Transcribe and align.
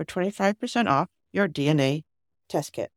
for 0.00 0.06
25% 0.06 0.88
off 0.88 1.08
your 1.30 1.46
DNA 1.46 2.04
test 2.48 2.72
kit. 2.72 2.90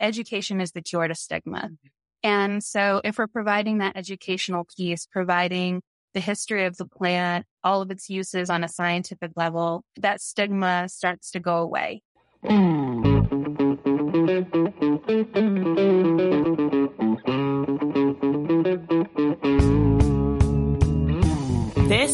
Education 0.00 0.62
is 0.62 0.72
the 0.72 0.80
cure 0.80 1.06
to 1.08 1.14
stigma. 1.14 1.58
Mm-hmm. 1.58 1.74
And 2.22 2.64
so 2.64 3.02
if 3.04 3.18
we're 3.18 3.26
providing 3.26 3.78
that 3.78 3.96
educational 3.96 4.66
piece, 4.76 5.06
providing 5.06 5.82
the 6.14 6.20
history 6.20 6.64
of 6.64 6.78
the 6.78 6.86
plant, 6.86 7.44
all 7.62 7.82
of 7.82 7.90
its 7.90 8.08
uses 8.08 8.48
on 8.48 8.64
a 8.64 8.68
scientific 8.68 9.32
level, 9.36 9.84
that 9.96 10.22
stigma 10.22 10.88
starts 10.88 11.30
to 11.32 11.40
go 11.40 11.58
away. 11.58 12.02
Mm. 12.42 13.16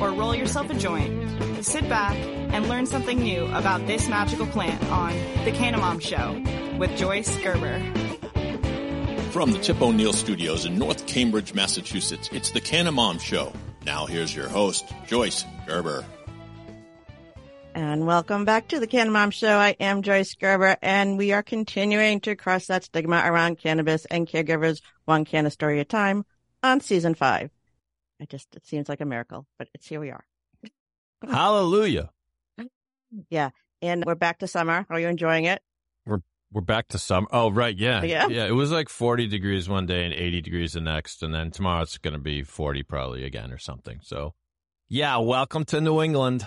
or 0.00 0.10
roll 0.12 0.34
yourself 0.34 0.70
a 0.70 0.74
joint, 0.74 1.64
sit 1.64 1.88
back, 1.88 2.16
and 2.52 2.68
learn 2.68 2.86
something 2.86 3.18
new 3.18 3.44
about 3.46 3.86
this 3.86 4.08
magical 4.08 4.46
plant 4.46 4.82
on 4.90 5.12
The 5.44 5.52
Canamom 5.52 6.00
Show 6.00 6.78
with 6.78 6.96
Joyce 6.96 7.36
Gerber. 7.42 7.80
From 9.30 9.50
the 9.50 9.58
Tip 9.58 9.82
O'Neill 9.82 10.12
Studios 10.12 10.64
in 10.64 10.78
North 10.78 11.06
Cambridge, 11.06 11.54
Massachusetts, 11.54 12.28
it's 12.32 12.52
the 12.52 12.60
Canna 12.60 12.92
Mom 12.92 13.18
Show. 13.18 13.52
Now 13.84 14.06
here's 14.06 14.34
your 14.34 14.48
host, 14.48 14.84
Joyce 15.06 15.44
Gerber. 15.66 16.04
And 17.74 18.06
welcome 18.06 18.44
back 18.44 18.68
to 18.68 18.78
the 18.78 18.86
Canna 18.86 19.10
Mom 19.10 19.32
Show. 19.32 19.56
I 19.56 19.70
am 19.80 20.02
Joyce 20.02 20.36
Gerber, 20.36 20.76
and 20.80 21.18
we 21.18 21.32
are 21.32 21.42
continuing 21.42 22.20
to 22.20 22.36
cross 22.36 22.68
that 22.68 22.84
stigma 22.84 23.22
around 23.24 23.58
cannabis 23.58 24.04
and 24.04 24.28
caregivers 24.28 24.80
one 25.06 25.24
canna 25.24 25.50
story 25.50 25.80
at 25.80 25.86
a 25.86 25.88
time 25.88 26.24
on 26.62 26.80
season 26.80 27.16
five. 27.16 27.50
I 28.20 28.26
just, 28.26 28.54
it 28.54 28.66
seems 28.66 28.88
like 28.88 29.00
a 29.00 29.04
miracle, 29.04 29.46
but 29.58 29.68
it's 29.74 29.86
here 29.86 30.00
we 30.00 30.10
are. 30.10 30.24
Hallelujah. 31.26 32.10
Yeah. 33.30 33.50
And 33.80 34.04
we're 34.04 34.16
back 34.16 34.40
to 34.40 34.48
summer. 34.48 34.86
Are 34.90 34.98
you 34.98 35.06
enjoying 35.06 35.44
it? 35.44 35.62
We're 36.04 36.18
we're 36.50 36.62
back 36.62 36.88
to 36.88 36.98
summer. 36.98 37.28
Oh, 37.30 37.48
right, 37.48 37.76
yeah. 37.76 38.00
Oh, 38.02 38.06
yeah. 38.06 38.26
Yeah, 38.26 38.46
it 38.46 38.54
was 38.54 38.72
like 38.72 38.88
40 38.88 39.28
degrees 39.28 39.68
one 39.68 39.86
day 39.86 40.04
and 40.04 40.12
80 40.12 40.40
degrees 40.40 40.72
the 40.72 40.80
next 40.80 41.22
and 41.22 41.32
then 41.32 41.52
tomorrow 41.52 41.82
it's 41.82 41.96
going 41.96 42.14
to 42.14 42.18
be 42.18 42.42
40 42.42 42.82
probably 42.82 43.24
again 43.24 43.52
or 43.52 43.58
something. 43.58 44.00
So, 44.02 44.34
yeah, 44.88 45.16
welcome 45.18 45.64
to 45.66 45.80
New 45.80 46.02
England. 46.02 46.44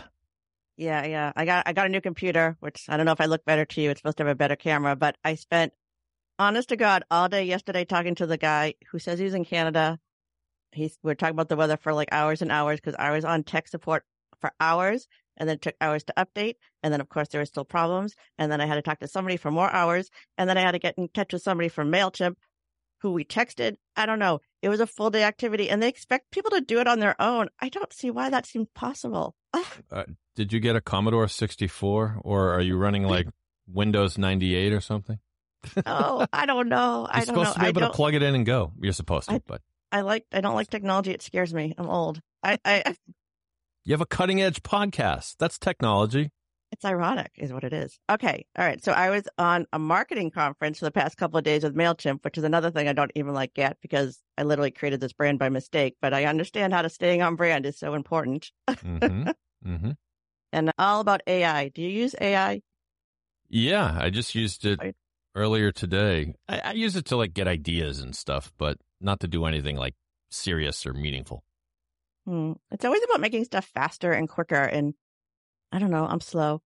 Yeah, 0.77 1.05
yeah. 1.05 1.31
I 1.35 1.45
got 1.45 1.67
I 1.67 1.73
got 1.73 1.85
a 1.85 1.89
new 1.89 2.01
computer, 2.01 2.57
which 2.59 2.85
I 2.87 2.97
don't 2.97 3.05
know 3.05 3.11
if 3.13 3.21
I 3.21 3.25
look 3.25 3.45
better 3.45 3.65
to 3.65 3.81
you. 3.81 3.89
It's 3.89 3.99
supposed 3.99 4.17
to 4.17 4.23
have 4.25 4.31
a 4.31 4.35
better 4.35 4.55
camera, 4.55 4.95
but 4.95 5.15
I 5.23 5.35
spent 5.35 5.73
honest 6.37 6.69
to 6.69 6.75
God 6.75 7.03
all 7.09 7.29
day 7.29 7.45
yesterday 7.45 7.83
talking 7.85 8.15
to 8.15 8.27
the 8.27 8.37
guy 8.37 8.75
who 8.91 8.99
says 8.99 9.19
he's 9.19 9.33
in 9.33 9.45
Canada. 9.45 9.99
He's 10.71 10.97
we're 11.03 11.15
talking 11.15 11.33
about 11.35 11.49
the 11.49 11.55
weather 11.55 11.77
for 11.77 11.93
like 11.93 12.09
hours 12.11 12.41
and 12.41 12.51
hours 12.51 12.79
because 12.79 12.95
I 12.99 13.11
was 13.11 13.25
on 13.25 13.43
tech 13.43 13.67
support 13.67 14.03
for 14.41 14.51
hours 14.59 15.07
and 15.37 15.47
then 15.47 15.55
it 15.55 15.61
took 15.61 15.75
hours 15.81 16.03
to 16.05 16.13
update. 16.17 16.55
And 16.83 16.93
then 16.93 17.01
of 17.01 17.09
course 17.09 17.29
there 17.29 17.41
were 17.41 17.45
still 17.45 17.65
problems. 17.65 18.15
And 18.37 18.51
then 18.51 18.61
I 18.61 18.65
had 18.65 18.75
to 18.75 18.81
talk 18.81 18.99
to 18.99 19.07
somebody 19.07 19.37
for 19.37 19.51
more 19.51 19.71
hours. 19.71 20.09
And 20.37 20.49
then 20.49 20.57
I 20.57 20.61
had 20.61 20.71
to 20.71 20.79
get 20.79 20.95
in 20.97 21.09
touch 21.13 21.33
with 21.33 21.41
somebody 21.41 21.69
from 21.69 21.91
MailChimp 21.91 22.35
who 23.01 23.11
we 23.11 23.23
texted. 23.23 23.75
I 23.95 24.05
don't 24.05 24.19
know. 24.19 24.39
It 24.61 24.69
was 24.69 24.79
a 24.79 24.87
full 24.87 25.09
day 25.11 25.23
activity 25.23 25.69
and 25.69 25.81
they 25.81 25.87
expect 25.87 26.31
people 26.31 26.51
to 26.51 26.61
do 26.61 26.79
it 26.79 26.87
on 26.87 26.99
their 26.99 27.19
own. 27.21 27.49
I 27.59 27.69
don't 27.69 27.93
see 27.93 28.09
why 28.11 28.29
that 28.29 28.45
seems 28.45 28.67
possible. 28.73 29.35
Uh, 29.91 30.03
did 30.35 30.51
you 30.51 30.59
get 30.59 30.75
a 30.75 30.81
Commodore 30.81 31.27
64 31.27 32.21
or 32.23 32.51
are 32.53 32.61
you 32.61 32.75
running 32.77 33.03
like 33.07 33.27
Windows 33.67 34.17
98 34.17 34.73
or 34.73 34.81
something? 34.81 35.19
oh, 35.85 36.25
I 36.31 36.45
don't 36.45 36.69
know. 36.69 37.01
You're 37.01 37.09
I 37.09 37.17
don't 37.19 37.25
supposed 37.27 37.49
know. 37.49 37.53
to 37.53 37.59
be 37.59 37.67
able 37.67 37.81
to 37.81 37.89
plug 37.89 38.13
it 38.13 38.23
in 38.23 38.35
and 38.35 38.45
go. 38.45 38.71
You're 38.79 38.93
supposed 38.93 39.29
to, 39.29 39.35
I- 39.35 39.41
but 39.45 39.61
I 39.91 40.01
like 40.01 40.25
I 40.31 40.41
don't 40.41 40.55
like 40.55 40.69
technology. 40.69 41.11
It 41.11 41.21
scares 41.21 41.53
me. 41.53 41.73
I'm 41.77 41.89
old. 41.89 42.19
I, 42.43 42.57
I 42.65 42.95
you 43.85 43.93
have 43.93 44.01
a 44.01 44.05
cutting 44.05 44.41
edge 44.41 44.63
podcast. 44.63 45.35
That's 45.39 45.57
technology. 45.57 46.31
It's 46.73 46.83
ironic, 46.83 47.31
is 47.37 47.53
what 47.53 47.63
it 47.63 47.71
is. 47.71 47.97
Okay. 48.09 48.45
All 48.57 48.65
right. 48.65 48.83
So 48.83 48.91
I 48.91 49.09
was 49.09 49.23
on 49.37 49.65
a 49.71 49.79
marketing 49.79 50.31
conference 50.31 50.79
for 50.79 50.85
the 50.85 50.91
past 50.91 51.15
couple 51.15 51.37
of 51.37 51.45
days 51.45 51.63
with 51.63 51.73
MailChimp, 51.73 52.25
which 52.25 52.37
is 52.37 52.43
another 52.43 52.69
thing 52.69 52.89
I 52.89 52.93
don't 52.93 53.11
even 53.15 53.33
like 53.33 53.53
get 53.53 53.77
because 53.81 54.19
I 54.37 54.43
literally 54.43 54.71
created 54.71 54.99
this 54.99 55.13
brand 55.13 55.39
by 55.39 55.47
mistake, 55.47 55.95
but 56.01 56.13
I 56.13 56.25
understand 56.25 56.73
how 56.73 56.81
to 56.81 56.89
staying 56.89 57.21
on 57.21 57.35
brand 57.35 57.65
is 57.65 57.79
so 57.79 57.93
important. 57.93 58.51
hmm 58.81 59.29
hmm 59.63 59.91
and 60.51 60.71
all 60.77 60.99
about 60.99 61.21
AI. 61.25 61.69
Do 61.69 61.81
you 61.81 61.89
use 61.89 62.13
AI? 62.19 62.61
Yeah, 63.49 63.97
I 63.97 64.09
just 64.09 64.35
used 64.35 64.65
it 64.65 64.81
earlier 65.35 65.71
today. 65.71 66.33
I, 66.49 66.59
I 66.59 66.71
use 66.73 66.97
it 66.97 67.05
to 67.05 67.15
like 67.15 67.33
get 67.33 67.47
ideas 67.47 68.01
and 68.01 68.13
stuff, 68.13 68.51
but 68.57 68.77
not 68.99 69.19
to 69.21 69.27
do 69.27 69.45
anything 69.45 69.75
like 69.75 69.95
serious 70.29 70.85
or 70.85 70.93
meaningful. 70.93 71.43
Hmm. 72.25 72.53
It's 72.71 72.85
always 72.85 73.03
about 73.03 73.21
making 73.21 73.45
stuff 73.45 73.65
faster 73.73 74.11
and 74.11 74.27
quicker. 74.27 74.55
And 74.61 74.93
I 75.71 75.79
don't 75.79 75.91
know. 75.91 76.05
I'm 76.05 76.21
slow. 76.21 76.61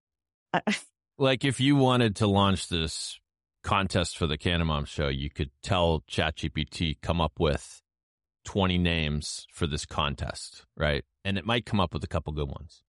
I, 0.53 0.61
Like 1.17 1.45
if 1.45 1.59
you 1.59 1.75
wanted 1.75 2.15
to 2.15 2.27
launch 2.27 2.67
this 2.67 3.19
contest 3.63 4.17
for 4.17 4.25
the 4.25 4.39
Canamom 4.39 4.87
show, 4.87 5.07
you 5.07 5.29
could 5.29 5.51
tell 5.61 6.03
ChatGPT 6.09 6.97
come 6.99 7.21
up 7.21 7.33
with 7.39 7.83
20 8.45 8.79
names 8.79 9.45
for 9.53 9.67
this 9.67 9.85
contest, 9.85 10.65
right? 10.75 11.03
And 11.23 11.37
it 11.37 11.45
might 11.45 11.67
come 11.67 11.79
up 11.79 11.93
with 11.93 12.03
a 12.03 12.07
couple 12.07 12.33
good 12.33 12.49
ones. 12.49 12.81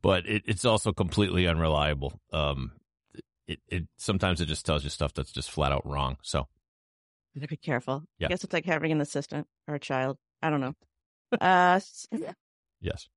But 0.00 0.26
it, 0.26 0.44
it's 0.46 0.64
also 0.64 0.92
completely 0.92 1.46
unreliable. 1.46 2.18
Um, 2.32 2.72
it, 3.46 3.58
it 3.68 3.88
sometimes 3.98 4.40
it 4.40 4.46
just 4.46 4.64
tells 4.64 4.82
you 4.82 4.88
stuff 4.88 5.12
that's 5.12 5.32
just 5.32 5.50
flat 5.50 5.70
out 5.70 5.86
wrong. 5.86 6.16
So 6.22 6.38
you 6.38 6.46
gotta 7.34 7.48
be 7.48 7.56
careful. 7.56 8.04
Yeah. 8.18 8.26
I 8.26 8.30
guess 8.30 8.44
it's 8.44 8.52
like 8.52 8.64
having 8.64 8.92
an 8.92 9.00
assistant 9.00 9.46
or 9.68 9.74
a 9.74 9.80
child. 9.80 10.18
I 10.42 10.50
don't 10.50 10.60
know. 10.60 10.74
uh, 11.40 11.80
yes, 12.80 13.08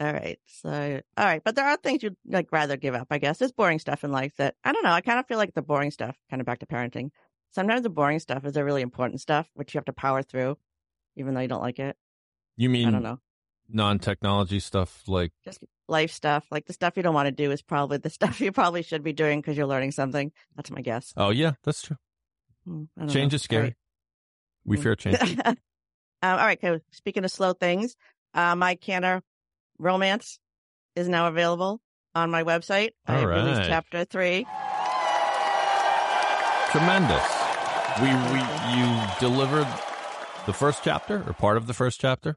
all 0.00 0.12
right. 0.12 0.38
So, 0.46 1.00
all 1.16 1.24
right. 1.24 1.42
But 1.44 1.56
there 1.56 1.66
are 1.66 1.76
things 1.76 2.02
you'd 2.02 2.16
like 2.26 2.52
rather 2.52 2.76
give 2.76 2.94
up, 2.94 3.08
I 3.10 3.18
guess. 3.18 3.38
There's 3.38 3.52
boring 3.52 3.80
stuff 3.80 4.04
in 4.04 4.12
life 4.12 4.32
that 4.36 4.54
I 4.62 4.72
don't 4.72 4.84
know. 4.84 4.92
I 4.92 5.00
kind 5.00 5.18
of 5.18 5.26
feel 5.26 5.38
like 5.38 5.54
the 5.54 5.62
boring 5.62 5.90
stuff, 5.90 6.16
kind 6.30 6.40
of 6.40 6.46
back 6.46 6.60
to 6.60 6.66
parenting, 6.66 7.10
sometimes 7.50 7.82
the 7.82 7.90
boring 7.90 8.20
stuff 8.20 8.44
is 8.44 8.52
the 8.52 8.64
really 8.64 8.82
important 8.82 9.20
stuff, 9.20 9.48
which 9.54 9.74
you 9.74 9.78
have 9.78 9.86
to 9.86 9.92
power 9.92 10.22
through, 10.22 10.56
even 11.16 11.34
though 11.34 11.40
you 11.40 11.48
don't 11.48 11.62
like 11.62 11.80
it. 11.80 11.96
You 12.56 12.70
mean 12.70 12.88
I 12.88 12.90
don't 12.92 13.02
know. 13.02 13.18
non-technology 13.68 14.60
stuff 14.60 15.02
like 15.08 15.32
Just 15.44 15.64
life 15.88 16.12
stuff, 16.12 16.46
like 16.52 16.66
the 16.66 16.72
stuff 16.72 16.96
you 16.96 17.02
don't 17.02 17.14
want 17.14 17.26
to 17.26 17.32
do 17.32 17.50
is 17.50 17.62
probably 17.62 17.98
the 17.98 18.10
stuff 18.18 18.40
you 18.40 18.52
probably 18.52 18.82
should 18.82 19.02
be 19.02 19.12
doing 19.12 19.40
because 19.40 19.56
you're 19.56 19.66
learning 19.66 19.90
something. 19.90 20.30
That's 20.54 20.70
my 20.70 20.80
guess. 20.80 21.12
Oh 21.16 21.30
yeah, 21.30 21.54
that's 21.64 21.82
true. 21.82 21.96
Hmm, 22.68 23.08
Change 23.08 23.32
know. 23.32 23.36
is 23.36 23.42
scary. 23.42 23.76
We 24.64 24.76
Mm. 24.76 24.82
fear 24.82 24.96
change. 24.96 25.18
um, 25.44 25.56
all 26.22 26.36
right. 26.36 26.58
Okay. 26.62 26.82
Speaking 26.92 27.24
of 27.24 27.30
slow 27.30 27.52
things, 27.54 27.96
uh, 28.34 28.54
my 28.56 28.74
Canna 28.74 29.22
romance 29.78 30.38
is 30.96 31.08
now 31.08 31.28
available 31.28 31.80
on 32.14 32.30
my 32.30 32.42
website. 32.42 32.90
I 33.06 33.20
All 33.20 33.26
released 33.26 33.62
chapter 33.64 34.04
three. 34.04 34.46
Tremendous. 36.70 37.24
We 38.02 38.08
we 38.08 38.40
you 38.76 39.00
delivered 39.18 39.66
the 40.46 40.52
first 40.52 40.84
chapter 40.84 41.24
or 41.26 41.32
part 41.32 41.56
of 41.56 41.66
the 41.66 41.74
first 41.74 42.00
chapter 42.00 42.36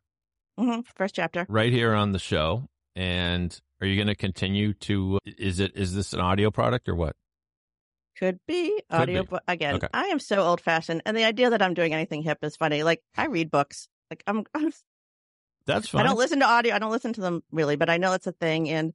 Mm-hmm. 0.60 0.82
first 0.96 1.16
chapter. 1.16 1.46
right 1.50 1.72
here 1.72 1.94
on 1.94 2.12
the 2.14 2.20
show. 2.20 2.68
And 2.96 3.58
are 3.82 3.88
you 3.88 3.96
going 3.96 4.08
to 4.08 4.16
continue 4.16 4.74
to? 4.74 5.20
Is 5.26 5.60
it 5.60 5.74
is 5.76 5.94
this 5.96 6.14
an 6.14 6.20
audio 6.22 6.50
product 6.52 6.88
or 6.88 6.96
what? 6.96 7.16
Could 8.22 8.40
be 8.48 8.82
audio. 8.90 9.24
be. 9.24 9.28
But 9.32 9.44
again, 9.48 9.76
Okay. 9.76 9.88
I 9.94 10.06
am 10.08 10.20
so 10.20 10.42
old 10.42 10.62
fashioned, 10.62 11.02
and 11.06 11.18
the 11.18 11.24
idea 11.26 11.50
that 11.50 11.62
I'm 11.62 11.74
doing 11.74 11.94
anything 11.94 12.22
hip 12.22 12.38
is 12.44 12.56
funny. 12.56 12.84
Like 12.84 13.02
I 13.18 13.26
read 13.26 13.50
books. 13.52 13.90
Like 14.10 14.24
I'm, 14.28 14.44
I'm 14.54 14.72
That's 15.66 15.90
fine. 15.90 16.02
I 16.06 16.08
don't 16.08 16.18
listen 16.18 16.40
to 16.40 16.46
audio. 16.46 16.76
I 16.76 16.80
don't 16.80 16.92
listen 16.92 17.14
to 17.14 17.22
them 17.22 17.44
really, 17.52 17.76
but 17.76 17.90
I 17.90 17.98
know 17.98 18.14
it's 18.14 18.28
a 18.28 18.32
thing. 18.32 18.70
And 18.70 18.94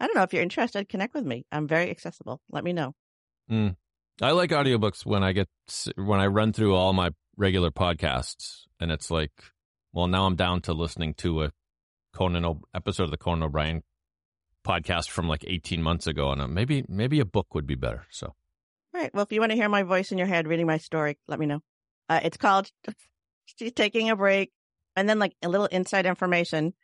I 0.00 0.06
don't 0.06 0.16
know 0.16 0.22
if 0.22 0.32
you're 0.32 0.42
interested, 0.42 0.88
connect 0.88 1.14
with 1.14 1.24
me. 1.24 1.44
I'm 1.52 1.68
very 1.68 1.90
accessible. 1.90 2.40
Let 2.50 2.64
me 2.64 2.72
know. 2.72 2.94
I 4.20 4.30
like 4.30 4.50
audiobooks 4.50 5.04
when 5.04 5.22
I 5.22 5.32
get 5.32 5.48
when 5.96 6.20
I 6.20 6.26
run 6.26 6.52
through 6.52 6.74
all 6.74 6.92
my 6.94 7.10
regular 7.36 7.70
podcasts, 7.70 8.62
and 8.80 8.90
it's 8.90 9.10
like, 9.10 9.32
well, 9.92 10.06
now 10.06 10.24
I'm 10.26 10.36
down 10.36 10.62
to 10.62 10.72
listening 10.72 11.14
to 11.14 11.42
a 11.44 11.52
Conan 12.14 12.44
o- 12.44 12.62
episode 12.74 13.04
of 13.04 13.10
the 13.10 13.16
Conan 13.18 13.42
O'Brien 13.42 13.82
podcast 14.66 15.08
from 15.10 15.28
like 15.28 15.44
18 15.46 15.82
months 15.82 16.06
ago, 16.06 16.30
and 16.30 16.40
uh, 16.40 16.48
maybe 16.48 16.84
maybe 16.88 17.20
a 17.20 17.24
book 17.26 17.54
would 17.54 17.66
be 17.66 17.74
better. 17.74 18.06
So 18.10 18.34
right. 18.94 19.12
Well, 19.14 19.24
if 19.24 19.32
you 19.32 19.40
want 19.40 19.50
to 19.52 19.56
hear 19.56 19.68
my 19.68 19.82
voice 19.82 20.12
in 20.12 20.18
your 20.18 20.26
head 20.26 20.46
reading 20.46 20.66
my 20.66 20.78
story, 20.78 21.18
let 21.28 21.38
me 21.38 21.46
know. 21.46 21.60
Uh, 22.08 22.20
it's 22.22 22.36
called 22.36 22.70
She's 23.58 23.72
Taking 23.72 24.10
a 24.10 24.16
Break. 24.16 24.50
And 24.94 25.08
then, 25.08 25.18
like, 25.18 25.34
a 25.42 25.48
little 25.48 25.66
inside 25.66 26.04
information. 26.04 26.74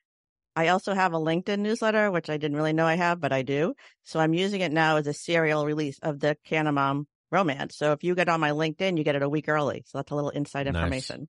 I 0.57 0.69
also 0.69 0.95
have 0.95 1.13
a 1.13 1.19
LinkedIn 1.19 1.59
newsletter, 1.59 2.11
which 2.11 2.31
I 2.31 2.39
didn't 2.39 2.57
really 2.57 2.73
know 2.73 2.87
I 2.87 2.95
have, 2.95 3.21
but 3.21 3.33
I 3.33 3.43
do. 3.43 3.75
So 4.05 4.19
I'm 4.19 4.33
using 4.33 4.63
it 4.63 4.73
now 4.73 4.97
as 4.97 5.07
a 5.07 5.13
serial 5.13 5.67
release 5.67 5.99
of 6.01 6.19
the 6.19 6.37
Canamom 6.49 7.05
romance. 7.31 7.77
So 7.77 7.93
if 7.93 8.03
you 8.03 8.15
get 8.15 8.29
on 8.29 8.41
my 8.41 8.51
LinkedIn, 8.51 8.97
you 8.97 9.05
get 9.05 9.15
it 9.15 9.23
a 9.23 9.29
week 9.29 9.49
early. 9.49 9.85
So 9.87 9.99
that's 9.99 10.11
a 10.11 10.15
little 10.15 10.31
inside 10.31 10.67
Nice. 10.67 10.75
information. 10.75 11.29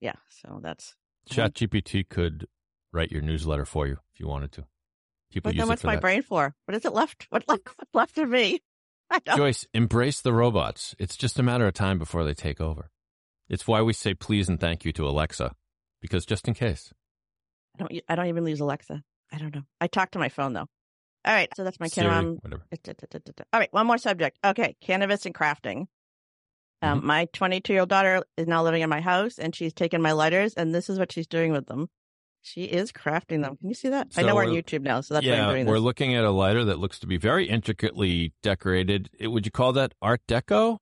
Yeah. 0.00 0.14
So 0.28 0.60
that's. 0.62 0.94
ChatGPT 1.28 2.08
could 2.08 2.46
write 2.92 3.10
your 3.10 3.22
newsletter 3.22 3.64
for 3.64 3.86
you 3.86 3.98
if 4.14 4.20
you 4.20 4.28
wanted 4.28 4.52
to. 4.52 4.64
People 5.30 5.50
But 5.50 5.56
use 5.56 5.60
then 5.60 5.68
what's 5.68 5.84
my 5.84 5.96
that. 5.96 6.00
brain 6.00 6.22
for? 6.22 6.54
What 6.64 6.74
is 6.76 6.84
it 6.84 6.92
left? 6.92 7.26
What 7.30 7.48
left, 7.48 7.68
what's 7.76 7.90
left 7.94 8.18
of 8.18 8.28
me? 8.28 8.62
Joyce, 9.36 9.66
embrace 9.74 10.20
the 10.20 10.32
robots. 10.32 10.94
It's 10.98 11.16
just 11.16 11.38
a 11.38 11.42
matter 11.42 11.66
of 11.66 11.74
time 11.74 11.98
before 11.98 12.24
they 12.24 12.34
take 12.34 12.60
over. 12.60 12.90
It's 13.48 13.66
why 13.66 13.82
we 13.82 13.92
say 13.92 14.14
please 14.14 14.48
and 14.48 14.60
thank 14.60 14.84
you 14.84 14.92
to 14.92 15.08
Alexa, 15.08 15.54
because 16.00 16.24
just 16.24 16.46
in 16.46 16.54
case. 16.54 16.92
I 17.76 17.78
don't. 17.82 18.02
I 18.08 18.14
don't 18.14 18.26
even 18.26 18.46
use 18.46 18.60
Alexa. 18.60 19.02
I 19.32 19.38
don't 19.38 19.54
know. 19.54 19.62
I 19.80 19.86
talk 19.86 20.12
to 20.12 20.18
my 20.18 20.28
phone 20.28 20.52
though. 20.52 20.66
All 21.24 21.34
right, 21.34 21.48
so 21.54 21.64
that's 21.64 21.78
my 21.80 21.88
Canamom. 21.88 22.42
whatever. 22.42 22.62
All 23.52 23.60
right, 23.60 23.72
one 23.72 23.86
more 23.86 23.98
subject. 23.98 24.38
Okay, 24.44 24.76
cannabis 24.80 25.26
and 25.26 25.34
crafting. 25.34 25.86
Um, 26.82 26.98
Mm-hmm. 26.98 27.06
My 27.06 27.24
22 27.34 27.72
year 27.74 27.80
old 27.80 27.90
daughter 27.90 28.22
is 28.38 28.46
now 28.46 28.62
living 28.62 28.80
in 28.82 28.88
my 28.88 29.00
house, 29.02 29.38
and 29.38 29.54
she's 29.54 29.74
taken 29.74 30.00
my 30.00 30.12
lighters, 30.12 30.54
and 30.54 30.74
this 30.74 30.88
is 30.88 30.98
what 30.98 31.12
she's 31.12 31.26
doing 31.26 31.52
with 31.52 31.66
them. 31.66 31.88
She 32.42 32.64
is 32.64 32.90
crafting 32.90 33.42
them. 33.42 33.56
Can 33.56 33.68
you 33.68 33.74
see 33.74 33.90
that? 33.90 34.08
I 34.16 34.22
know 34.22 34.34
we're 34.34 34.44
on 34.44 34.48
YouTube 34.54 34.82
now, 34.82 35.00
so 35.02 35.14
that's 35.14 35.26
why 35.26 35.32
yeah, 35.32 35.46
I'm 35.48 35.52
doing 35.54 35.66
we're 35.66 35.78
looking 35.78 36.14
at 36.14 36.24
a 36.24 36.30
lighter 36.30 36.64
that 36.64 36.78
looks 36.78 36.98
to 37.00 37.06
be 37.06 37.16
very 37.18 37.46
intricately 37.48 38.32
decorated. 38.42 39.10
It- 39.18 39.28
would 39.28 39.44
you 39.44 39.52
call 39.52 39.72
that 39.74 39.92
Art 40.00 40.22
Deco, 40.26 40.78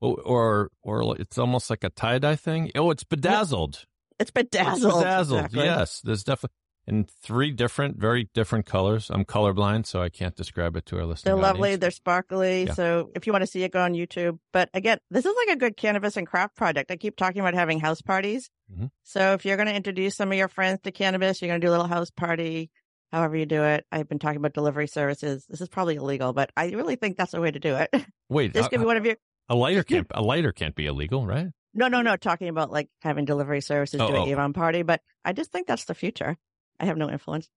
or 0.00 0.20
or, 0.20 0.70
or 0.82 1.16
it's 1.20 1.38
almost 1.38 1.70
like 1.70 1.84
a 1.84 1.90
tie 1.90 2.18
dye 2.18 2.36
thing? 2.36 2.70
Oh, 2.74 2.90
it's 2.90 3.04
bedazzled. 3.04 3.86
it's 4.18 4.30
bedazzled. 4.30 4.92
It's 4.92 5.00
bedazzled. 5.02 5.38
Exactly. 5.46 5.64
Yes, 5.64 6.00
there's 6.04 6.24
definitely 6.24 6.54
in 6.90 7.06
three 7.22 7.52
different, 7.52 7.96
very 7.98 8.28
different 8.34 8.66
colors. 8.66 9.10
I'm 9.10 9.24
colorblind, 9.24 9.86
so 9.86 10.02
I 10.02 10.08
can't 10.08 10.34
describe 10.36 10.76
it 10.76 10.84
to 10.86 10.96
our 10.98 11.04
listeners. 11.06 11.22
They're 11.24 11.36
lovely. 11.36 11.76
They're 11.76 11.90
sparkly. 11.90 12.64
Yeah. 12.64 12.74
So 12.74 13.10
if 13.14 13.26
you 13.26 13.32
want 13.32 13.42
to 13.42 13.46
see 13.46 13.62
it, 13.62 13.72
go 13.72 13.80
on 13.80 13.94
YouTube. 13.94 14.38
But 14.52 14.68
again, 14.74 14.98
this 15.10 15.24
is 15.24 15.34
like 15.46 15.56
a 15.56 15.58
good 15.58 15.76
cannabis 15.76 16.16
and 16.16 16.26
craft 16.26 16.56
project. 16.56 16.90
I 16.90 16.96
keep 16.96 17.16
talking 17.16 17.40
about 17.40 17.54
having 17.54 17.80
house 17.80 18.02
parties. 18.02 18.50
Mhm. 18.70 18.90
So 19.04 19.32
if 19.34 19.44
you're 19.44 19.56
going 19.56 19.68
to 19.68 19.74
introduce 19.74 20.16
some 20.16 20.30
of 20.32 20.36
your 20.36 20.48
friends 20.48 20.80
to 20.82 20.92
cannabis, 20.92 21.40
you're 21.40 21.48
going 21.48 21.60
to 21.60 21.66
do 21.66 21.70
a 21.70 21.74
little 21.76 21.86
house 21.86 22.10
party, 22.10 22.70
however 23.12 23.36
you 23.36 23.46
do 23.46 23.62
it. 23.62 23.86
I've 23.92 24.08
been 24.08 24.18
talking 24.18 24.38
about 24.38 24.52
delivery 24.52 24.86
services. 24.88 25.46
This 25.48 25.60
is 25.60 25.68
probably 25.68 25.94
illegal, 25.96 26.32
but 26.32 26.50
I 26.56 26.70
really 26.70 26.96
think 26.96 27.16
that's 27.16 27.32
the 27.32 27.40
way 27.40 27.50
to 27.50 27.58
do 27.60 27.76
it. 27.76 27.90
Wait, 28.28 28.52
this 28.52 28.68
could 28.68 28.80
be 28.80 28.86
one 28.86 28.96
of 28.96 29.06
your. 29.06 29.16
a 29.48 29.54
lighter 29.54 29.82
can't 29.90 30.06
a 30.10 30.22
lighter 30.22 30.52
can't 30.52 30.74
be 30.74 30.86
illegal, 30.86 31.26
right? 31.26 31.46
No, 31.72 31.86
no, 31.86 32.02
no. 32.02 32.16
Talking 32.16 32.48
about 32.48 32.72
like 32.72 32.88
having 33.00 33.24
delivery 33.26 33.60
services, 33.60 34.00
Oh, 34.00 34.08
doing 34.08 34.22
oh. 34.22 34.26
Avon 34.26 34.52
party, 34.52 34.82
but 34.82 35.00
I 35.24 35.32
just 35.32 35.52
think 35.52 35.68
that's 35.68 35.84
the 35.84 35.94
future. 35.94 36.36
I 36.80 36.86
have 36.86 36.96
no 36.96 37.10
influence. 37.10 37.48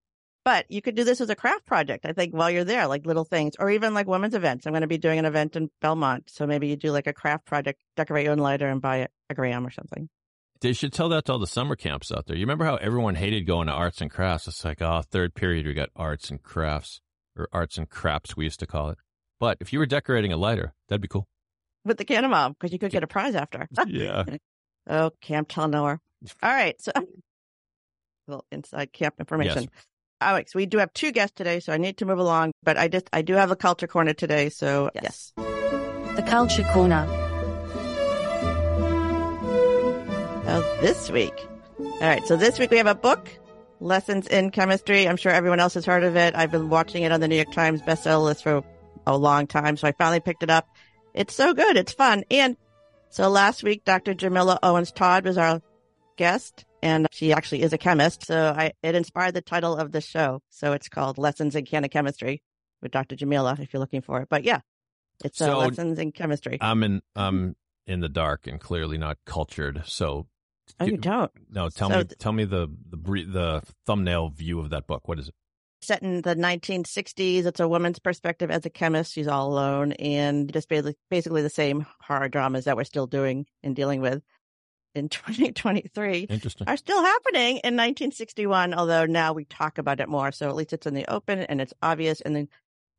But 0.44 0.70
you 0.70 0.82
could 0.82 0.94
do 0.94 1.04
this 1.04 1.22
as 1.22 1.30
a 1.30 1.34
craft 1.34 1.64
project, 1.64 2.04
I 2.04 2.12
think, 2.12 2.34
while 2.34 2.50
you're 2.50 2.64
there, 2.64 2.86
like 2.86 3.06
little 3.06 3.24
things, 3.24 3.54
or 3.58 3.70
even 3.70 3.94
like 3.94 4.06
women's 4.06 4.34
events. 4.34 4.66
I'm 4.66 4.74
going 4.74 4.82
to 4.82 4.86
be 4.86 4.98
doing 4.98 5.18
an 5.18 5.24
event 5.24 5.56
in 5.56 5.70
Belmont. 5.80 6.28
So 6.28 6.46
maybe 6.46 6.68
you 6.68 6.76
do 6.76 6.92
like 6.92 7.06
a 7.06 7.14
craft 7.14 7.46
project, 7.46 7.80
decorate 7.96 8.24
your 8.24 8.32
own 8.32 8.38
lighter 8.38 8.68
and 8.68 8.82
buy 8.82 9.08
a, 9.30 9.34
gram 9.34 9.66
or 9.66 9.70
something. 9.70 10.08
They 10.60 10.74
should 10.74 10.92
tell 10.92 11.08
that 11.08 11.24
to 11.24 11.32
all 11.32 11.38
the 11.38 11.46
summer 11.46 11.76
camps 11.76 12.12
out 12.12 12.26
there. 12.26 12.36
You 12.36 12.42
remember 12.42 12.66
how 12.66 12.76
everyone 12.76 13.14
hated 13.14 13.46
going 13.46 13.68
to 13.68 13.72
arts 13.72 14.02
and 14.02 14.10
crafts? 14.10 14.46
It's 14.46 14.64
like, 14.64 14.82
oh, 14.82 15.02
third 15.10 15.34
period, 15.34 15.66
we 15.66 15.72
got 15.72 15.88
arts 15.96 16.30
and 16.30 16.42
crafts, 16.42 17.00
or 17.36 17.48
arts 17.50 17.78
and 17.78 17.88
craps, 17.88 18.36
we 18.36 18.44
used 18.44 18.60
to 18.60 18.66
call 18.66 18.90
it. 18.90 18.98
But 19.40 19.58
if 19.60 19.72
you 19.72 19.78
were 19.78 19.86
decorating 19.86 20.32
a 20.32 20.36
lighter, 20.36 20.74
that'd 20.88 21.00
be 21.00 21.08
cool. 21.08 21.26
With 21.84 21.96
the 21.96 22.04
Canamom, 22.04 22.50
because 22.50 22.72
you 22.72 22.78
could 22.78 22.92
get 22.92 23.02
a 23.02 23.06
prize 23.06 23.34
after. 23.34 23.66
Yeah. 23.86 24.24
oh, 24.88 25.10
Camp 25.20 25.48
Tell 25.48 25.68
Nowhere. 25.68 26.00
All 26.42 26.52
right. 26.52 26.80
So, 26.80 26.92
little 28.26 28.44
inside 28.50 28.92
camp 28.92 29.16
information. 29.18 29.62
Yes. 29.62 29.70
All 30.20 30.32
right. 30.32 30.48
So 30.48 30.58
we 30.58 30.66
do 30.66 30.78
have 30.78 30.92
two 30.92 31.12
guests 31.12 31.34
today, 31.36 31.60
so 31.60 31.72
I 31.72 31.76
need 31.76 31.98
to 31.98 32.06
move 32.06 32.18
along, 32.18 32.52
but 32.62 32.78
I 32.78 32.88
just, 32.88 33.08
I 33.12 33.22
do 33.22 33.34
have 33.34 33.50
a 33.50 33.56
culture 33.56 33.86
corner 33.86 34.14
today. 34.14 34.48
So 34.48 34.90
yes. 34.94 35.32
The 35.36 36.24
Culture 36.26 36.62
Corner. 36.72 37.06
Oh, 40.46 40.78
this 40.80 41.10
week. 41.10 41.34
All 41.78 42.00
right. 42.00 42.24
So 42.26 42.36
this 42.36 42.58
week 42.58 42.70
we 42.70 42.76
have 42.76 42.86
a 42.86 42.94
book, 42.94 43.28
Lessons 43.80 44.28
in 44.28 44.50
Chemistry. 44.50 45.08
I'm 45.08 45.16
sure 45.16 45.32
everyone 45.32 45.58
else 45.58 45.74
has 45.74 45.84
heard 45.84 46.04
of 46.04 46.16
it. 46.16 46.36
I've 46.36 46.52
been 46.52 46.68
watching 46.68 47.02
it 47.02 47.10
on 47.10 47.20
the 47.20 47.26
New 47.26 47.36
York 47.36 47.50
Times 47.50 47.82
bestseller 47.82 48.24
list 48.24 48.44
for 48.44 48.62
a 49.06 49.18
long 49.18 49.46
time. 49.46 49.76
So 49.76 49.88
I 49.88 49.92
finally 49.92 50.20
picked 50.20 50.42
it 50.42 50.50
up. 50.50 50.68
It's 51.14 51.34
so 51.34 51.52
good. 51.52 51.76
It's 51.76 51.92
fun. 51.92 52.24
And 52.30 52.56
so 53.10 53.28
last 53.28 53.62
week, 53.62 53.84
Dr. 53.84 54.14
Jamila 54.14 54.58
Owens 54.62 54.92
Todd 54.92 55.24
was 55.24 55.36
our 55.36 55.62
guest 56.16 56.64
and 56.84 57.08
she 57.10 57.32
actually 57.32 57.62
is 57.62 57.72
a 57.72 57.78
chemist. 57.78 58.26
So 58.26 58.54
I, 58.56 58.72
it 58.82 58.94
inspired 58.94 59.34
the 59.34 59.40
title 59.40 59.76
of 59.76 59.90
the 59.90 60.02
show. 60.02 60.42
So 60.50 60.72
it's 60.72 60.88
called 60.88 61.16
Lessons 61.16 61.56
in 61.56 61.64
Canna 61.64 61.88
Chemistry 61.88 62.42
with 62.82 62.92
Dr. 62.92 63.16
Jamila 63.16 63.56
if 63.58 63.72
you're 63.72 63.80
looking 63.80 64.02
for 64.02 64.20
it. 64.20 64.28
But 64.28 64.44
yeah, 64.44 64.60
it's 65.24 65.40
uh, 65.40 65.56
Lessons 65.56 65.98
in 65.98 66.12
Chemistry. 66.12 66.58
I'm 66.60 66.82
in 66.82 67.00
I'm 67.16 67.56
in 67.86 68.00
the 68.00 68.08
dark 68.10 68.46
and 68.46 68.60
clearly 68.60 68.98
not 68.98 69.16
cultured. 69.24 69.82
So 69.86 70.26
oh, 70.78 70.84
you 70.84 70.98
don't? 70.98 71.32
no, 71.50 71.70
tell 71.70 71.88
So 71.88 71.98
me 71.98 72.04
th- 72.04 72.18
tell 72.18 72.32
me 72.32 72.44
the 72.44 72.68
the 72.90 72.96
the 72.96 73.62
thumbnail 73.86 74.28
view 74.28 74.60
of 74.60 74.70
that 74.70 74.86
book. 74.86 75.08
What 75.08 75.18
is 75.18 75.28
it? 75.28 75.34
set 75.80 76.02
in 76.02 76.22
the 76.22 76.34
1960s. 76.34 77.44
It's 77.44 77.60
a 77.60 77.68
woman's 77.68 77.98
perspective 77.98 78.50
as 78.50 78.64
a 78.64 78.70
chemist. 78.70 79.12
She's 79.12 79.28
all 79.28 79.52
alone 79.52 79.92
and 79.92 80.50
just 80.50 80.70
basically, 80.70 80.96
basically 81.10 81.42
the 81.42 81.50
same 81.50 81.84
horror 82.00 82.30
dramas 82.30 82.64
that 82.64 82.74
we're 82.78 82.84
still 82.84 83.06
doing 83.06 83.44
and 83.62 83.76
dealing 83.76 84.00
with 84.00 84.22
in 84.94 85.08
2023 85.10 86.26
Interesting. 86.30 86.68
are 86.68 86.76
still 86.76 87.02
happening 87.02 87.56
in 87.58 87.74
1961, 87.74 88.74
although 88.74 89.06
now 89.06 89.32
we 89.32 89.44
talk 89.44 89.78
about 89.78 90.00
it 90.00 90.08
more. 90.08 90.32
So 90.32 90.48
at 90.48 90.56
least 90.56 90.72
it's 90.72 90.86
in 90.86 90.94
the 90.94 91.10
open 91.12 91.40
and 91.40 91.60
it's 91.60 91.74
obvious. 91.82 92.20
And 92.20 92.34
then 92.34 92.48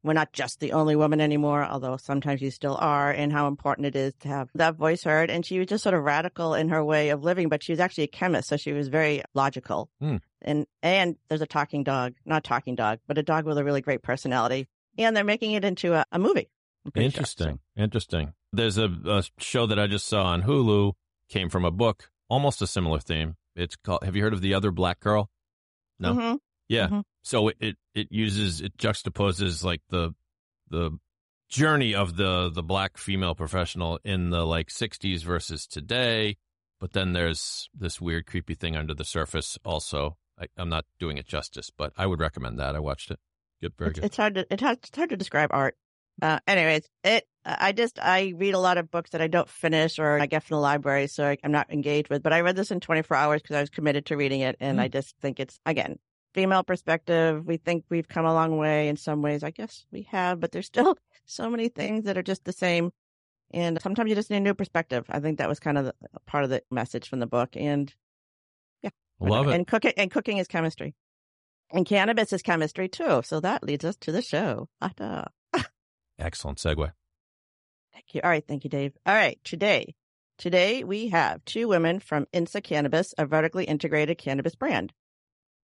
we're 0.06 0.14
not 0.14 0.32
just 0.34 0.60
the 0.60 0.74
only 0.74 0.96
woman 0.96 1.20
anymore, 1.20 1.66
although 1.66 1.98
sometimes 1.98 2.40
you 2.42 2.52
still 2.52 2.78
are, 2.80 3.10
and 3.10 3.32
how 3.32 3.48
important 3.48 3.88
it 3.88 3.96
is 3.96 4.14
to 4.20 4.28
have 4.28 4.50
that 4.54 4.76
voice 4.76 5.04
heard. 5.04 5.32
And 5.32 5.44
she 5.44 5.58
was 5.58 5.68
just 5.68 5.84
sort 5.84 5.96
of 5.96 6.04
radical 6.04 6.54
in 6.54 6.70
her 6.70 6.86
way 6.86 7.10
of 7.10 7.24
living, 7.24 7.50
but 7.50 7.64
she 7.64 7.72
was 7.72 7.80
actually 7.80 8.04
a 8.04 8.08
chemist, 8.08 8.50
so 8.50 8.56
she 8.56 8.72
was 8.72 8.88
very 8.88 9.24
logical. 9.34 9.90
Hmm. 10.00 10.18
And 10.44 10.68
and 10.84 11.16
there's 11.28 11.42
a 11.42 11.48
talking 11.48 11.84
dog, 11.84 12.14
not 12.24 12.44
talking 12.44 12.76
dog, 12.76 13.00
but 13.08 13.18
a 13.18 13.24
dog 13.24 13.46
with 13.46 13.58
a 13.58 13.64
really 13.64 13.82
great 13.82 14.04
personality. 14.04 14.68
And 14.98 15.18
they're 15.18 15.24
making 15.24 15.54
it 15.54 15.66
into 15.66 15.94
a, 15.94 16.06
a 16.12 16.20
movie. 16.20 16.50
I'm 16.86 16.92
sure. 16.94 17.04
Interesting. 17.04 17.60
Interesting. 17.76 18.34
There's 18.54 18.78
a, 18.78 18.90
a 19.06 19.24
show 19.40 19.66
that 19.66 19.80
I 19.80 19.88
just 19.88 20.08
saw 20.08 20.26
on 20.26 20.44
Hulu, 20.44 20.94
came 21.30 21.50
from 21.50 21.66
a 21.66 21.72
book, 21.72 22.10
almost 22.30 22.62
a 22.62 22.68
similar 22.68 23.00
theme. 23.00 23.36
It's 23.56 23.76
called, 23.76 24.04
have 24.04 24.16
you 24.16 24.24
heard 24.24 24.34
of 24.34 24.42
The 24.42 24.54
Other 24.54 24.72
Black 24.72 25.00
Girl? 25.00 25.30
No? 26.00 26.14
Mhm. 26.14 26.40
Yeah. 26.68 26.88
Mhm. 26.88 27.04
So 27.24 27.48
it, 27.50 27.58
it, 27.60 27.76
it 27.94 28.08
uses, 28.12 28.62
it 28.62 28.78
juxtaposes 28.78 29.64
like 29.64 29.82
the, 29.90 30.14
the 30.70 30.98
journey 31.50 31.94
of 31.94 32.18
the 32.18 32.50
the 32.50 32.64
black 32.64 32.98
female 32.98 33.36
professional 33.36 34.00
in 34.04 34.30
the 34.30 34.46
like 34.46 34.68
60s 34.70 35.24
versus 35.24 35.68
today 35.68 36.38
but 36.80 36.94
then 36.94 37.14
there's 37.14 37.70
this 37.78 38.02
weird 38.02 38.26
creepy 38.26 38.56
thing 38.56 38.76
under 38.76 38.94
the 38.94 39.06
surface 39.06 39.58
also 39.64 40.18
I, 40.40 40.48
am 40.58 40.70
not 40.70 40.86
doing 41.00 41.18
it 41.18 41.28
justice 41.28 41.70
but 41.76 41.94
i 41.98 42.08
would 42.08 42.20
recommend 42.20 42.60
that 42.60 42.76
i 42.76 42.80
watched 42.80 43.12
it 43.12 43.20
good 43.62 43.74
very 43.78 43.92
it's, 43.92 44.00
good 44.00 44.06
it's 44.06 44.18
hard 44.18 44.36
to 44.36 44.48
it's 44.50 44.62
hard, 44.62 44.80
it's 44.82 44.98
hard 44.98 45.10
to 45.12 45.18
describe 45.18 45.52
art 45.54 45.78
uh, 46.22 46.40
anyways 46.48 46.88
it 47.04 47.28
i 47.46 47.72
just 47.72 48.00
i 48.00 48.34
read 48.38 48.54
a 48.54 48.60
lot 48.60 48.78
of 48.78 48.90
books 48.90 49.12
that 49.12 49.22
i 49.22 49.28
don't 49.28 49.50
finish 49.50 50.00
or 50.00 50.20
i 50.20 50.26
get 50.26 50.44
from 50.44 50.56
the 50.56 50.62
library 50.62 51.08
so 51.08 51.26
I, 51.26 51.38
am 51.44 51.52
not 51.52 51.72
engaged 51.72 52.10
with 52.10 52.24
but 52.24 52.34
i 52.34 52.42
read 52.42 52.56
this 52.56 52.72
in 52.72 52.80
24 52.80 53.18
hours 53.18 53.42
because 53.42 53.56
i 53.56 53.62
was 53.62 53.70
committed 53.70 54.06
to 54.08 54.18
reading 54.18 54.42
it 54.42 54.56
and 54.60 54.80
mm. 54.80 54.82
i 54.82 54.88
just 54.88 55.16
think 55.22 55.40
it's 55.40 55.60
again 55.66 56.00
female 56.34 56.64
perspective 56.64 57.46
we 57.46 57.58
think 57.58 57.86
we've 57.90 58.08
come 58.08 58.26
a 58.26 58.34
long 58.34 58.58
way 58.58 58.88
in 58.88 58.98
some 58.98 59.22
ways 59.22 59.44
i 59.44 59.52
guess 59.52 59.86
we 59.92 60.04
have 60.04 60.40
but 60.40 60.52
there's 60.52 60.66
still 60.66 60.98
so 61.26 61.50
many 61.50 61.70
things 61.70 62.06
that 62.06 62.18
are 62.18 62.24
just 62.24 62.46
the 62.46 62.54
same. 62.54 62.92
And 63.52 63.80
sometimes 63.82 64.10
you 64.10 64.16
just 64.16 64.30
need 64.30 64.38
a 64.38 64.42
new 64.42 64.54
perspective. 64.54 65.06
I 65.10 65.20
think 65.20 65.38
that 65.38 65.50
was 65.50 65.60
kind 65.60 65.78
of 65.78 65.86
the, 65.86 65.94
part 66.26 66.44
of 66.44 66.50
the 66.50 66.64
message 66.72 67.10
from 67.10 67.20
the 67.20 67.28
book. 67.28 67.56
And 67.56 67.94
yeah, 68.82 68.90
love 69.20 69.48
it. 69.48 69.54
And 69.54 69.68
cooking 69.68 69.94
and 69.98 70.10
cooking 70.10 70.38
is 70.38 70.48
chemistry, 70.48 70.96
and 71.72 71.86
cannabis 71.86 72.34
is 72.34 72.42
chemistry 72.42 72.88
too. 72.90 73.22
So 73.24 73.40
that 73.40 73.64
leads 73.64 73.86
us 73.86 73.96
to 73.98 74.12
the 74.12 74.22
show. 74.22 74.68
Excellent 76.20 76.58
segue. 76.58 76.92
Thank 77.94 78.14
you. 78.14 78.22
All 78.24 78.30
right, 78.30 78.46
thank 78.48 78.64
you, 78.64 78.70
Dave. 78.70 78.94
All 79.06 79.14
right, 79.14 79.40
today, 79.44 79.96
today 80.38 80.84
we 80.84 81.10
have 81.10 81.44
two 81.46 81.68
women 81.68 82.00
from 82.00 82.26
INSA 82.34 82.64
Cannabis, 82.64 83.14
a 83.18 83.26
vertically 83.26 83.66
integrated 83.66 84.18
cannabis 84.18 84.56
brand. 84.56 84.94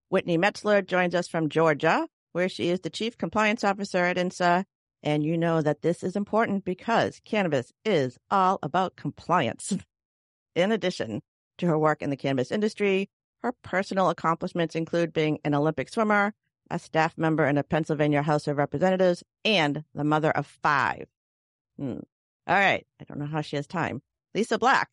Whitney 0.09 0.37
Metzler 0.37 0.85
joins 0.85 1.15
us 1.15 1.27
from 1.27 1.49
Georgia, 1.49 2.07
where 2.31 2.49
she 2.49 2.69
is 2.69 2.81
the 2.81 2.89
chief 2.89 3.17
compliance 3.17 3.63
officer 3.63 3.99
at 3.99 4.17
INSA 4.17 4.65
and 5.03 5.23
you 5.23 5.37
know 5.37 5.61
that 5.61 5.81
this 5.81 6.03
is 6.03 6.15
important 6.15 6.63
because 6.63 7.19
cannabis 7.25 7.71
is 7.83 8.17
all 8.29 8.59
about 8.61 8.95
compliance. 8.95 9.75
In 10.55 10.71
addition 10.71 11.21
to 11.57 11.67
her 11.67 11.77
work 11.77 12.01
in 12.01 12.09
the 12.09 12.17
cannabis 12.17 12.51
industry, 12.51 13.09
her 13.41 13.53
personal 13.63 14.09
accomplishments 14.09 14.75
include 14.75 15.13
being 15.13 15.39
an 15.43 15.55
Olympic 15.55 15.89
swimmer, 15.89 16.33
a 16.71 16.79
staff 16.79 17.17
member 17.17 17.45
in 17.45 17.55
the 17.55 17.63
Pennsylvania 17.63 18.21
House 18.21 18.47
of 18.47 18.57
Representatives, 18.57 19.23
and 19.45 19.83
the 19.93 20.03
mother 20.03 20.31
of 20.31 20.45
five. 20.45 21.07
Hmm. 21.77 21.99
All 22.47 22.55
right. 22.55 22.85
I 22.99 23.03
don't 23.03 23.19
know 23.19 23.27
how 23.27 23.41
she 23.41 23.55
has 23.55 23.67
time. 23.67 24.01
Lisa 24.33 24.57
Black 24.57 24.89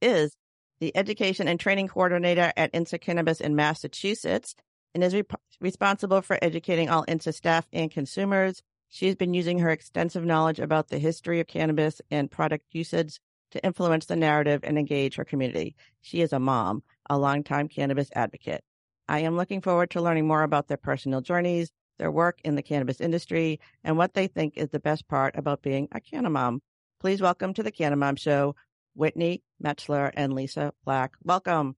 is 0.00 0.36
the 0.80 0.96
education 0.96 1.48
and 1.48 1.60
training 1.60 1.88
coordinator 1.88 2.52
at 2.56 2.72
INSA 2.72 3.00
Cannabis 3.00 3.40
in 3.40 3.54
Massachusetts 3.54 4.54
and 4.94 5.04
is 5.04 5.14
re- 5.14 5.22
responsible 5.60 6.22
for 6.22 6.38
educating 6.42 6.88
all 6.88 7.04
INSA 7.06 7.34
staff 7.34 7.66
and 7.72 7.90
consumers 7.90 8.62
she 8.94 9.06
has 9.06 9.16
been 9.16 9.32
using 9.32 9.60
her 9.60 9.70
extensive 9.70 10.22
knowledge 10.22 10.60
about 10.60 10.88
the 10.88 10.98
history 10.98 11.40
of 11.40 11.46
cannabis 11.46 12.02
and 12.10 12.30
product 12.30 12.66
usage 12.72 13.20
to 13.52 13.64
influence 13.64 14.04
the 14.04 14.16
narrative 14.16 14.60
and 14.64 14.78
engage 14.78 15.14
her 15.14 15.24
community. 15.24 15.76
She 16.02 16.20
is 16.20 16.34
a 16.34 16.38
mom, 16.38 16.82
a 17.08 17.16
longtime 17.16 17.68
cannabis 17.68 18.10
advocate. 18.14 18.62
I 19.08 19.20
am 19.20 19.36
looking 19.36 19.60
forward 19.60 19.90
to 19.90 20.00
learning 20.00 20.26
more 20.26 20.42
about 20.42 20.68
their 20.68 20.76
personal 20.76 21.20
journeys, 21.20 21.70
their 21.98 22.10
work 22.10 22.40
in 22.44 22.54
the 22.54 22.62
cannabis 22.62 23.00
industry, 23.00 23.60
and 23.84 23.96
what 23.96 24.14
they 24.14 24.26
think 24.26 24.56
is 24.56 24.70
the 24.70 24.80
best 24.80 25.08
part 25.08 25.36
about 25.36 25.62
being 25.62 25.88
a 25.92 26.00
Canamom. 26.00 26.60
Please 27.00 27.20
welcome 27.20 27.54
to 27.54 27.62
the 27.62 27.72
Canamom 27.72 28.18
Show, 28.18 28.54
Whitney 28.94 29.42
Metzler 29.62 30.10
and 30.14 30.32
Lisa 30.34 30.72
Black. 30.84 31.12
Welcome. 31.24 31.76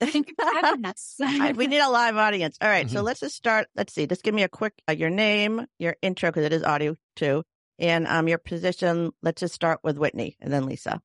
Thank 0.00 0.28
you 0.28 0.34
for 0.38 0.44
having 0.44 0.84
us. 0.84 1.16
we 1.56 1.66
need 1.66 1.78
a 1.78 1.88
live 1.88 2.16
audience. 2.16 2.58
All 2.60 2.68
right, 2.68 2.86
mm-hmm. 2.86 2.96
so 2.96 3.02
let's 3.02 3.20
just 3.20 3.36
start. 3.36 3.68
Let's 3.76 3.92
see. 3.92 4.06
Just 4.06 4.22
give 4.22 4.34
me 4.34 4.42
a 4.42 4.48
quick 4.48 4.74
uh, 4.88 4.92
your 4.92 5.10
name, 5.10 5.66
your 5.78 5.96
intro 6.02 6.30
because 6.30 6.44
it 6.44 6.52
is 6.52 6.62
audio 6.62 6.96
too, 7.16 7.44
and 7.78 8.06
um 8.06 8.28
your 8.28 8.38
position. 8.38 9.12
Let's 9.22 9.40
just 9.40 9.54
start 9.54 9.80
with 9.82 9.98
Whitney 9.98 10.36
and 10.40 10.52
then 10.52 10.66
Lisa. 10.66 11.00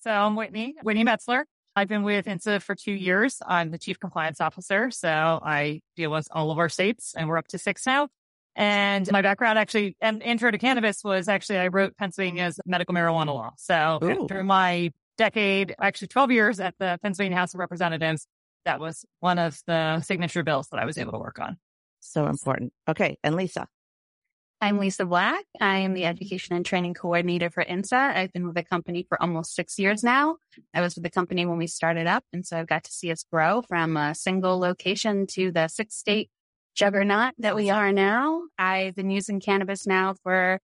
So 0.00 0.10
I'm 0.10 0.36
Whitney, 0.36 0.74
Whitney 0.82 1.04
Metzler. 1.04 1.44
I've 1.78 1.88
been 1.88 2.04
with 2.04 2.24
INSA 2.24 2.62
for 2.62 2.74
two 2.74 2.92
years. 2.92 3.42
I'm 3.46 3.70
the 3.70 3.76
chief 3.76 4.00
compliance 4.00 4.40
officer, 4.40 4.90
so 4.90 5.10
I 5.10 5.82
deal 5.94 6.10
with 6.10 6.26
all 6.30 6.50
of 6.50 6.58
our 6.58 6.70
states, 6.70 7.12
and 7.14 7.28
we're 7.28 7.36
up 7.36 7.48
to 7.48 7.58
six 7.58 7.84
now. 7.84 8.08
And 8.56 9.06
my 9.12 9.20
background 9.20 9.58
actually, 9.58 9.94
and 10.00 10.22
intro 10.22 10.50
to 10.50 10.56
cannabis 10.56 11.04
was 11.04 11.28
actually 11.28 11.58
I 11.58 11.66
wrote 11.66 11.94
Pennsylvania's 11.98 12.58
medical 12.64 12.94
marijuana 12.94 13.34
law. 13.34 13.52
So 13.58 13.98
Ooh. 14.02 14.26
through 14.26 14.44
my 14.44 14.90
decade, 15.18 15.74
actually 15.78 16.08
12 16.08 16.30
years 16.30 16.60
at 16.60 16.74
the 16.78 16.98
Pennsylvania 17.02 17.36
House 17.36 17.52
of 17.52 17.60
Representatives. 17.60 18.26
That 18.64 18.80
was 18.80 19.04
one 19.20 19.38
of 19.38 19.60
the 19.66 20.00
signature 20.00 20.42
bills 20.42 20.68
that 20.68 20.80
I 20.80 20.86
was 20.86 20.96
able 20.96 21.12
to 21.12 21.18
work 21.18 21.38
on. 21.38 21.58
So 22.00 22.26
important. 22.26 22.72
Okay. 22.88 23.18
And 23.22 23.36
Lisa. 23.36 23.68
I'm 24.58 24.78
Lisa 24.78 25.04
Black. 25.04 25.44
I 25.60 25.78
am 25.78 25.92
the 25.92 26.06
education 26.06 26.56
and 26.56 26.64
training 26.64 26.94
coordinator 26.94 27.50
for 27.50 27.62
INSA. 27.62 28.16
I've 28.16 28.32
been 28.32 28.46
with 28.46 28.54
the 28.54 28.62
company 28.62 29.04
for 29.06 29.20
almost 29.20 29.54
six 29.54 29.78
years 29.78 30.02
now. 30.02 30.36
I 30.72 30.80
was 30.80 30.94
with 30.94 31.04
the 31.04 31.10
company 31.10 31.44
when 31.44 31.58
we 31.58 31.66
started 31.66 32.06
up. 32.06 32.24
And 32.32 32.44
so 32.46 32.58
I've 32.58 32.66
got 32.66 32.84
to 32.84 32.90
see 32.90 33.12
us 33.12 33.22
grow 33.30 33.60
from 33.60 33.98
a 33.98 34.14
single 34.14 34.58
location 34.58 35.26
to 35.32 35.52
the 35.52 35.68
six 35.68 35.94
state 35.96 36.30
juggernaut 36.74 37.34
that 37.38 37.54
we 37.54 37.68
are 37.68 37.92
now. 37.92 38.44
I've 38.58 38.94
been 38.94 39.10
using 39.10 39.40
cannabis 39.40 39.86
now 39.86 40.14
for 40.22 40.58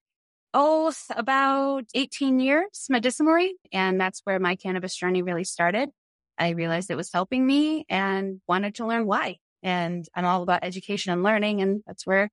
oh, 0.54 0.92
about 1.14 1.84
18 1.94 2.40
years 2.40 2.86
medicinally. 2.88 3.52
And 3.74 4.00
that's 4.00 4.22
where 4.24 4.40
my 4.40 4.56
cannabis 4.56 4.96
journey 4.96 5.22
really 5.22 5.44
started. 5.44 5.90
I 6.38 6.50
realized 6.50 6.90
it 6.90 6.96
was 6.96 7.12
helping 7.12 7.46
me 7.46 7.84
and 7.90 8.40
wanted 8.48 8.76
to 8.76 8.86
learn 8.86 9.04
why. 9.06 9.36
And 9.62 10.06
I'm 10.14 10.24
all 10.24 10.42
about 10.42 10.64
education 10.64 11.12
and 11.12 11.22
learning. 11.22 11.60
And 11.60 11.82
that's 11.86 12.06
where 12.06 12.30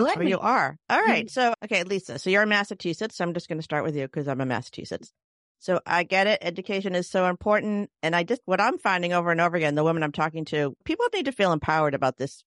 led 0.00 0.16
where 0.16 0.24
me. 0.24 0.30
you 0.30 0.38
are. 0.38 0.76
All 0.88 1.00
right. 1.00 1.26
Mm-hmm. 1.26 1.28
So, 1.28 1.54
okay, 1.64 1.84
Lisa, 1.84 2.18
so 2.18 2.30
you're 2.30 2.42
in 2.42 2.48
Massachusetts. 2.48 3.16
So 3.16 3.24
I'm 3.24 3.34
just 3.34 3.48
going 3.48 3.58
to 3.58 3.62
start 3.62 3.84
with 3.84 3.94
you 3.96 4.02
because 4.02 4.28
I'm 4.28 4.40
in 4.40 4.48
Massachusetts. 4.48 5.12
So 5.58 5.80
I 5.86 6.02
get 6.02 6.26
it. 6.26 6.38
Education 6.42 6.94
is 6.94 7.08
so 7.08 7.26
important. 7.26 7.90
And 8.02 8.16
I 8.16 8.24
just, 8.24 8.40
what 8.46 8.60
I'm 8.60 8.78
finding 8.78 9.12
over 9.12 9.30
and 9.30 9.40
over 9.40 9.56
again, 9.56 9.74
the 9.74 9.84
women 9.84 10.02
I'm 10.02 10.12
talking 10.12 10.44
to, 10.46 10.74
people 10.84 11.06
need 11.12 11.26
to 11.26 11.32
feel 11.32 11.52
empowered 11.52 11.94
about 11.94 12.16
this 12.16 12.42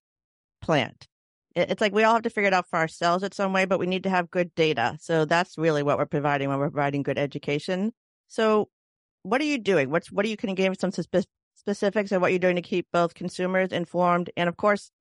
plant 0.62 1.08
it's 1.56 1.82
like 1.82 1.94
we 1.94 2.04
all 2.04 2.14
have 2.14 2.24
to 2.24 2.30
figure 2.30 2.50
it 2.50 2.54
out 2.54 2.70
for 2.70 2.78
ourselves 2.78 3.24
in 3.24 3.32
some 3.32 3.54
way, 3.54 3.66
but 3.66 3.80
we 3.80 3.86
need 3.86 4.04
to 4.04 4.10
have 4.10 4.30
good 4.30 4.54
data. 4.56 4.98
So 5.00 5.26
that's 5.26 5.58
really 5.58 5.84
what 5.84 5.98
we're 5.98 6.06
providing 6.06 6.50
when 6.50 6.60
we're 6.60 6.70
providing 6.70 7.04
good 7.04 7.18
education. 7.18 7.94
So 8.28 8.70
what 9.24 9.42
are 9.42 9.46
you 9.46 9.58
doing? 9.58 9.90
What's, 9.90 10.12
what 10.12 10.26
are 10.26 10.30
you, 10.30 10.38
can 10.38 10.50
you 10.50 10.56
give 10.56 10.76
some 10.78 10.92
spe- 10.92 11.28
specifics 11.56 12.12
of 12.12 12.22
what 12.22 12.32
you're 12.32 12.40
doing 12.40 12.58
to 12.58 12.62
keep 12.62 12.88
both 12.92 13.14
consumers 13.14 13.72
informed 13.72 14.30
and 14.36 14.50
of 14.50 14.58
course 14.58 14.92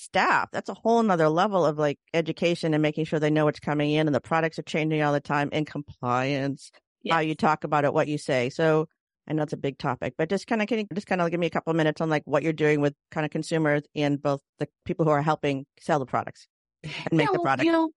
staff? 0.00 0.50
That's 0.50 0.68
a 0.68 0.74
whole 0.74 1.02
nother 1.02 1.28
level 1.28 1.64
of 1.64 1.78
like 1.78 1.98
education 2.14 2.74
and 2.74 2.82
making 2.82 3.04
sure 3.04 3.18
they 3.18 3.30
know 3.30 3.44
what's 3.44 3.60
coming 3.60 3.90
in 3.92 4.08
and 4.08 4.14
the 4.14 4.20
products 4.20 4.58
are 4.58 4.62
changing 4.62 5.02
all 5.02 5.12
the 5.12 5.20
time 5.20 5.50
in 5.52 5.64
compliance, 5.64 6.70
yes. 7.02 7.14
how 7.14 7.20
you 7.20 7.34
talk 7.34 7.64
about 7.64 7.84
it, 7.84 7.92
what 7.92 8.08
you 8.08 8.18
say. 8.18 8.50
So 8.50 8.88
I 9.28 9.32
know 9.32 9.42
it's 9.42 9.52
a 9.52 9.58
big 9.58 9.78
topic, 9.78 10.14
but 10.16 10.28
just 10.28 10.46
kind 10.46 10.62
of 10.62 10.68
can 10.68 10.80
you 10.80 10.86
just 10.92 11.06
kind 11.06 11.20
of 11.20 11.30
give 11.30 11.38
me 11.38 11.46
a 11.46 11.50
couple 11.50 11.70
of 11.70 11.76
minutes 11.76 12.00
on 12.00 12.10
like 12.10 12.22
what 12.24 12.42
you're 12.42 12.52
doing 12.52 12.80
with 12.80 12.94
kind 13.10 13.24
of 13.24 13.30
consumers 13.30 13.82
and 13.94 14.20
both 14.20 14.40
the 14.58 14.68
people 14.84 15.04
who 15.04 15.10
are 15.12 15.22
helping 15.22 15.66
sell 15.78 15.98
the 15.98 16.06
products 16.06 16.48
and 16.82 17.12
make 17.12 17.28
yeah, 17.28 17.32
the 17.32 17.38
product. 17.38 17.64
You 17.64 17.72
know, 17.72 17.90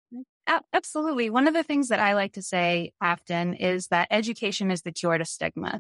absolutely. 0.74 1.30
One 1.30 1.48
of 1.48 1.54
the 1.54 1.64
things 1.64 1.88
that 1.88 2.00
I 2.00 2.14
like 2.14 2.34
to 2.34 2.42
say 2.42 2.92
often 3.02 3.54
is 3.54 3.88
that 3.88 4.10
education 4.12 4.72
is 4.72 4.82
the 4.82 4.92
cure 4.92 5.18
to 5.18 5.26
stigma. 5.26 5.80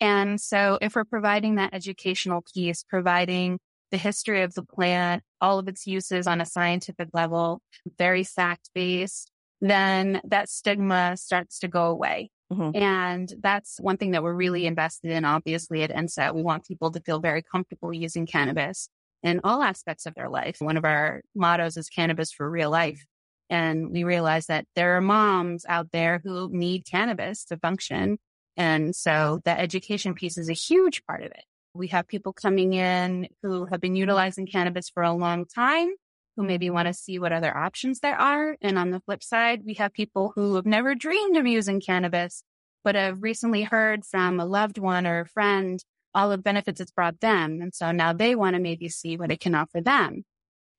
And 0.00 0.40
so 0.40 0.78
if 0.80 0.96
we're 0.96 1.04
providing 1.04 1.56
that 1.56 1.74
educational 1.74 2.42
piece, 2.54 2.82
providing 2.82 3.58
the 3.90 3.96
history 3.96 4.42
of 4.42 4.54
the 4.54 4.62
plant, 4.62 5.22
all 5.40 5.58
of 5.58 5.68
its 5.68 5.86
uses 5.86 6.26
on 6.26 6.40
a 6.40 6.46
scientific 6.46 7.08
level, 7.12 7.60
very 7.98 8.24
fact 8.24 8.70
based, 8.74 9.30
then 9.60 10.20
that 10.24 10.48
stigma 10.48 11.16
starts 11.16 11.58
to 11.60 11.68
go 11.68 11.86
away. 11.86 12.30
Mm-hmm. 12.52 12.82
And 12.82 13.32
that's 13.40 13.78
one 13.78 13.96
thing 13.96 14.10
that 14.12 14.22
we're 14.22 14.34
really 14.34 14.66
invested 14.66 15.12
in, 15.12 15.24
obviously, 15.24 15.82
at 15.82 15.90
INSA. 15.90 16.34
We 16.34 16.42
want 16.42 16.66
people 16.66 16.90
to 16.90 17.00
feel 17.00 17.20
very 17.20 17.42
comfortable 17.42 17.92
using 17.92 18.26
cannabis 18.26 18.88
in 19.22 19.40
all 19.44 19.62
aspects 19.62 20.06
of 20.06 20.14
their 20.14 20.28
life. 20.28 20.56
One 20.60 20.76
of 20.76 20.84
our 20.84 21.22
mottos 21.34 21.76
is 21.76 21.88
cannabis 21.88 22.32
for 22.32 22.50
real 22.50 22.70
life. 22.70 23.04
And 23.48 23.90
we 23.90 24.04
realize 24.04 24.46
that 24.46 24.64
there 24.74 24.96
are 24.96 25.00
moms 25.00 25.64
out 25.68 25.88
there 25.92 26.20
who 26.24 26.48
need 26.52 26.86
cannabis 26.86 27.44
to 27.46 27.56
function. 27.56 28.18
And 28.56 28.94
so 28.94 29.40
the 29.44 29.58
education 29.58 30.14
piece 30.14 30.38
is 30.38 30.48
a 30.48 30.54
huge 30.54 31.04
part 31.04 31.22
of 31.22 31.30
it. 31.30 31.44
We 31.74 31.88
have 31.88 32.08
people 32.08 32.32
coming 32.32 32.72
in 32.72 33.28
who 33.42 33.66
have 33.66 33.80
been 33.80 33.94
utilizing 33.94 34.46
cannabis 34.46 34.90
for 34.90 35.02
a 35.02 35.12
long 35.12 35.46
time 35.46 35.90
who 36.36 36.42
maybe 36.42 36.70
want 36.70 36.88
to 36.88 36.94
see 36.94 37.18
what 37.18 37.32
other 37.32 37.56
options 37.56 38.00
there 38.00 38.18
are. 38.18 38.56
And 38.60 38.78
on 38.78 38.90
the 38.90 39.00
flip 39.00 39.22
side, 39.22 39.62
we 39.64 39.74
have 39.74 39.92
people 39.92 40.32
who 40.34 40.56
have 40.56 40.66
never 40.66 40.94
dreamed 40.94 41.36
of 41.36 41.46
using 41.46 41.80
cannabis, 41.80 42.42
but 42.82 42.94
have 42.94 43.22
recently 43.22 43.62
heard 43.62 44.04
from 44.04 44.40
a 44.40 44.46
loved 44.46 44.78
one 44.78 45.06
or 45.06 45.20
a 45.20 45.26
friend 45.26 45.82
all 46.12 46.30
the 46.30 46.38
benefits 46.38 46.80
it's 46.80 46.90
brought 46.90 47.20
them. 47.20 47.60
And 47.60 47.72
so 47.74 47.92
now 47.92 48.12
they 48.12 48.34
want 48.34 48.54
to 48.54 48.60
maybe 48.60 48.88
see 48.88 49.16
what 49.16 49.30
it 49.30 49.40
can 49.40 49.54
offer 49.54 49.80
them. 49.80 50.24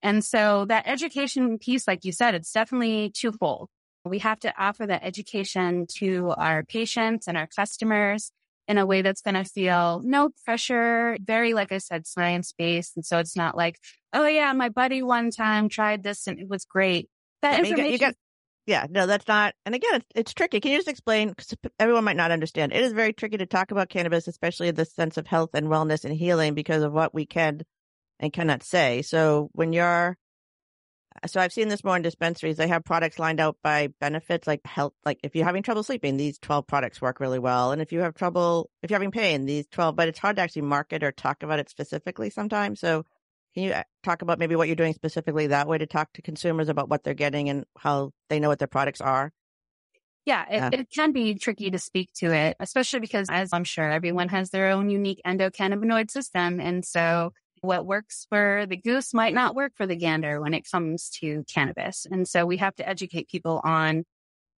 And 0.01 0.23
so 0.23 0.65
that 0.65 0.87
education 0.87 1.57
piece, 1.57 1.87
like 1.87 2.03
you 2.03 2.11
said, 2.11 2.35
it's 2.35 2.51
definitely 2.51 3.11
twofold. 3.13 3.69
We 4.03 4.19
have 4.19 4.39
to 4.39 4.53
offer 4.61 4.87
that 4.87 5.03
education 5.03 5.85
to 5.99 6.31
our 6.31 6.63
patients 6.63 7.27
and 7.27 7.37
our 7.37 7.47
customers 7.47 8.31
in 8.67 8.77
a 8.77 8.85
way 8.85 9.01
that's 9.01 9.21
going 9.21 9.35
to 9.35 9.43
feel 9.43 10.01
no 10.03 10.29
pressure, 10.45 11.17
very, 11.21 11.53
like 11.53 11.71
I 11.71 11.79
said, 11.79 12.07
science 12.07 12.53
based. 12.57 12.95
And 12.95 13.05
so 13.05 13.19
it's 13.19 13.35
not 13.35 13.57
like, 13.57 13.77
oh 14.13 14.27
yeah, 14.27 14.53
my 14.53 14.69
buddy 14.69 15.01
one 15.01 15.31
time 15.31 15.67
tried 15.67 16.03
this 16.03 16.27
and 16.27 16.39
it 16.39 16.47
was 16.47 16.65
great. 16.65 17.09
That 17.41 17.59
information. 17.59 17.91
You 17.91 17.97
got, 17.97 18.13
yeah, 18.67 18.85
no, 18.89 19.07
that's 19.07 19.27
not. 19.27 19.55
And 19.65 19.73
again, 19.73 19.95
it's, 19.95 20.05
it's 20.13 20.33
tricky. 20.33 20.59
Can 20.59 20.71
you 20.71 20.77
just 20.77 20.87
explain? 20.87 21.29
Because 21.29 21.55
everyone 21.79 22.03
might 22.03 22.15
not 22.15 22.31
understand. 22.31 22.71
It 22.71 22.81
is 22.81 22.93
very 22.93 23.13
tricky 23.13 23.37
to 23.37 23.45
talk 23.45 23.71
about 23.71 23.89
cannabis, 23.89 24.27
especially 24.27 24.67
in 24.67 24.75
the 24.75 24.85
sense 24.85 25.17
of 25.17 25.25
health 25.25 25.49
and 25.53 25.67
wellness 25.67 26.05
and 26.05 26.13
healing, 26.13 26.53
because 26.53 26.83
of 26.83 26.93
what 26.93 27.13
we 27.13 27.25
can 27.25 27.61
and 28.19 28.31
cannot 28.31 28.61
say. 28.61 29.01
So 29.01 29.49
when 29.53 29.73
you're, 29.73 30.15
so 31.25 31.39
I've 31.39 31.53
seen 31.53 31.67
this 31.67 31.83
more 31.83 31.95
in 31.95 32.01
dispensaries. 32.01 32.57
They 32.57 32.67
have 32.67 32.83
products 32.83 33.19
lined 33.19 33.39
out 33.39 33.57
by 33.63 33.89
benefits, 33.99 34.47
like 34.47 34.65
health. 34.65 34.93
Like 35.05 35.19
if 35.23 35.35
you're 35.35 35.45
having 35.45 35.63
trouble 35.63 35.83
sleeping, 35.83 36.17
these 36.17 36.39
12 36.39 36.65
products 36.65 37.01
work 37.01 37.19
really 37.19 37.39
well. 37.39 37.71
And 37.71 37.81
if 37.81 37.91
you 37.91 37.99
have 37.99 38.15
trouble, 38.15 38.69
if 38.81 38.89
you're 38.89 38.95
having 38.95 39.11
pain, 39.11 39.45
these 39.45 39.67
12. 39.67 39.95
But 39.95 40.07
it's 40.07 40.19
hard 40.19 40.37
to 40.37 40.41
actually 40.41 40.63
market 40.63 41.03
or 41.03 41.11
talk 41.11 41.43
about 41.43 41.59
it 41.59 41.69
specifically 41.69 42.29
sometimes. 42.29 42.79
So 42.79 43.05
can 43.53 43.63
you 43.63 43.71
uh, 43.71 43.83
talk 44.03 44.21
about 44.21 44.39
maybe 44.39 44.55
what 44.55 44.67
you're 44.67 44.75
doing 44.75 44.93
specifically 44.93 45.47
that 45.47 45.67
way 45.67 45.77
to 45.77 45.85
talk 45.85 46.11
to 46.13 46.21
consumers 46.21 46.69
about 46.69 46.89
what 46.89 47.03
they're 47.03 47.13
getting 47.13 47.49
and 47.49 47.65
how 47.77 48.11
they 48.29 48.39
know 48.39 48.49
what 48.49 48.59
their 48.59 48.67
products 48.67 49.01
are? 49.01 49.31
Yeah, 50.25 50.45
it, 50.49 50.55
yeah. 50.55 50.69
it 50.73 50.87
can 50.93 51.11
be 51.11 51.35
tricky 51.35 51.71
to 51.71 51.79
speak 51.79 52.13
to 52.17 52.31
it, 52.31 52.55
especially 52.59 52.99
because, 52.99 53.27
as 53.29 53.49
I'm 53.53 53.63
sure 53.63 53.89
everyone 53.89 54.29
has 54.29 54.51
their 54.51 54.69
own 54.69 54.89
unique 54.89 55.19
endocannabinoid 55.25 56.11
system. 56.11 56.59
And 56.59 56.85
so 56.85 57.33
what 57.61 57.85
works 57.85 58.25
for 58.29 58.65
the 58.67 58.75
goose 58.75 59.13
might 59.13 59.33
not 59.33 59.55
work 59.55 59.73
for 59.75 59.85
the 59.85 59.95
gander 59.95 60.41
when 60.41 60.53
it 60.53 60.69
comes 60.69 61.09
to 61.21 61.43
cannabis. 61.51 62.05
And 62.09 62.27
so 62.27 62.45
we 62.45 62.57
have 62.57 62.75
to 62.75 62.87
educate 62.87 63.29
people 63.29 63.61
on 63.63 64.03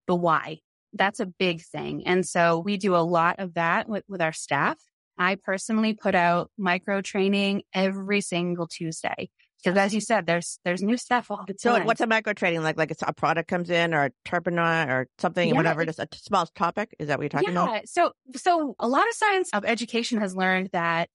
the 0.06 0.14
why. 0.14 0.58
That's 0.92 1.20
a 1.20 1.26
big 1.26 1.62
thing. 1.62 2.06
And 2.06 2.26
so 2.26 2.58
we 2.58 2.76
do 2.76 2.94
a 2.94 2.98
lot 2.98 3.36
of 3.38 3.54
that 3.54 3.88
with, 3.88 4.04
with 4.08 4.22
our 4.22 4.32
staff. 4.32 4.78
I 5.18 5.36
personally 5.36 5.94
put 5.94 6.14
out 6.14 6.50
micro 6.56 7.00
training 7.00 7.62
every 7.74 8.20
single 8.20 8.66
Tuesday. 8.66 9.30
Because 9.62 9.78
as 9.78 9.94
you 9.94 10.00
said, 10.00 10.26
there's 10.26 10.58
there's 10.64 10.82
new 10.82 10.96
stuff 10.96 11.30
all 11.30 11.44
the 11.46 11.54
time. 11.54 11.82
So 11.82 11.84
what's 11.84 12.00
a 12.00 12.06
micro 12.06 12.32
training 12.32 12.62
like? 12.62 12.76
Like 12.76 12.90
it's 12.90 13.02
a 13.06 13.12
product 13.12 13.48
comes 13.48 13.70
in 13.70 13.94
or 13.94 14.06
a 14.06 14.10
terpenoid 14.28 14.88
or 14.88 15.08
something, 15.18 15.50
yeah. 15.50 15.54
whatever. 15.54 15.86
Just 15.86 16.00
a 16.00 16.08
small 16.14 16.46
topic. 16.46 16.96
Is 16.98 17.06
that 17.06 17.18
what 17.18 17.22
you're 17.22 17.28
talking 17.28 17.50
about? 17.50 17.68
yeah. 17.68 17.76
about? 17.76 17.88
So 17.88 18.12
so 18.34 18.74
a 18.80 18.88
lot 18.88 19.08
of 19.08 19.14
science 19.14 19.50
of 19.52 19.64
education 19.64 20.18
has 20.18 20.34
learned 20.34 20.70
that 20.72 21.10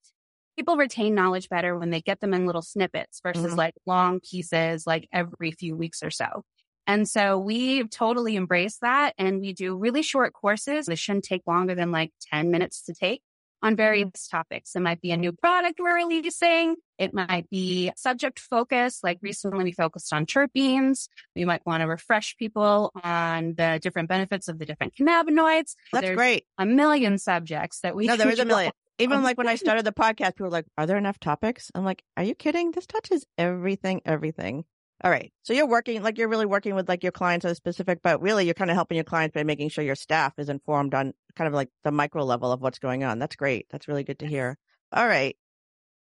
people 0.58 0.76
retain 0.76 1.14
knowledge 1.14 1.48
better 1.48 1.78
when 1.78 1.90
they 1.90 2.00
get 2.00 2.20
them 2.20 2.34
in 2.34 2.44
little 2.44 2.62
snippets 2.62 3.20
versus 3.22 3.46
mm-hmm. 3.46 3.54
like 3.54 3.74
long 3.86 4.18
pieces, 4.18 4.86
like 4.86 5.08
every 5.12 5.52
few 5.52 5.76
weeks 5.76 6.02
or 6.02 6.10
so. 6.10 6.42
And 6.84 7.08
so 7.08 7.38
we 7.38 7.84
totally 7.84 8.34
embrace 8.34 8.78
that, 8.82 9.14
and 9.18 9.40
we 9.40 9.52
do 9.52 9.76
really 9.76 10.02
short 10.02 10.32
courses. 10.32 10.86
They 10.86 10.96
shouldn't 10.96 11.24
take 11.24 11.42
longer 11.46 11.74
than 11.74 11.92
like 11.92 12.12
ten 12.32 12.50
minutes 12.50 12.82
to 12.86 12.94
take 12.94 13.22
on 13.62 13.76
various 13.76 14.26
topics. 14.28 14.74
It 14.74 14.80
might 14.80 15.00
be 15.00 15.12
a 15.12 15.16
new 15.16 15.32
product 15.32 15.78
we're 15.80 15.96
releasing. 15.96 16.76
It 16.96 17.12
might 17.12 17.48
be 17.50 17.92
subject 17.96 18.38
focus. 18.38 19.00
Like 19.02 19.18
recently 19.20 19.64
we 19.64 19.72
focused 19.72 20.12
on 20.12 20.26
terpenes. 20.26 21.08
We 21.36 21.44
might 21.44 21.64
want 21.66 21.82
to 21.82 21.86
refresh 21.86 22.36
people 22.36 22.90
on 23.02 23.54
the 23.56 23.78
different 23.82 24.08
benefits 24.08 24.48
of 24.48 24.58
the 24.58 24.66
different 24.66 24.94
cannabinoids. 24.94 25.74
That's 25.92 26.06
There's 26.06 26.16
great. 26.16 26.46
A 26.56 26.66
million 26.66 27.18
subjects 27.18 27.80
that 27.80 27.94
we 27.94 28.06
No, 28.06 28.16
there 28.16 28.30
is 28.30 28.38
a 28.38 28.44
million. 28.44 28.72
Even 28.98 29.22
like 29.22 29.38
when 29.38 29.48
I 29.48 29.54
started 29.54 29.84
the 29.84 29.92
podcast, 29.92 30.34
people 30.34 30.46
were 30.46 30.50
like, 30.50 30.66
are 30.76 30.86
there 30.86 30.96
enough 30.96 31.20
topics? 31.20 31.70
I'm 31.74 31.84
like, 31.84 32.02
are 32.16 32.24
you 32.24 32.34
kidding? 32.34 32.72
This 32.72 32.86
touches 32.86 33.24
everything, 33.36 34.02
everything. 34.04 34.64
All 35.04 35.10
right. 35.10 35.32
So 35.44 35.52
you're 35.52 35.68
working, 35.68 36.02
like 36.02 36.18
you're 36.18 36.28
really 36.28 36.46
working 36.46 36.74
with 36.74 36.88
like 36.88 37.04
your 37.04 37.12
clients 37.12 37.44
on 37.44 37.52
a 37.52 37.54
specific, 37.54 38.00
but 38.02 38.20
really 38.20 38.44
you're 38.44 38.54
kind 38.54 38.70
of 38.70 38.74
helping 38.74 38.96
your 38.96 39.04
clients 39.04 39.34
by 39.34 39.44
making 39.44 39.68
sure 39.68 39.84
your 39.84 39.94
staff 39.94 40.32
is 40.38 40.48
informed 40.48 40.94
on 40.94 41.14
kind 41.36 41.46
of 41.46 41.54
like 41.54 41.68
the 41.84 41.92
micro 41.92 42.24
level 42.24 42.50
of 42.50 42.60
what's 42.60 42.80
going 42.80 43.04
on. 43.04 43.20
That's 43.20 43.36
great. 43.36 43.66
That's 43.70 43.86
really 43.86 44.02
good 44.02 44.18
to 44.18 44.26
hear. 44.26 44.58
All 44.92 45.06
right. 45.06 45.36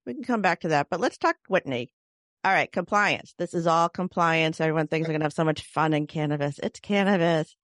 We 0.05 0.13
can 0.13 0.23
come 0.23 0.43
back 0.43 0.59
to 0.59 0.67
that, 0.67 0.87
but 0.91 0.99
let's 0.99 1.17
talk 1.17 1.37
Whitney. 1.47 1.91
All 2.43 2.53
right. 2.53 2.71
Compliance. 2.71 3.33
This 3.39 3.55
is 3.55 3.65
all 3.65 3.89
compliance. 3.89 4.61
Everyone 4.61 4.85
thinks 4.85 5.07
they're 5.07 5.13
going 5.13 5.21
to 5.21 5.25
have 5.25 5.33
so 5.33 5.45
much 5.45 5.63
fun 5.63 5.93
in 5.93 6.05
cannabis. 6.05 6.59
It's 6.61 6.79
cannabis, 6.79 7.55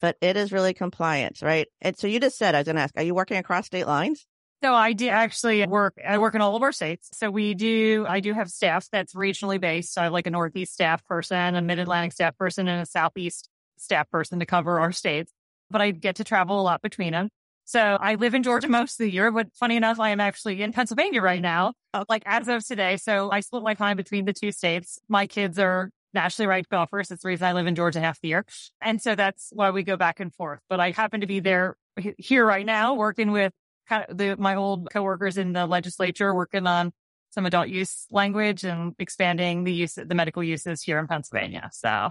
but 0.00 0.16
it 0.22 0.38
is 0.38 0.52
really 0.52 0.72
compliance, 0.72 1.42
right? 1.42 1.66
And 1.82 1.98
so 1.98 2.06
you 2.06 2.20
just 2.20 2.38
said, 2.38 2.54
I 2.54 2.60
was 2.60 2.64
going 2.64 2.76
to 2.76 2.82
ask, 2.82 2.94
are 2.96 3.02
you 3.02 3.14
working 3.14 3.36
across 3.36 3.66
state 3.66 3.86
lines? 3.86 4.26
So 4.62 4.74
I 4.74 4.92
do 4.92 5.08
actually 5.08 5.64
work, 5.66 5.94
I 6.04 6.18
work 6.18 6.34
in 6.34 6.40
all 6.40 6.56
of 6.56 6.62
our 6.62 6.72
states. 6.72 7.10
So 7.12 7.30
we 7.30 7.54
do, 7.54 8.04
I 8.08 8.18
do 8.18 8.32
have 8.32 8.48
staff 8.50 8.88
that's 8.90 9.14
regionally 9.14 9.60
based. 9.60 9.94
So 9.94 10.00
I 10.00 10.04
have 10.04 10.12
like 10.12 10.26
a 10.26 10.30
Northeast 10.30 10.72
staff 10.72 11.04
person, 11.06 11.54
a 11.54 11.62
Mid 11.62 11.78
Atlantic 11.78 12.12
staff 12.12 12.36
person, 12.36 12.66
and 12.66 12.82
a 12.82 12.86
Southeast 12.86 13.48
staff 13.76 14.10
person 14.10 14.40
to 14.40 14.46
cover 14.46 14.80
our 14.80 14.90
states. 14.90 15.32
But 15.70 15.80
I 15.80 15.92
get 15.92 16.16
to 16.16 16.24
travel 16.24 16.60
a 16.60 16.62
lot 16.62 16.82
between 16.82 17.12
them. 17.12 17.28
So 17.66 17.80
I 17.80 18.14
live 18.14 18.34
in 18.34 18.42
Georgia 18.42 18.68
most 18.68 18.98
of 18.98 19.04
the 19.04 19.12
year, 19.12 19.30
but 19.30 19.48
funny 19.54 19.76
enough, 19.76 20.00
I 20.00 20.08
am 20.08 20.20
actually 20.20 20.62
in 20.62 20.72
Pennsylvania 20.72 21.20
right 21.20 21.42
now, 21.42 21.74
oh. 21.92 22.04
like 22.08 22.22
as 22.24 22.48
of 22.48 22.66
today. 22.66 22.96
So 22.96 23.30
I 23.30 23.40
split 23.40 23.62
my 23.62 23.74
time 23.74 23.96
between 23.96 24.24
the 24.24 24.32
two 24.32 24.52
states. 24.52 24.98
My 25.08 25.26
kids 25.26 25.58
are 25.58 25.90
nationally 26.14 26.48
ranked 26.48 26.70
golfers. 26.70 27.10
It's 27.10 27.22
the 27.22 27.28
reason 27.28 27.46
I 27.46 27.52
live 27.52 27.66
in 27.66 27.74
Georgia 27.74 28.00
half 28.00 28.20
the 28.22 28.28
year. 28.28 28.46
And 28.80 29.00
so 29.00 29.14
that's 29.14 29.50
why 29.52 29.70
we 29.70 29.82
go 29.82 29.96
back 29.96 30.18
and 30.18 30.34
forth. 30.34 30.60
But 30.68 30.80
I 30.80 30.92
happen 30.92 31.20
to 31.20 31.26
be 31.26 31.40
there 31.40 31.76
here 32.16 32.46
right 32.46 32.64
now 32.64 32.94
working 32.94 33.30
with 33.30 33.52
kind 33.88 34.06
of 34.08 34.18
the, 34.18 34.36
my 34.36 34.54
old 34.54 34.88
coworkers 34.92 35.38
in 35.38 35.52
the 35.52 35.66
legislature 35.66 36.34
working 36.34 36.66
on 36.66 36.92
some 37.30 37.46
adult 37.46 37.68
use 37.68 38.06
language 38.10 38.64
and 38.64 38.94
expanding 38.98 39.64
the 39.64 39.72
use, 39.72 39.98
of 39.98 40.08
the 40.08 40.14
medical 40.14 40.42
uses 40.42 40.82
here 40.82 40.98
in 40.98 41.06
Pennsylvania. 41.06 41.70
So. 41.72 42.10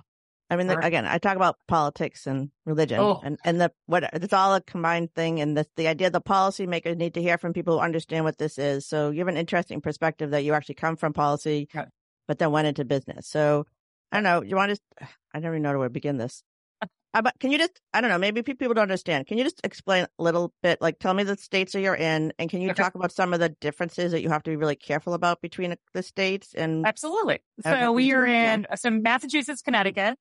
I 0.50 0.56
mean, 0.56 0.68
the, 0.68 0.80
again, 0.80 1.06
I 1.06 1.18
talk 1.18 1.36
about 1.36 1.58
politics 1.68 2.26
and 2.26 2.52
religion 2.66 3.02
oh. 3.02 3.20
and, 3.22 3.38
and 3.44 3.60
the, 3.60 3.72
what, 3.86 4.10
it's 4.14 4.32
all 4.32 4.56
a 4.56 4.62
combined 4.62 5.14
thing. 5.14 5.42
And 5.42 5.58
the, 5.58 5.66
the 5.76 5.90
idea 5.90 6.10
the 6.10 6.22
policymakers 6.22 6.96
need 6.96 7.16
to 7.16 7.22
hear 7.22 7.38
from 7.38 7.52
people 7.52 7.74
who 7.74 7.84
understand 7.84 8.24
what 8.24 8.38
this 8.38 8.58
is. 8.58 8.88
So 8.88 9.10
you 9.10 9.20
have 9.20 9.28
an 9.28 9.36
interesting 9.36 9.82
perspective 9.82 10.32
that 10.32 10.46
you 10.46 10.54
actually 10.54 10.76
come 10.76 10.96
from 10.96 11.12
policy, 11.12 11.68
okay. 11.76 11.88
but 12.30 12.40
then 12.40 12.52
went 12.52 12.68
into 12.68 12.86
business. 12.86 13.28
So 13.28 13.66
I 14.10 14.18
don't 14.18 14.24
know. 14.24 14.42
You 14.42 14.56
want 14.56 14.74
to, 14.74 15.08
I 15.34 15.42
don't 15.42 15.52
even 15.52 15.64
know 15.64 15.78
where 15.78 15.90
to 15.90 15.94
begin 15.94 16.16
this. 16.16 16.42
Uh, 17.14 17.22
but 17.22 17.34
can 17.40 17.52
you 17.52 17.58
just, 17.58 17.80
I 17.94 18.02
don't 18.02 18.10
know, 18.10 18.18
maybe 18.18 18.44
people 18.44 18.74
don't 18.74 18.84
understand. 18.84 19.28
Can 19.28 19.38
you 19.38 19.44
just 19.44 19.62
explain 19.64 20.06
a 20.20 20.24
little 20.24 20.54
bit, 20.62 20.82
like 20.82 21.00
tell 21.00 21.14
me 21.14 21.24
the 21.24 21.38
states 21.38 21.74
that 21.74 21.82
you're 21.82 21.96
in 21.96 22.34
and 22.38 22.50
can 22.50 22.62
you 22.62 22.70
okay. 22.72 22.84
talk 22.84 22.96
about 22.96 23.12
some 23.12 23.34
of 23.34 23.40
the 23.40 23.50
differences 23.50 24.12
that 24.12 24.22
you 24.22 24.30
have 24.30 24.44
to 24.44 24.52
be 24.52 24.56
really 24.56 24.76
careful 24.76 25.14
about 25.14 25.42
between 25.42 25.76
the 25.94 26.04
states 26.04 26.54
and? 26.54 26.86
Absolutely. 26.86 27.40
So 27.64 27.92
we 27.92 28.12
are 28.14 28.26
in, 28.26 28.68
so 28.76 28.90
Massachusetts, 28.90 29.62
Connecticut. 29.62 30.18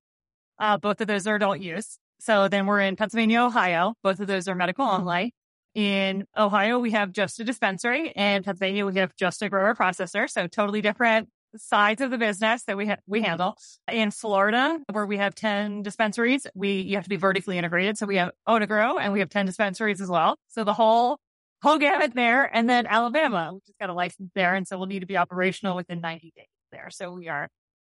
Uh, 0.58 0.78
both 0.78 1.00
of 1.00 1.06
those 1.06 1.26
are 1.26 1.34
adult 1.34 1.60
use. 1.60 1.98
So 2.18 2.48
then 2.48 2.66
we're 2.66 2.80
in 2.80 2.96
Pennsylvania, 2.96 3.42
Ohio. 3.42 3.94
Both 4.02 4.20
of 4.20 4.26
those 4.26 4.48
are 4.48 4.54
medical 4.54 4.86
only. 4.86 5.34
In 5.74 6.24
Ohio, 6.34 6.78
we 6.78 6.92
have 6.92 7.12
just 7.12 7.38
a 7.40 7.44
dispensary. 7.44 8.10
and 8.16 8.42
Pennsylvania, 8.42 8.86
we 8.86 8.94
have 8.94 9.14
just 9.16 9.42
a 9.42 9.50
grower 9.50 9.74
processor. 9.74 10.30
So 10.30 10.46
totally 10.46 10.80
different 10.80 11.28
sides 11.58 12.00
of 12.00 12.10
the 12.10 12.18
business 12.18 12.62
that 12.64 12.76
we 12.76 12.86
ha- 12.86 12.96
we 13.06 13.18
mm-hmm. 13.18 13.28
handle. 13.28 13.56
In 13.90 14.10
Florida, 14.10 14.78
where 14.90 15.06
we 15.06 15.18
have 15.18 15.34
10 15.34 15.82
dispensaries, 15.82 16.46
we 16.54 16.80
you 16.80 16.96
have 16.96 17.04
to 17.04 17.10
be 17.10 17.16
vertically 17.16 17.58
integrated. 17.58 17.98
So 17.98 18.06
we 18.06 18.16
have 18.16 18.30
own 18.46 18.62
a 18.62 18.66
grow 18.66 18.98
and 18.98 19.12
we 19.12 19.20
have 19.20 19.28
10 19.28 19.46
dispensaries 19.46 20.00
as 20.00 20.08
well. 20.08 20.36
So 20.48 20.64
the 20.64 20.74
whole 20.74 21.18
whole 21.62 21.78
gamut 21.78 22.14
there. 22.14 22.44
And 22.44 22.68
then 22.68 22.86
Alabama, 22.86 23.50
we 23.54 23.60
just 23.66 23.78
got 23.78 23.90
a 23.90 23.94
license 23.94 24.30
there. 24.34 24.54
And 24.54 24.66
so 24.66 24.78
we'll 24.78 24.86
need 24.86 25.00
to 25.00 25.06
be 25.06 25.16
operational 25.16 25.76
within 25.76 26.00
90 26.00 26.32
days 26.36 26.46
there. 26.72 26.88
So 26.90 27.12
we 27.12 27.28
are 27.28 27.48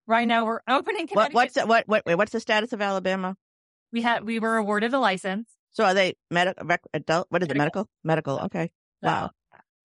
right 0.07 0.27
now 0.27 0.45
we're 0.45 0.61
opening 0.69 1.09
what, 1.13 1.33
what's 1.33 1.55
the, 1.55 1.67
what, 1.67 1.87
what, 1.87 2.05
wait, 2.05 2.17
what's 2.17 2.33
the 2.33 2.41
status 2.41 2.73
of 2.73 2.81
Alabama? 2.81 3.37
We 3.93 4.03
had, 4.03 4.25
we 4.25 4.39
were 4.39 4.57
awarded 4.57 4.93
a 4.95 4.99
license. 4.99 5.49
So 5.73 5.85
are 5.85 5.95
they 5.95 6.15
medical, 6.31 6.67
adult? 6.93 7.27
What 7.31 7.43
is 7.43 7.49
medical. 7.49 7.83
it? 7.83 7.89
Medical? 8.05 8.39
Medical. 8.39 8.39
Okay. 8.47 8.71
Wow. 9.03 9.31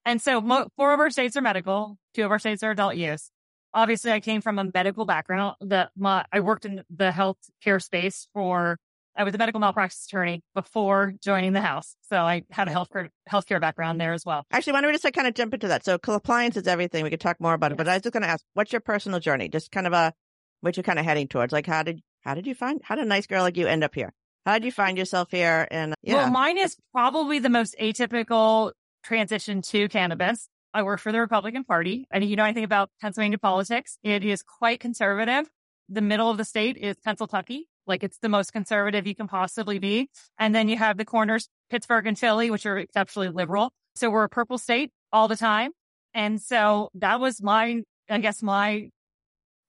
And 0.04 0.22
so 0.22 0.42
mo- 0.42 0.68
four 0.76 0.94
of 0.94 1.00
our 1.00 1.10
states 1.10 1.36
are 1.36 1.42
medical. 1.42 1.98
Two 2.14 2.24
of 2.24 2.32
our 2.32 2.40
states 2.40 2.64
are 2.64 2.72
adult 2.72 2.96
use 2.96 3.32
obviously 3.76 4.12
I 4.12 4.22
came 4.22 4.42
from 4.42 4.58
a 4.58 4.64
medical 4.74 5.06
background 5.06 5.58
that 5.62 5.92
my, 5.96 6.26
I 6.32 6.40
worked 6.40 6.66
in 6.66 6.82
the 6.90 7.12
health 7.12 7.38
care 7.62 7.80
space 7.80 8.28
for, 8.34 8.80
I 9.16 9.24
was 9.24 9.36
a 9.36 9.38
medical 9.38 9.60
malpractice 9.60 10.06
attorney 10.08 10.42
before 10.56 11.14
joining 11.22 11.54
the 11.54 11.62
house. 11.62 11.96
So 12.10 12.18
I 12.18 12.44
had 12.50 12.68
a 12.68 12.72
healthcare, 12.72 13.10
healthcare 13.30 13.62
background 13.62 14.02
there 14.02 14.14
as 14.14 14.26
well. 14.26 14.46
Actually, 14.52 14.74
why 14.74 14.82
don't 14.82 14.90
we 14.90 14.94
just 14.94 15.04
like, 15.04 15.14
kind 15.14 15.28
of 15.28 15.36
jump 15.36 15.54
into 15.54 15.68
that? 15.68 15.86
So 15.86 15.98
compliance 15.98 16.58
is 16.58 16.68
everything. 16.68 17.04
We 17.04 17.10
could 17.10 17.22
talk 17.22 17.40
more 17.40 17.54
about 17.54 17.72
it, 17.72 17.78
but 17.78 17.88
I 17.88 17.94
was 17.94 18.04
just 18.04 18.14
going 18.14 18.24
to 18.24 18.30
ask, 18.30 18.44
what's 18.54 18.72
your 18.72 18.82
personal 18.82 19.20
journey? 19.20 19.50
Just 19.50 19.72
kind 19.72 19.88
of 19.88 19.94
a, 19.94 20.14
what 20.62 20.78
you're 20.78 20.84
kind 20.84 20.98
of 20.98 21.06
heading 21.06 21.28
towards? 21.28 21.54
Like, 21.54 21.68
how 21.68 21.84
did, 21.84 22.02
how 22.22 22.34
did 22.34 22.48
you 22.48 22.56
find, 22.56 22.82
how 22.84 22.96
did 22.96 23.06
a 23.06 23.08
nice 23.08 23.28
girl 23.28 23.44
like 23.44 23.58
you 23.58 23.68
end 23.68 23.84
up 23.84 23.94
here? 23.94 24.12
How 24.46 24.54
did 24.54 24.66
you 24.66 24.72
find 24.72 24.98
yourself 24.98 25.30
here? 25.32 25.68
And 25.70 25.96
yeah. 26.02 26.16
Well, 26.16 26.32
mine 26.32 26.58
is 26.58 26.78
probably 26.92 27.40
the 27.40 27.50
most 27.50 27.76
atypical 27.82 28.72
transition 29.04 29.62
to 29.64 29.90
cannabis. 29.90 30.48
I 30.76 30.84
work 30.84 31.00
for 31.00 31.14
the 31.14 31.22
Republican 31.22 31.64
Party. 31.64 32.06
And 32.12 32.24
you 32.26 32.36
know 32.36 32.44
anything 32.44 32.66
about 32.66 32.90
Pennsylvania 33.00 33.38
politics? 33.38 33.98
It 34.04 34.26
is 34.26 34.44
quite 34.44 34.82
conservative. 34.82 35.50
The 35.88 36.02
middle 36.02 36.30
of 36.30 36.38
the 36.38 36.44
state 36.44 36.76
is 36.76 36.98
Pennsylvania. 36.98 37.62
Like 37.88 38.04
it's 38.04 38.18
the 38.18 38.28
most 38.28 38.52
conservative 38.52 39.08
you 39.08 39.16
can 39.16 39.30
possibly 39.30 39.80
be. 39.80 40.10
And 40.38 40.54
then 40.54 40.68
you 40.68 40.78
have 40.78 40.98
the 40.98 41.06
corners, 41.06 41.48
Pittsburgh 41.70 42.08
and 42.08 42.20
Philly, 42.20 42.52
which 42.52 42.66
are 42.66 42.78
exceptionally 42.78 43.30
liberal. 43.30 43.72
So 43.96 44.10
we're 44.10 44.26
a 44.26 44.30
purple 44.30 44.58
state 44.58 44.92
all 45.14 45.30
the 45.30 45.38
time. 45.38 45.72
And 46.14 46.42
so 46.42 46.90
that 46.96 47.22
was 47.22 47.42
my, 47.42 47.84
I 48.10 48.18
guess 48.18 48.44
my 48.44 48.90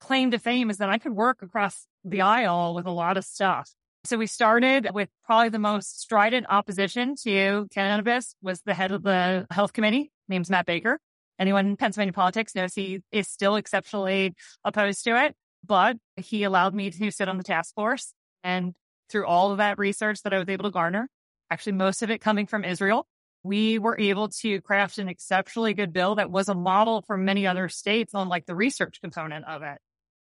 claim 0.01 0.33
to 0.33 0.41
fame 0.41 0.71
is 0.71 0.79
that 0.79 0.91
I 0.91 0.99
could 0.99 1.13
work 1.13 1.41
across 1.41 1.87
the 2.05 2.23
aisle 2.23 2.75
with 2.75 2.87
a 2.87 2.91
lot 2.91 3.17
of 3.17 3.25
stuff. 3.25 3.71
So 4.07 4.17
we 4.17 4.29
started 4.29 4.91
with 4.95 5.09
probably 5.25 5.49
the 5.49 5.59
most 5.59 6.01
strident 6.01 6.47
opposition 6.49 7.17
to 7.25 7.67
cannabis 7.75 8.37
was 8.41 8.63
the 8.63 8.73
head 8.73 8.93
of 8.93 9.03
the 9.03 9.49
health 9.51 9.73
committee, 9.73 10.13
name's 10.29 10.49
Matt 10.49 10.65
Baker. 10.65 11.01
Anyone 11.41 11.67
in 11.67 11.77
Pennsylvania 11.77 12.13
politics 12.13 12.55
knows 12.55 12.73
he 12.73 13.01
is 13.11 13.27
still 13.27 13.57
exceptionally 13.57 14.35
opposed 14.65 15.03
to 15.05 15.25
it, 15.25 15.35
but 15.67 15.97
he 16.15 16.45
allowed 16.45 16.73
me 16.73 16.93
to 16.93 17.11
sit 17.11 17.29
on 17.29 17.37
the 17.37 17.43
task 17.43 17.75
force 17.75 18.13
and 18.45 18.75
through 19.11 19.27
all 19.27 19.51
of 19.51 19.59
that 19.59 19.77
research 19.77 20.23
that 20.23 20.33
I 20.33 20.39
was 20.39 20.49
able 20.49 20.65
to 20.65 20.71
garner, 20.71 21.09
actually 21.51 21.73
most 21.73 22.03
of 22.03 22.11
it 22.11 22.21
coming 22.21 22.47
from 22.47 22.65
Israel, 22.65 23.09
we 23.43 23.81
were 23.81 23.99
able 23.99 24.29
to 24.29 24.61
craft 24.61 24.99
an 24.99 25.09
exceptionally 25.09 25.75
good 25.75 25.93
bill 25.93 26.15
that 26.15 26.31
was 26.31 26.49
a 26.49 26.55
model 26.55 27.03
for 27.03 27.17
many 27.17 27.45
other 27.45 27.69
states 27.69 28.15
on 28.15 28.29
like 28.29 28.47
the 28.47 28.55
research 28.55 29.01
component 29.01 29.45
of 29.47 29.63
it 29.63 29.79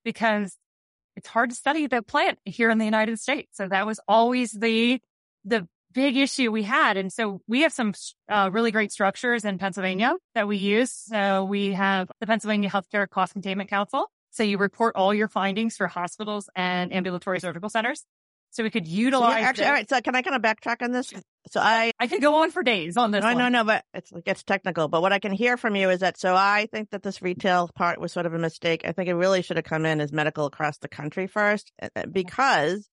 because 0.05 0.57
it's 1.19 1.29
hard 1.29 1.51
to 1.51 1.57
study 1.57 1.89
the 1.89 2.01
plant 2.01 2.39
here 2.45 2.71
in 2.71 2.79
the 2.79 2.85
United 2.85 3.19
States. 3.19 3.57
So 3.57 3.69
that 3.69 3.87
was 3.87 3.99
always 4.07 4.53
the, 4.53 5.01
the 5.45 5.67
big 5.93 6.17
issue 6.17 6.53
we 6.53 6.63
had. 6.63 6.97
And 6.97 7.13
so 7.13 7.41
we 7.49 7.63
have 7.63 7.73
some 7.73 7.93
uh, 8.29 8.51
really 8.53 8.71
great 8.71 8.93
structures 8.93 9.45
in 9.45 9.59
Pennsylvania 9.59 10.15
that 10.37 10.47
we 10.47 10.57
use. 10.59 10.93
So 10.93 11.45
we 11.45 11.73
have 11.73 12.09
the 12.21 12.27
Pennsylvania 12.27 12.71
Healthcare 12.71 13.09
Cost 13.09 13.33
Containment 13.33 13.69
Council. 13.69 14.07
So 14.31 14.45
you 14.45 14.59
report 14.59 14.95
all 14.95 15.13
your 15.13 15.27
findings 15.27 15.77
for 15.77 15.89
hospitals 15.89 16.49
and 16.55 16.93
ambulatory 16.93 17.41
surgical 17.41 17.69
centers. 17.69 18.05
So 18.59 18.65
we 18.65 18.71
could 18.71 18.89
utilize. 18.89 19.41
So 19.41 19.47
actually, 19.47 19.67
all 19.67 19.73
right. 19.73 19.89
So 19.89 20.01
can 20.01 20.17
I 20.17 20.23
kind 20.23 20.35
of 20.35 20.43
backtrack 20.43 20.83
on 20.83 20.91
this? 20.91 21.15
So 21.47 21.61
I, 21.61 21.93
I 22.01 22.09
could 22.09 22.21
go 22.21 22.43
on 22.43 22.51
for 22.51 22.65
days 22.65 22.97
on 22.97 23.13
this. 23.13 23.23
No, 23.23 23.29
one. 23.29 23.39
no, 23.39 23.49
no, 23.49 23.63
but 23.63 23.85
it's, 23.95 24.11
it 24.11 24.25
gets 24.25 24.43
technical. 24.43 24.89
But 24.89 25.01
what 25.01 25.13
I 25.13 25.21
can 25.21 25.31
hear 25.31 25.57
from 25.57 25.77
you 25.77 25.91
is 25.91 26.01
that, 26.01 26.19
so 26.19 26.35
I 26.35 26.67
think 26.73 26.91
that 26.91 27.05
this 27.05 27.23
retail 27.23 27.71
part 27.77 28.01
was 28.01 28.11
sort 28.11 28.27
of 28.27 28.35
a 28.35 28.39
mistake. 28.41 28.83
I 28.85 28.91
think 28.91 29.09
it 29.09 29.15
really 29.15 29.43
should 29.43 29.59
have 29.59 29.65
come 29.65 29.87
in 29.87 30.01
as 30.01 30.13
medical 30.13 30.45
across 30.45 30.77
the 30.79 30.89
country 30.89 31.29
first 31.29 31.71
uh, 31.81 31.89
uh, 31.95 32.07
because, 32.11 32.89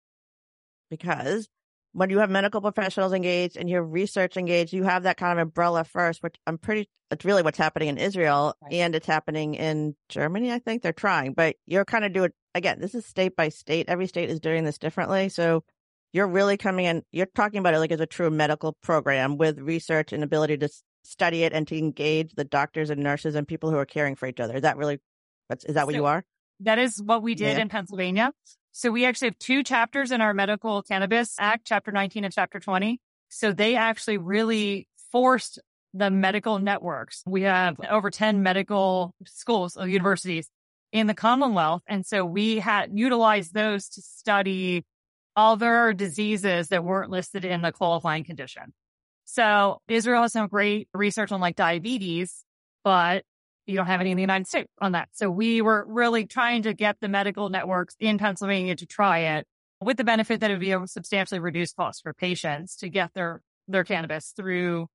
because 0.90 1.48
when 1.94 2.10
you 2.10 2.18
have 2.18 2.28
medical 2.28 2.60
professionals 2.60 3.12
engaged 3.12 3.56
and 3.56 3.70
you 3.70 3.76
have 3.76 3.90
research 3.90 4.36
engaged, 4.36 4.72
you 4.72 4.82
have 4.82 5.04
that 5.04 5.16
kind 5.16 5.38
of 5.38 5.42
umbrella 5.46 5.84
first, 5.84 6.22
which 6.22 6.36
I'm 6.46 6.58
pretty, 6.58 6.90
it's 7.10 7.24
really 7.24 7.42
what's 7.42 7.56
happening 7.56 7.88
in 7.88 7.98
Israel 7.98 8.54
right. 8.60 8.72
and 8.72 8.94
it's 8.94 9.06
happening 9.06 9.54
in 9.54 9.94
Germany. 10.08 10.52
I 10.52 10.58
think 10.58 10.82
they're 10.82 10.92
trying, 10.92 11.34
but 11.34 11.56
you're 11.66 11.84
kind 11.84 12.04
of 12.04 12.12
doing, 12.12 12.32
again, 12.54 12.80
this 12.80 12.94
is 12.94 13.06
state 13.06 13.36
by 13.36 13.48
state. 13.48 13.88
Every 13.88 14.08
state 14.08 14.28
is 14.28 14.40
doing 14.40 14.64
this 14.64 14.76
differently. 14.76 15.28
So 15.28 15.62
you're 16.12 16.26
really 16.26 16.56
coming 16.56 16.84
in, 16.86 17.04
you're 17.12 17.26
talking 17.26 17.60
about 17.60 17.74
it 17.74 17.78
like 17.78 17.92
as 17.92 18.00
a 18.00 18.06
true 18.06 18.30
medical 18.30 18.76
program 18.82 19.36
with 19.36 19.58
research 19.60 20.12
and 20.12 20.24
ability 20.24 20.58
to 20.58 20.68
study 21.04 21.44
it 21.44 21.52
and 21.52 21.68
to 21.68 21.78
engage 21.78 22.34
the 22.34 22.44
doctors 22.44 22.90
and 22.90 23.02
nurses 23.02 23.36
and 23.36 23.46
people 23.46 23.70
who 23.70 23.76
are 23.76 23.86
caring 23.86 24.16
for 24.16 24.26
each 24.26 24.40
other. 24.40 24.56
Is 24.56 24.62
that 24.62 24.76
really—that's—is 24.76 25.74
that 25.74 25.86
what 25.86 25.94
you 25.94 26.06
are? 26.06 26.24
That 26.60 26.78
is 26.78 27.00
what 27.02 27.22
we 27.22 27.34
did 27.34 27.56
yeah. 27.56 27.62
in 27.62 27.68
Pennsylvania. 27.68 28.32
So 28.76 28.90
we 28.90 29.04
actually 29.04 29.28
have 29.28 29.38
two 29.38 29.62
chapters 29.62 30.10
in 30.10 30.20
our 30.20 30.34
Medical 30.34 30.82
Cannabis 30.82 31.36
Act, 31.38 31.64
Chapter 31.64 31.92
19 31.92 32.24
and 32.24 32.34
Chapter 32.34 32.58
20. 32.58 32.98
So 33.28 33.52
they 33.52 33.76
actually 33.76 34.18
really 34.18 34.88
forced 35.12 35.60
the 35.94 36.10
medical 36.10 36.58
networks. 36.58 37.22
We 37.24 37.42
have 37.42 37.76
over 37.88 38.10
10 38.10 38.42
medical 38.42 39.14
schools 39.26 39.76
or 39.76 39.86
universities 39.86 40.48
in 40.90 41.06
the 41.06 41.14
Commonwealth. 41.14 41.82
And 41.86 42.04
so 42.04 42.24
we 42.24 42.58
had 42.58 42.90
utilized 42.92 43.54
those 43.54 43.88
to 43.90 44.02
study 44.02 44.84
other 45.36 45.92
diseases 45.92 46.66
that 46.68 46.82
weren't 46.82 47.12
listed 47.12 47.44
in 47.44 47.62
the 47.62 47.70
qualifying 47.70 48.24
condition. 48.24 48.72
So 49.24 49.82
Israel 49.86 50.22
has 50.22 50.32
some 50.32 50.48
great 50.48 50.88
research 50.92 51.30
on 51.30 51.40
like 51.40 51.54
diabetes, 51.54 52.44
but 52.82 53.22
you 53.66 53.76
don't 53.76 53.86
have 53.86 54.00
any 54.00 54.10
in 54.10 54.16
the 54.16 54.22
United 54.22 54.46
States 54.46 54.70
on 54.80 54.92
that. 54.92 55.08
So 55.12 55.30
we 55.30 55.62
were 55.62 55.84
really 55.88 56.26
trying 56.26 56.62
to 56.62 56.74
get 56.74 56.96
the 57.00 57.08
medical 57.08 57.48
networks 57.48 57.96
in 57.98 58.18
Pennsylvania 58.18 58.76
to 58.76 58.86
try 58.86 59.18
it 59.36 59.46
with 59.80 59.96
the 59.96 60.04
benefit 60.04 60.40
that 60.40 60.50
it 60.50 60.54
would 60.54 60.60
be 60.60 60.72
a 60.72 60.86
substantially 60.86 61.40
reduced 61.40 61.76
cost 61.76 62.02
for 62.02 62.12
patients 62.12 62.76
to 62.76 62.88
get 62.88 63.12
their, 63.14 63.42
their 63.68 63.84
cannabis 63.84 64.32
through 64.36 64.88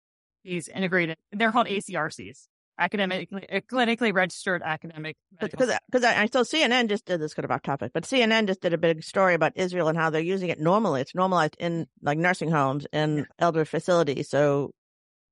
these 0.44 0.68
integrated, 0.68 1.18
they're 1.32 1.52
called 1.52 1.68
ACRCs, 1.68 2.48
academically, 2.78 3.46
uh, 3.52 3.60
clinically 3.72 4.14
registered 4.14 4.62
academic. 4.64 5.18
Because 5.40 5.70
I, 6.04 6.24
I 6.24 6.26
so 6.28 6.42
CNN 6.42 6.90
just 6.90 7.06
did 7.06 7.20
this 7.20 7.34
kind 7.34 7.46
of 7.46 7.52
off 7.52 7.62
topic, 7.62 7.92
but 7.94 8.04
CNN 8.04 8.48
just 8.48 8.62
did 8.62 8.74
a 8.74 8.78
big 8.78 9.04
story 9.04 9.34
about 9.34 9.54
Israel 9.56 9.90
and 9.90 9.98
how 9.98 10.10
they're 10.10 10.22
using 10.22 10.50
it 10.50 10.60
normally. 10.60 11.02
It's 11.02 11.16
normalized 11.16 11.56
in 11.60 11.88
like 12.02 12.18
nursing 12.18 12.52
homes 12.52 12.88
and 12.94 13.20
yeah. 13.20 13.24
elder 13.38 13.66
facilities. 13.66 14.30
So 14.30 14.72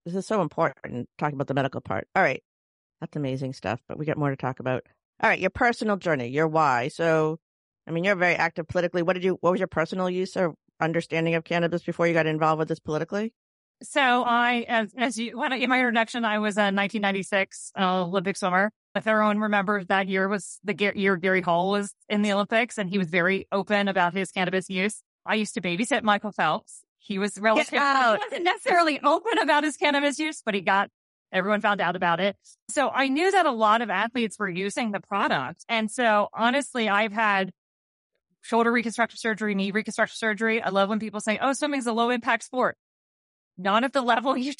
this 0.06 0.16
is 0.16 0.28
so 0.28 0.42
important 0.42 1.10
talking 1.18 1.36
about 1.36 1.48
the 1.48 1.54
medical 1.54 1.82
part. 1.82 2.08
All 2.16 2.24
right. 2.24 2.44
That's 3.02 3.16
amazing 3.16 3.54
stuff, 3.54 3.80
but 3.88 3.98
we 3.98 4.06
got 4.06 4.18
more 4.18 4.30
to 4.30 4.36
talk 4.36 4.60
about. 4.60 4.84
All 5.22 5.30
right, 5.30 5.40
your 5.40 5.50
personal 5.50 5.98
journey, 5.98 6.28
your 6.28 6.48
why. 6.48 6.90
So, 6.90 7.40
I 7.88 7.92
mean, 7.92 8.04
you're 8.04 8.16
very 8.16 8.36
active 8.36 8.68
politically. 8.68 9.02
What 9.02 9.14
did 9.14 9.24
you, 9.24 9.38
what 9.42 9.52
was 9.52 9.60
your 9.60 9.68
personal 9.68 10.10
use 10.10 10.36
or 10.38 10.54
understanding 10.80 11.36
of 11.36 11.44
cannabis 11.44 11.84
before 11.84 12.08
you 12.08 12.14
got 12.14 12.28
involved 12.28 12.60
with 12.60 12.68
this 12.68 12.80
politically? 12.80 13.34
So 13.84 14.02
I, 14.02 14.66
as, 14.68 14.94
as 14.98 15.18
you, 15.18 15.38
when 15.38 15.54
I, 15.54 15.58
in 15.58 15.70
my 15.70 15.78
introduction, 15.80 16.26
I 16.26 16.40
was 16.40 16.58
a 16.58 16.74
1996 16.74 17.72
uh, 17.78 18.04
Olympic 18.06 18.38
swimmer. 18.38 18.72
If 18.96 19.06
everyone 19.06 19.40
remembers 19.40 19.86
that 19.88 20.08
year 20.08 20.28
was 20.28 20.60
the 20.64 20.76
year 20.96 21.18
Gary 21.18 21.42
Hall 21.42 21.70
was 21.70 21.94
in 22.10 22.24
the 22.24 22.34
Olympics 22.34 22.80
and 22.80 22.90
he 22.90 22.98
was 22.98 23.10
very 23.10 23.48
open 23.52 23.88
about 23.88 24.14
his 24.14 24.32
cannabis 24.32 24.70
use. 24.70 25.04
I 25.26 25.36
used 25.36 25.54
to 25.54 25.62
babysit 25.62 26.02
Michael 26.02 26.32
Phelps. 26.32 26.82
He 26.98 27.20
was 27.20 27.38
relatively, 27.38 27.78
he 27.78 27.84
wasn't 27.84 28.44
necessarily 28.44 29.00
open 29.02 29.38
about 29.38 29.64
his 29.64 29.78
cannabis 29.78 30.18
use, 30.18 30.42
but 30.44 30.56
he 30.56 30.62
got 30.62 30.90
Everyone 31.32 31.62
found 31.62 31.82
out 31.82 31.96
about 31.96 32.20
it. 32.20 32.36
So 32.70 32.90
I 32.90 33.08
knew 33.10 33.32
that 33.32 33.46
a 33.46 33.52
lot 33.52 33.82
of 33.82 33.90
athletes 33.90 34.40
were 34.40 34.50
using 34.50 34.92
the 34.92 35.00
product. 35.00 35.66
And 35.68 35.92
so 35.92 36.30
honestly, 36.34 36.88
I've 36.88 37.12
had 37.12 37.52
shoulder 38.42 38.72
reconstructive 38.72 39.20
surgery, 39.20 39.54
knee 39.56 39.72
reconstructive 39.72 40.16
surgery. 40.16 40.62
I 40.62 40.70
love 40.70 40.90
when 40.90 41.00
people 41.00 41.20
say, 41.20 41.38
oh, 41.42 41.54
swimming's 41.54 41.88
a 41.88 41.94
low 41.94 42.10
impact 42.10 42.44
sport. 42.44 42.78
Not 43.58 43.84
at 43.84 43.94
the 43.94 44.02
level 44.14 44.38
you 44.38 44.54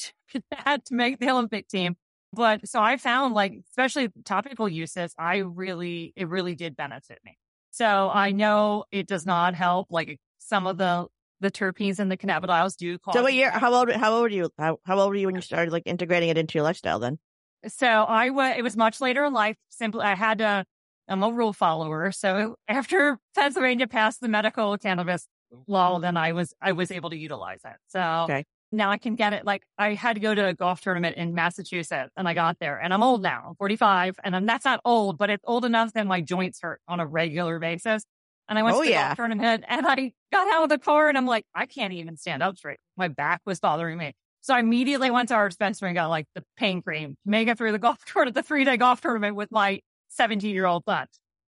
had 0.52 0.84
to 0.86 0.94
make 0.94 1.18
the 1.18 1.30
Olympic 1.30 1.68
team. 1.68 1.96
But 2.32 2.68
so 2.68 2.80
I 2.80 2.98
found 2.98 3.34
like, 3.34 3.54
especially 3.70 4.10
topical 4.24 4.68
uses, 4.68 5.14
I 5.18 5.38
really, 5.38 6.12
it 6.14 6.28
really 6.28 6.54
did 6.54 6.76
benefit 6.76 7.18
me. 7.24 7.38
So 7.70 8.10
I 8.12 8.32
know 8.32 8.84
it 8.92 9.06
does 9.06 9.24
not 9.24 9.54
help 9.54 9.86
like 9.90 10.18
some 10.38 10.66
of 10.66 10.76
the 10.76 11.06
the 11.40 11.50
terpenes 11.50 11.98
and 11.98 12.10
the 12.10 12.16
cannabidiol 12.16 12.76
do 12.76 12.98
cause. 12.98 13.14
So 13.14 13.22
what 13.22 13.32
year? 13.32 13.50
How 13.50 13.72
old? 13.72 13.90
How 13.92 14.12
old 14.12 14.22
were 14.22 14.28
you? 14.28 14.50
How, 14.58 14.78
how 14.84 14.98
old 14.98 15.10
were 15.10 15.16
you 15.16 15.26
when 15.26 15.34
you 15.34 15.40
started 15.40 15.72
like 15.72 15.84
integrating 15.86 16.28
it 16.28 16.38
into 16.38 16.58
your 16.58 16.64
lifestyle? 16.64 16.98
Then. 16.98 17.18
So 17.66 17.86
I 17.86 18.30
was. 18.30 18.54
It 18.56 18.62
was 18.62 18.76
much 18.76 19.00
later 19.00 19.24
in 19.24 19.32
life. 19.32 19.56
Simply, 19.68 20.02
I 20.02 20.14
had 20.14 20.38
to. 20.38 20.64
I'm 21.08 21.22
a 21.22 21.32
rule 21.32 21.52
follower. 21.52 22.12
So 22.12 22.56
after 22.68 23.18
Pennsylvania 23.34 23.86
passed 23.86 24.20
the 24.20 24.28
medical 24.28 24.76
cannabis 24.78 25.26
law, 25.66 25.98
then 25.98 26.16
I 26.16 26.32
was 26.32 26.54
I 26.60 26.72
was 26.72 26.90
able 26.90 27.10
to 27.10 27.16
utilize 27.16 27.60
it. 27.64 27.76
So 27.88 28.00
okay. 28.24 28.44
now 28.72 28.90
I 28.90 28.98
can 28.98 29.14
get 29.14 29.32
it. 29.32 29.44
Like 29.44 29.62
I 29.78 29.94
had 29.94 30.14
to 30.14 30.20
go 30.20 30.34
to 30.34 30.46
a 30.46 30.54
golf 30.54 30.80
tournament 30.80 31.16
in 31.16 31.34
Massachusetts, 31.34 32.12
and 32.16 32.28
I 32.28 32.34
got 32.34 32.58
there, 32.58 32.78
and 32.78 32.92
I'm 32.92 33.02
old 33.02 33.22
now, 33.22 33.46
I'm 33.48 33.54
45, 33.54 34.16
and 34.24 34.36
I'm, 34.36 34.46
that's 34.46 34.64
not 34.64 34.80
old, 34.84 35.18
but 35.18 35.30
it's 35.30 35.44
old 35.46 35.64
enough 35.64 35.92
that 35.94 36.06
my 36.06 36.20
joints 36.20 36.60
hurt 36.60 36.80
on 36.88 37.00
a 37.00 37.06
regular 37.06 37.58
basis. 37.58 38.04
And 38.48 38.58
I 38.58 38.62
went 38.62 38.76
oh, 38.76 38.82
to 38.82 38.86
the 38.86 38.92
yeah. 38.92 39.08
golf 39.08 39.16
tournament 39.16 39.64
and 39.68 39.86
I 39.86 40.12
got 40.32 40.52
out 40.52 40.64
of 40.64 40.68
the 40.70 40.78
car 40.78 41.08
and 41.08 41.18
I'm 41.18 41.26
like, 41.26 41.44
I 41.54 41.66
can't 41.66 41.92
even 41.92 42.16
stand 42.16 42.42
up 42.42 42.56
straight. 42.56 42.78
My 42.96 43.08
back 43.08 43.42
was 43.44 43.60
bothering 43.60 43.98
me. 43.98 44.14
So 44.40 44.54
I 44.54 44.60
immediately 44.60 45.10
went 45.10 45.28
to 45.28 45.34
our 45.34 45.48
dispenser 45.48 45.86
and 45.86 45.94
got 45.94 46.08
like 46.08 46.26
the 46.34 46.42
pain 46.56 46.80
cream, 46.80 47.16
make 47.26 47.48
it 47.48 47.58
through 47.58 47.72
the 47.72 47.78
golf 47.78 47.98
tournament, 48.06 48.34
the 48.34 48.42
three 48.42 48.64
day 48.64 48.76
golf 48.76 49.00
tournament 49.00 49.36
with 49.36 49.50
my 49.50 49.80
17 50.10 50.54
year 50.54 50.66
old 50.66 50.84
son. 50.88 51.06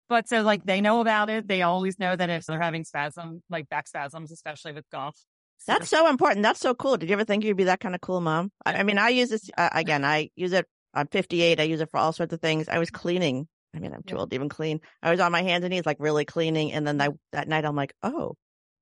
But 0.09 0.27
so 0.27 0.41
like 0.41 0.65
they 0.65 0.81
know 0.81 0.99
about 0.99 1.29
it. 1.29 1.47
They 1.47 1.61
always 1.61 1.97
know 1.97 2.13
that 2.15 2.29
if 2.29 2.45
they're 2.45 2.59
having 2.59 2.83
spasm, 2.83 3.41
like 3.49 3.69
back 3.69 3.87
spasms, 3.87 4.31
especially 4.31 4.73
with 4.73 4.83
golf. 4.91 5.15
That's 5.67 5.89
so 5.89 6.09
important. 6.09 6.43
That's 6.43 6.59
so 6.59 6.73
cool. 6.73 6.97
Did 6.97 7.07
you 7.07 7.13
ever 7.13 7.23
think 7.23 7.43
you'd 7.43 7.55
be 7.55 7.65
that 7.65 7.79
kind 7.79 7.95
of 7.95 8.01
cool 8.01 8.19
mom? 8.19 8.51
I, 8.65 8.77
I 8.77 8.83
mean, 8.83 8.97
I 8.97 9.09
use 9.09 9.29
this 9.29 9.49
uh, 9.57 9.69
again. 9.73 10.03
I 10.03 10.29
use 10.35 10.53
it. 10.53 10.65
I'm 10.93 11.07
58. 11.07 11.59
I 11.59 11.63
use 11.63 11.79
it 11.79 11.89
for 11.89 11.97
all 11.97 12.11
sorts 12.11 12.33
of 12.33 12.41
things. 12.41 12.67
I 12.67 12.79
was 12.79 12.89
cleaning 12.89 13.47
I 13.75 13.79
mean, 13.79 13.93
I'm 13.93 14.03
too 14.03 14.17
old 14.17 14.31
to 14.31 14.35
even 14.35 14.49
clean. 14.49 14.81
I 15.01 15.11
was 15.11 15.19
on 15.19 15.31
my 15.31 15.43
hands 15.43 15.63
and 15.63 15.71
knees, 15.71 15.85
like 15.85 15.97
really 15.99 16.25
cleaning. 16.25 16.73
And 16.73 16.85
then 16.85 16.99
I, 17.01 17.09
that 17.31 17.47
night 17.47 17.65
I'm 17.65 17.75
like, 17.75 17.93
oh, 18.03 18.35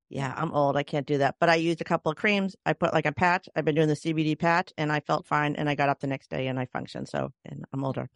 yeah, 0.10 0.34
I'm 0.36 0.52
old. 0.52 0.75
I 0.75 0.84
can't 0.84 1.06
do 1.06 1.19
that. 1.19 1.36
But 1.39 1.49
I 1.49 1.56
used 1.56 1.82
a 1.82 1.86
couple 1.86 2.12
of 2.12 2.17
creams. 2.17 2.56
I 2.65 2.73
put 2.73 2.93
like 2.93 3.06
a 3.06 3.12
patch. 3.12 3.47
I've 3.56 3.65
been 3.65 3.75
doing 3.75 3.88
the 3.88 3.93
CBD 3.93 4.38
patch 4.38 4.73
and 4.78 4.91
I 4.91 5.02
felt 5.02 5.28
fine. 5.28 5.56
And 5.56 5.69
I 5.69 5.75
got 5.75 5.89
up 5.89 5.99
the 5.99 6.08
next 6.08 6.30
day 6.30 6.47
and 6.47 6.60
I 6.60 6.65
functioned. 6.65 7.08
So, 7.08 7.32
and 7.45 7.63
I'm 7.71 7.84
older. 7.84 8.10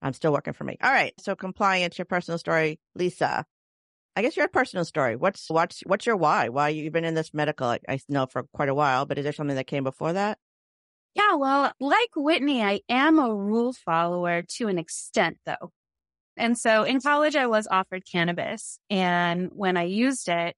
I'm 0.00 0.12
still 0.12 0.32
working 0.32 0.52
for 0.52 0.64
me. 0.64 0.76
All 0.82 0.92
right. 0.92 1.12
So 1.20 1.34
compliance, 1.34 1.98
your 1.98 2.04
personal 2.04 2.38
story, 2.38 2.78
Lisa. 2.94 3.44
I 4.14 4.22
guess 4.22 4.36
your 4.36 4.48
personal 4.48 4.84
story. 4.84 5.16
What's, 5.16 5.48
what's, 5.48 5.80
what's 5.86 6.06
your 6.06 6.16
why? 6.16 6.48
Why 6.48 6.68
you've 6.68 6.92
been 6.92 7.04
in 7.04 7.14
this 7.14 7.32
medical, 7.34 7.66
I, 7.66 7.78
I 7.88 7.98
know 8.08 8.26
for 8.26 8.44
quite 8.52 8.68
a 8.68 8.74
while, 8.74 9.06
but 9.06 9.18
is 9.18 9.24
there 9.24 9.32
something 9.32 9.56
that 9.56 9.66
came 9.66 9.84
before 9.84 10.12
that? 10.12 10.38
Yeah, 11.14 11.34
well, 11.34 11.72
like 11.80 12.10
Whitney, 12.16 12.62
I 12.62 12.80
am 12.88 13.18
a 13.18 13.34
rule 13.34 13.72
follower 13.72 14.42
to 14.56 14.68
an 14.68 14.78
extent 14.78 15.38
though. 15.44 15.72
And 16.36 16.56
so 16.56 16.84
in 16.84 17.00
college, 17.00 17.34
I 17.36 17.46
was 17.46 17.66
offered 17.70 18.04
cannabis. 18.10 18.78
And 18.88 19.50
when 19.52 19.76
I 19.76 19.82
used 19.84 20.28
it, 20.28 20.56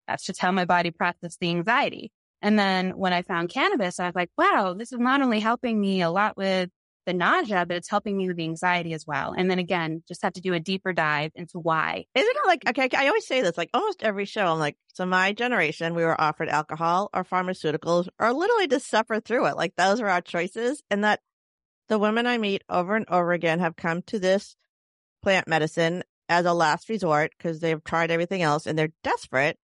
that's 0.06 0.26
just 0.26 0.42
how 0.42 0.52
my 0.52 0.66
body 0.66 0.92
processed 0.92 1.40
the 1.40 1.50
anxiety. 1.50 2.12
And 2.42 2.60
then 2.60 2.98
when 2.98 3.14
I 3.14 3.22
found 3.22 3.52
cannabis, 3.52 4.02
I 4.02 4.08
was 4.08 4.16
like, 4.16 4.32
wow, 4.38 4.76
this 4.78 4.92
is 4.92 5.00
not 5.00 5.22
only 5.22 5.40
helping 5.40 5.80
me 5.80 6.02
a 6.02 6.10
lot 6.10 6.36
with 6.36 6.70
the 7.06 7.14
nausea, 7.14 7.66
but 7.66 7.78
it's 7.78 7.90
helping 7.90 8.18
me 8.18 8.28
with 8.28 8.38
the 8.38 8.44
anxiety 8.44 8.94
as 8.94 9.06
well. 9.08 9.34
And 9.36 9.50
then 9.50 9.60
again, 9.60 10.04
just 10.08 10.22
have 10.22 10.34
to 10.34 10.42
do 10.42 10.54
a 10.54 10.60
deeper 10.60 10.94
dive 10.94 11.32
into 11.36 11.58
why. 11.58 12.06
Isn't 12.14 12.36
it 12.36 12.48
like, 12.48 12.70
okay, 12.70 12.90
I 12.96 13.08
always 13.08 13.26
say 13.26 13.42
this, 13.42 13.58
like 13.58 13.70
almost 13.74 14.04
every 14.04 14.26
show, 14.26 14.46
I'm 14.46 14.60
like, 14.60 14.78
so 14.94 15.06
my 15.06 15.34
generation, 15.34 15.96
we 15.96 16.04
were 16.04 16.20
offered 16.20 16.50
alcohol 16.50 17.10
or 17.14 17.24
pharmaceuticals 17.24 18.08
or 18.20 18.34
literally 18.34 18.68
to 18.68 18.80
suffer 18.80 19.20
through 19.20 19.48
it. 19.48 19.58
Like 19.58 19.76
those 19.76 20.02
were 20.02 20.10
our 20.10 20.22
choices. 20.22 20.84
And 20.92 21.04
that 21.04 21.22
the 21.88 22.00
women 22.00 22.28
I 22.28 22.38
meet 22.38 22.64
over 22.70 22.96
and 22.96 23.06
over 23.10 23.32
again 23.32 23.60
have 23.60 23.76
come 23.76 24.02
to 24.04 24.20
this 24.20 24.56
plant 25.24 25.48
medicine 25.48 26.04
as 26.30 26.46
a 26.46 26.54
last 26.54 26.90
resort 26.90 27.32
because 27.38 27.60
they've 27.60 27.84
tried 27.84 28.12
everything 28.12 28.42
else 28.42 28.68
and 28.68 28.78
they're 28.78 28.94
desperate. 29.04 29.58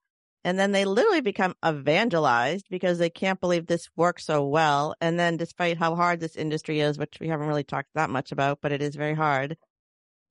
And 0.45 0.57
then 0.57 0.71
they 0.71 0.85
literally 0.85 1.21
become 1.21 1.55
evangelized 1.65 2.67
because 2.69 2.99
they 2.99 3.09
can't 3.09 3.41
believe 3.41 3.65
this 3.65 3.89
works 3.97 4.25
so 4.25 4.45
well. 4.45 4.95
And 5.01 5.19
then 5.19 5.35
despite 5.37 5.77
how 5.77 5.95
hard 5.95 6.19
this 6.19 6.35
industry 6.35 6.79
is, 6.79 6.97
which 6.97 7.17
we 7.19 7.27
haven't 7.27 7.47
really 7.47 7.63
talked 7.63 7.89
that 7.95 8.09
much 8.09 8.31
about, 8.31 8.59
but 8.61 8.71
it 8.71 8.81
is 8.81 8.95
very 8.95 9.15
hard, 9.15 9.57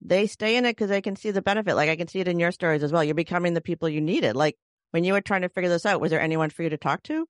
they 0.01 0.27
stay 0.27 0.57
in 0.57 0.65
it 0.65 0.73
because 0.73 0.89
they 0.89 1.03
can 1.03 1.17
see 1.17 1.33
the 1.33 1.43
benefit. 1.43 1.75
Like 1.75 1.91
I 1.91 1.97
can 1.97 2.09
see 2.09 2.21
it 2.21 2.29
in 2.29 2.39
your 2.39 2.53
stories 2.53 2.83
as 2.83 2.93
well. 2.93 3.05
You're 3.05 3.15
becoming 3.15 3.53
the 3.55 3.61
people 3.61 3.89
you 3.89 4.01
needed. 4.01 4.37
Like 4.37 4.57
when 4.93 5.05
you 5.05 5.13
were 5.13 5.21
trying 5.21 5.43
to 5.43 5.49
figure 5.51 5.69
this 5.69 5.85
out, 5.85 6.01
was 6.01 6.11
there 6.11 6.21
anyone 6.21 6.51
for 6.51 6.63
you 6.63 6.71
to 6.71 6.79
talk 6.79 7.03
to? 7.05 7.27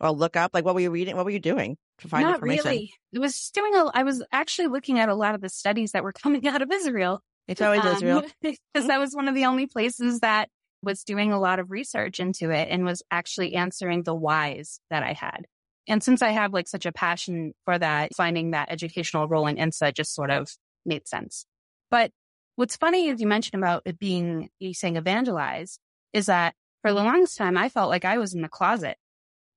or 0.00 0.10
look 0.10 0.36
up? 0.36 0.52
Like, 0.54 0.64
what 0.64 0.74
were 0.74 0.80
you 0.80 0.90
reading? 0.90 1.16
What 1.16 1.24
were 1.24 1.30
you 1.30 1.40
doing 1.40 1.76
to 1.98 2.08
find 2.08 2.24
Not 2.24 2.36
information? 2.36 2.64
really. 2.64 2.92
It 3.12 3.18
was 3.18 3.50
doing 3.54 3.74
a, 3.74 3.90
I 3.94 4.02
was 4.02 4.22
actually 4.32 4.68
looking 4.68 4.98
at 4.98 5.08
a 5.08 5.14
lot 5.14 5.34
of 5.34 5.40
the 5.40 5.48
studies 5.48 5.92
that 5.92 6.04
were 6.04 6.12
coming 6.12 6.46
out 6.46 6.62
of 6.62 6.70
Israel. 6.70 7.22
It's 7.48 7.62
always 7.62 7.80
um, 7.82 7.94
Israel. 7.94 8.24
Because 8.42 8.88
that 8.88 8.98
was 8.98 9.14
one 9.14 9.28
of 9.28 9.34
the 9.34 9.44
only 9.44 9.66
places 9.66 10.20
that 10.20 10.48
was 10.86 11.04
doing 11.04 11.32
a 11.32 11.40
lot 11.40 11.58
of 11.58 11.70
research 11.70 12.18
into 12.18 12.50
it 12.50 12.68
and 12.70 12.86
was 12.86 13.02
actually 13.10 13.54
answering 13.54 14.04
the 14.04 14.14
whys 14.14 14.80
that 14.88 15.02
I 15.02 15.12
had. 15.12 15.46
And 15.88 16.02
since 16.02 16.22
I 16.22 16.30
have 16.30 16.54
like 16.54 16.68
such 16.68 16.86
a 16.86 16.92
passion 16.92 17.52
for 17.64 17.78
that, 17.78 18.14
finding 18.16 18.52
that 18.52 18.70
educational 18.70 19.28
role 19.28 19.46
in 19.46 19.56
INSA 19.56 19.92
just 19.94 20.14
sort 20.14 20.30
of 20.30 20.48
made 20.86 21.06
sense. 21.06 21.44
But 21.90 22.10
what's 22.54 22.76
funny 22.76 23.08
is 23.08 23.20
you 23.20 23.26
mentioned 23.26 23.62
about 23.62 23.82
it 23.84 23.98
being, 23.98 24.48
you 24.58 24.72
saying 24.72 24.96
evangelize, 24.96 25.78
is 26.12 26.26
that 26.26 26.54
for 26.82 26.92
the 26.92 27.02
longest 27.02 27.36
time, 27.36 27.56
I 27.56 27.68
felt 27.68 27.90
like 27.90 28.04
I 28.04 28.18
was 28.18 28.34
in 28.34 28.42
the 28.42 28.48
closet 28.48 28.96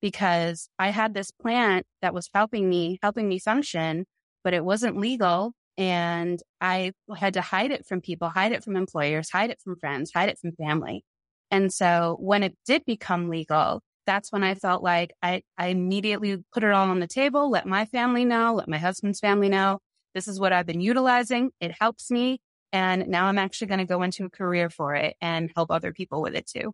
because 0.01 0.69
I 0.77 0.89
had 0.89 1.13
this 1.13 1.31
plant 1.31 1.85
that 2.01 2.13
was 2.13 2.29
helping 2.33 2.67
me, 2.69 2.99
helping 3.01 3.29
me 3.29 3.39
function, 3.39 4.05
but 4.43 4.53
it 4.53 4.65
wasn't 4.65 4.97
legal. 4.97 5.53
And 5.77 6.41
I 6.59 6.91
had 7.15 7.35
to 7.35 7.41
hide 7.41 7.71
it 7.71 7.85
from 7.85 8.01
people, 8.01 8.29
hide 8.29 8.51
it 8.51 8.63
from 8.63 8.75
employers, 8.75 9.29
hide 9.29 9.49
it 9.49 9.59
from 9.63 9.77
friends, 9.77 10.11
hide 10.13 10.29
it 10.29 10.37
from 10.37 10.51
family. 10.51 11.03
And 11.51 11.71
so 11.73 12.17
when 12.19 12.43
it 12.43 12.55
did 12.65 12.85
become 12.85 13.29
legal, 13.29 13.81
that's 14.05 14.31
when 14.31 14.43
I 14.43 14.55
felt 14.55 14.83
like 14.83 15.11
I, 15.21 15.43
I 15.57 15.67
immediately 15.67 16.37
put 16.51 16.63
it 16.63 16.71
all 16.71 16.89
on 16.89 16.99
the 16.99 17.07
table, 17.07 17.49
let 17.49 17.67
my 17.67 17.85
family 17.85 18.25
know, 18.25 18.55
let 18.55 18.67
my 18.67 18.77
husband's 18.77 19.19
family 19.19 19.49
know. 19.49 19.79
This 20.15 20.27
is 20.27 20.39
what 20.39 20.51
I've 20.53 20.65
been 20.65 20.81
utilizing. 20.81 21.51
It 21.59 21.71
helps 21.79 22.09
me. 22.09 22.39
And 22.71 23.07
now 23.07 23.25
I'm 23.25 23.37
actually 23.37 23.67
going 23.67 23.79
to 23.79 23.85
go 23.85 24.01
into 24.01 24.25
a 24.25 24.29
career 24.29 24.69
for 24.69 24.95
it 24.95 25.15
and 25.21 25.51
help 25.55 25.71
other 25.71 25.93
people 25.93 26.21
with 26.21 26.35
it 26.35 26.47
too. 26.47 26.71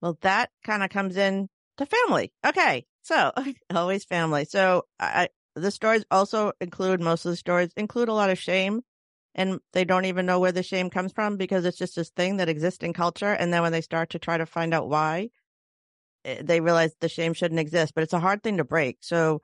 Well, 0.00 0.18
that 0.22 0.50
kind 0.64 0.82
of 0.82 0.90
comes 0.90 1.16
in 1.16 1.48
to 1.78 1.86
family. 1.86 2.32
Okay. 2.46 2.86
So 3.02 3.32
always 3.74 4.04
family. 4.04 4.44
So 4.44 4.84
I, 5.00 5.28
the 5.54 5.70
stories 5.70 6.04
also 6.10 6.52
include 6.60 7.00
most 7.00 7.24
of 7.24 7.30
the 7.30 7.36
stories 7.36 7.70
include 7.76 8.08
a 8.08 8.14
lot 8.14 8.30
of 8.30 8.38
shame 8.38 8.82
and 9.38 9.60
they 9.72 9.84
don't 9.84 10.04
even 10.04 10.26
know 10.26 10.40
where 10.40 10.50
the 10.50 10.64
shame 10.64 10.90
comes 10.90 11.12
from 11.12 11.36
because 11.36 11.64
it's 11.64 11.78
just 11.78 11.94
this 11.94 12.10
thing 12.10 12.38
that 12.38 12.48
exists 12.48 12.82
in 12.82 12.92
culture. 12.92 13.32
And 13.32 13.52
then 13.52 13.62
when 13.62 13.70
they 13.70 13.80
start 13.80 14.10
to 14.10 14.18
try 14.18 14.36
to 14.36 14.44
find 14.44 14.74
out 14.74 14.88
why, 14.88 15.30
eh, 16.24 16.42
they 16.42 16.60
realize 16.60 16.96
the 16.98 17.08
shame 17.08 17.34
shouldn't 17.34 17.60
exist, 17.60 17.94
but 17.94 18.02
it's 18.02 18.12
a 18.12 18.18
hard 18.18 18.42
thing 18.42 18.56
to 18.56 18.64
break. 18.64 18.98
So 19.00 19.40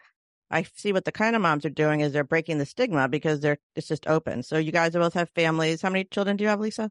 I 0.51 0.67
see 0.75 0.93
what 0.93 1.05
the 1.05 1.13
kind 1.13 1.37
of 1.37 1.43
moms 1.43 1.65
are 1.65 1.71
doing 1.71 2.01
is 2.01 2.13
they're 2.13 2.25
breaking 2.25 2.59
the 2.59 2.67
stigma 2.67 3.09
because 3.09 3.39
they're, 3.39 3.59
it's 3.77 3.87
just 3.87 4.09
open. 4.09 4.43
So 4.43 4.59
you 4.59 4.73
guys 4.73 4.95
both 4.95 5.15
have 5.15 5.31
families. 5.31 5.81
How 5.81 5.91
many 5.91 6.07
children 6.07 6.37
do 6.37 6.43
you 6.43 6.51
have, 6.51 6.59
Lisa? 6.59 6.91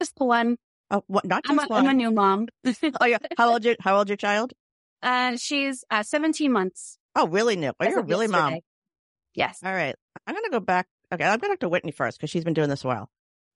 Just 0.00 0.14
one. 0.18 0.56
Oh, 0.90 1.04
what? 1.06 1.24
Not 1.24 1.44
I'm 1.48 1.60
a, 1.60 1.66
I'm 1.70 1.86
a 1.86 1.94
new 1.94 2.10
mom. 2.10 2.48
oh 3.00 3.06
yeah. 3.06 3.18
How 3.38 3.52
old 3.52 3.64
your 3.64 3.76
How 3.80 3.96
old 3.96 4.08
your 4.08 4.16
child? 4.16 4.52
Uh, 5.00 5.36
she's 5.36 5.84
uh, 5.92 6.02
17 6.02 6.50
months. 6.50 6.98
Oh, 7.14 7.28
really 7.28 7.54
new. 7.54 7.72
Oh, 7.78 7.88
you're 7.88 8.02
really 8.02 8.26
yesterday. 8.26 8.50
mom. 8.50 8.60
Yes. 9.34 9.58
All 9.64 9.72
right. 9.72 9.94
I'm 10.26 10.34
gonna 10.34 10.50
go 10.50 10.60
back. 10.60 10.88
Okay, 11.14 11.24
I'm 11.24 11.38
gonna 11.38 11.52
talk 11.52 11.60
to 11.60 11.68
Whitney 11.68 11.92
first 11.92 12.18
because 12.18 12.30
she's 12.30 12.42
been 12.42 12.54
doing 12.54 12.68
this 12.68 12.82
a 12.82 12.88
while. 12.88 13.08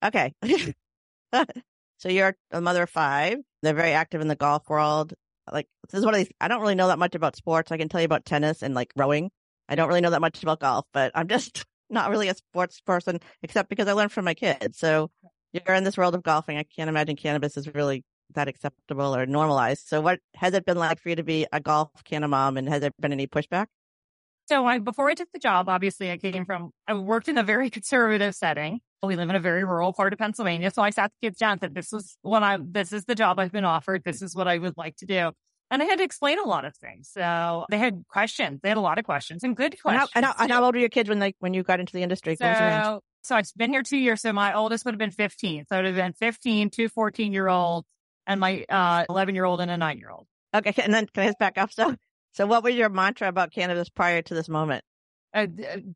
Okay. 0.05 0.33
Mm-hmm. 0.44 1.42
so 1.99 2.09
you're 2.09 2.37
a 2.53 2.61
mother 2.61 2.85
of 2.85 2.90
five. 2.90 3.38
They're 3.62 3.75
very 3.75 3.92
active 3.92 4.21
in 4.21 4.29
the 4.29 4.37
golf 4.37 4.68
world. 4.68 5.12
Like 5.51 5.66
this 5.90 5.99
is 5.99 6.05
one 6.05 6.14
of 6.14 6.18
these. 6.18 6.31
I 6.40 6.47
don't 6.47 6.61
really 6.61 6.77
know 6.77 6.87
that 6.87 7.01
much 7.01 7.16
about 7.16 7.35
sports. 7.35 7.73
I 7.73 7.77
can 7.77 7.88
tell 7.88 8.01
you 8.01 8.05
about 8.05 8.25
tennis 8.25 8.62
and 8.62 8.75
like 8.75 8.92
rowing. 8.94 9.31
I 9.68 9.75
don't 9.75 9.88
really 9.88 10.01
know 10.01 10.11
that 10.11 10.21
much 10.21 10.40
about 10.40 10.61
golf, 10.61 10.87
but 10.92 11.11
I'm 11.16 11.27
just 11.37 11.64
not 11.90 12.11
really 12.11 12.29
a 12.29 12.35
sports 12.35 12.81
person 12.81 13.18
except 13.42 13.68
because 13.68 13.88
I 13.88 13.92
learned 13.92 14.12
from 14.12 14.25
my 14.25 14.35
kids. 14.35 14.79
So 14.79 15.11
you're 15.53 15.75
in 15.75 15.83
this 15.83 15.99
world 15.99 16.14
of 16.14 16.23
golfing. 16.23 16.59
I 16.59 16.62
can't 16.62 16.88
imagine 16.88 17.16
cannabis 17.16 17.57
is 17.57 17.75
really 17.75 18.05
that 18.35 18.47
acceptable 18.47 19.16
or 19.16 19.27
normalized. 19.27 19.88
So 19.88 20.01
what 20.01 20.21
has 20.37 20.55
it 20.55 20.64
been 20.64 20.77
like 20.77 21.01
for 21.01 21.09
you 21.09 21.16
to 21.16 21.25
be 21.25 21.47
a 21.53 21.59
golf 21.59 21.90
canna 22.05 22.29
mom 22.29 22.57
and 22.57 22.68
has 22.68 22.83
there 22.83 22.92
been 23.01 23.12
any 23.12 23.27
pushback? 23.27 23.66
So 24.48 24.64
I, 24.64 24.78
before 24.78 25.11
I 25.11 25.14
took 25.14 25.30
the 25.32 25.38
job, 25.38 25.68
obviously 25.68 26.11
I 26.11 26.16
came 26.16 26.44
from, 26.44 26.70
I 26.87 26.94
worked 26.94 27.28
in 27.28 27.37
a 27.37 27.42
very 27.42 27.68
conservative 27.68 28.34
setting. 28.34 28.80
We 29.02 29.14
live 29.14 29.28
in 29.28 29.37
a 29.37 29.40
very 29.40 29.64
rural 29.64 29.92
part 29.92 30.12
of 30.12 30.18
Pennsylvania. 30.18 30.70
So 30.70 30.82
I 30.82 30.90
sat 30.90 31.12
the 31.20 31.26
kids 31.26 31.38
down 31.38 31.52
and 31.52 31.61
said, 31.61 31.74
this 31.74 31.92
was 31.92 32.16
what 32.22 32.42
I, 32.42 32.58
this 32.61 32.92
is 32.92 33.04
the 33.04 33.14
job 33.14 33.38
I've 33.38 33.52
been 33.52 33.66
offered. 33.66 34.02
This 34.04 34.22
is 34.22 34.34
what 34.34 34.48
I 34.48 34.58
would 34.58 34.76
like 34.76 34.96
to 34.96 35.06
do. 35.06 35.32
And 35.70 35.82
I 35.82 35.84
had 35.84 35.98
to 35.98 36.04
explain 36.04 36.38
a 36.38 36.44
lot 36.44 36.64
of 36.64 36.74
things. 36.76 37.11
So 37.12 37.66
they 37.70 37.76
had 37.76 38.02
questions. 38.08 38.61
They 38.62 38.70
had 38.70 38.78
a 38.78 38.82
lot 38.82 38.98
of 38.98 39.04
questions 39.04 39.44
and 39.44 39.54
good 39.54 39.80
questions. 39.82 40.11
And 40.14 40.24
how, 40.24 40.34
and 40.38 40.50
how, 40.50 40.64
old 40.64 40.74
were 40.74 40.80
your 40.80 40.88
kids 40.88 41.11
when 41.11 41.18
they, 41.18 41.34
when 41.40 41.52
you 41.52 41.62
got 41.62 41.78
into 41.78 41.92
the 41.92 42.02
industry? 42.02 42.37
So 42.37 43.00
so 43.22 43.37
I've 43.37 43.50
been 43.56 43.70
here 43.70 43.82
two 43.82 43.98
years. 43.98 44.22
So 44.22 44.32
my 44.32 44.54
oldest 44.54 44.87
would 44.87 44.94
have 44.94 44.98
been 44.98 45.11
15. 45.11 45.66
So 45.68 45.76
it 45.76 45.78
would 45.78 45.84
have 45.87 45.94
been 45.94 46.14
15, 46.14 46.70
two 46.70 46.88
14 46.88 47.32
year 47.32 47.48
olds, 47.48 47.87
and 48.26 48.40
my 48.40 48.64
11 48.70 49.08
uh, 49.11 49.34
year 49.34 49.44
old 49.44 49.61
and 49.61 49.70
a 49.70 49.76
nine 49.76 49.98
year 49.98 50.11
old. 50.11 50.26
Okay. 50.54 50.72
And 50.82 50.94
then 50.94 51.06
can 51.06 51.24
I 51.24 51.26
just 51.26 51.38
back 51.38 51.58
up? 51.58 51.72
So, 51.72 51.94
so 52.33 52.47
what 52.47 52.62
was 52.62 52.75
your 52.75 52.88
mantra 52.88 53.29
about 53.29 53.53
cannabis 53.53 53.88
prior 53.88 54.23
to 54.23 54.35
this 54.35 54.49
moment? 54.49 54.85
Uh, 55.35 55.47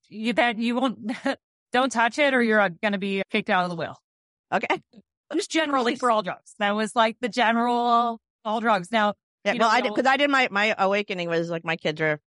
you, 0.09 0.33
that 0.35 0.59
you 0.59 0.77
won't, 0.77 1.13
don't 1.73 1.93
touch 1.93 2.19
it 2.19 2.35
or 2.35 2.43
you're 2.43 2.61
uh, 2.61 2.69
going 2.83 2.93
to 2.93 2.99
be 2.99 3.23
kicked 3.31 3.51
out 3.51 3.65
of 3.65 3.71
the 3.71 3.77
will. 3.77 3.97
Okay. 4.53 4.83
Just 5.33 5.51
generally 5.51 5.97
for 5.97 6.11
all 6.11 6.23
drugs. 6.23 6.55
That 6.59 6.75
was 6.75 6.95
like 6.95 7.17
the 7.21 7.29
general 7.29 8.21
all 8.45 8.61
drugs. 8.61 8.93
Now, 8.93 9.15
yeah, 9.45 9.53
well, 9.53 9.61
know, 9.61 9.69
I 9.69 9.81
did, 9.81 9.95
cause 9.95 10.07
I 10.07 10.17
did 10.17 10.31
my, 10.31 10.49
my 10.51 10.75
awakening 10.79 11.29
was 11.29 11.49
like 11.49 11.65
my 11.65 11.77
kids 11.77 12.01
are 12.01 12.21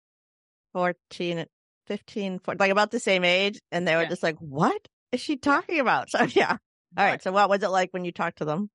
14, 0.72 1.46
15, 1.86 2.38
14, 2.38 2.58
like 2.58 2.70
about 2.70 2.90
the 2.90 3.00
same 3.00 3.24
age. 3.24 3.58
And 3.72 3.86
they 3.86 3.96
were 3.96 4.02
yeah. 4.02 4.08
just 4.08 4.22
like, 4.22 4.36
what? 4.38 4.80
is 5.12 5.20
she 5.20 5.36
talking 5.36 5.78
about? 5.78 6.08
So 6.10 6.24
yeah. 6.24 6.56
All 6.96 7.06
right. 7.06 7.22
So 7.22 7.32
what 7.32 7.48
was 7.48 7.62
it 7.62 7.68
like 7.68 7.90
when 7.92 8.04
you 8.04 8.12
talked 8.12 8.38
to 8.38 8.44
them? 8.44 8.70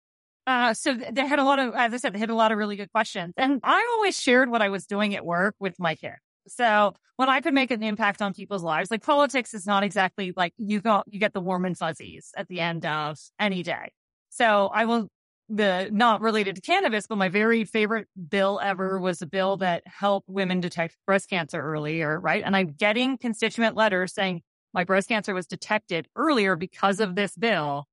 Uh, 0.48 0.74
so 0.74 0.94
they 0.94 1.28
had 1.28 1.40
a 1.40 1.44
lot 1.44 1.60
of, 1.60 1.76
as 1.76 1.94
I 1.94 1.98
said, 1.98 2.14
they 2.14 2.20
had 2.20 2.30
a 2.30 2.36
lot 2.36 2.54
of 2.54 2.58
really 2.58 2.78
good 2.78 2.92
questions. 2.94 3.34
And 3.36 3.60
I 3.64 3.86
always 3.96 4.18
shared 4.18 4.50
what 4.50 4.62
I 4.62 4.70
was 4.70 4.86
doing 4.88 5.14
at 5.14 5.26
work 5.26 5.56
with 5.60 5.78
my 5.78 5.94
kids. 5.96 6.16
So 6.48 6.94
when 7.18 7.28
I 7.28 7.42
could 7.42 7.54
make 7.54 7.70
an 7.70 7.84
impact 7.84 8.22
on 8.22 8.34
people's 8.34 8.64
lives, 8.64 8.90
like 8.90 9.04
politics 9.04 9.54
is 9.54 9.66
not 9.66 9.84
exactly 9.84 10.34
like 10.38 10.54
you 10.58 10.80
go, 10.80 11.04
you 11.06 11.20
get 11.20 11.34
the 11.34 11.42
warm 11.42 11.66
and 11.66 11.78
fuzzies 11.78 12.32
at 12.38 12.48
the 12.48 12.62
end 12.62 12.86
of 12.86 13.20
any 13.38 13.62
day. 13.62 13.92
So 14.30 14.68
I 14.74 14.86
will, 14.86 15.10
the 15.50 15.90
not 15.92 16.22
related 16.22 16.56
to 16.56 16.62
cannabis, 16.62 17.08
but 17.08 17.18
my 17.18 17.28
very 17.28 17.66
favorite 17.66 18.08
bill 18.30 18.60
ever 18.64 19.00
was 19.00 19.22
a 19.22 19.26
bill 19.26 19.58
that 19.58 19.84
helped 19.86 20.30
women 20.30 20.62
detect 20.62 20.96
breast 21.06 21.30
cancer 21.30 21.62
earlier, 21.62 22.20
right? 22.20 22.44
And 22.46 22.56
I'm 22.56 22.68
getting 22.68 23.18
constituent 23.18 23.76
letters 23.76 24.14
saying, 24.14 24.42
my 24.74 24.86
breast 24.86 25.10
cancer 25.10 25.34
was 25.34 25.48
detected 25.48 26.08
earlier 26.16 26.56
because 26.56 27.02
of 27.02 27.16
this 27.16 27.36
bill. 27.36 27.88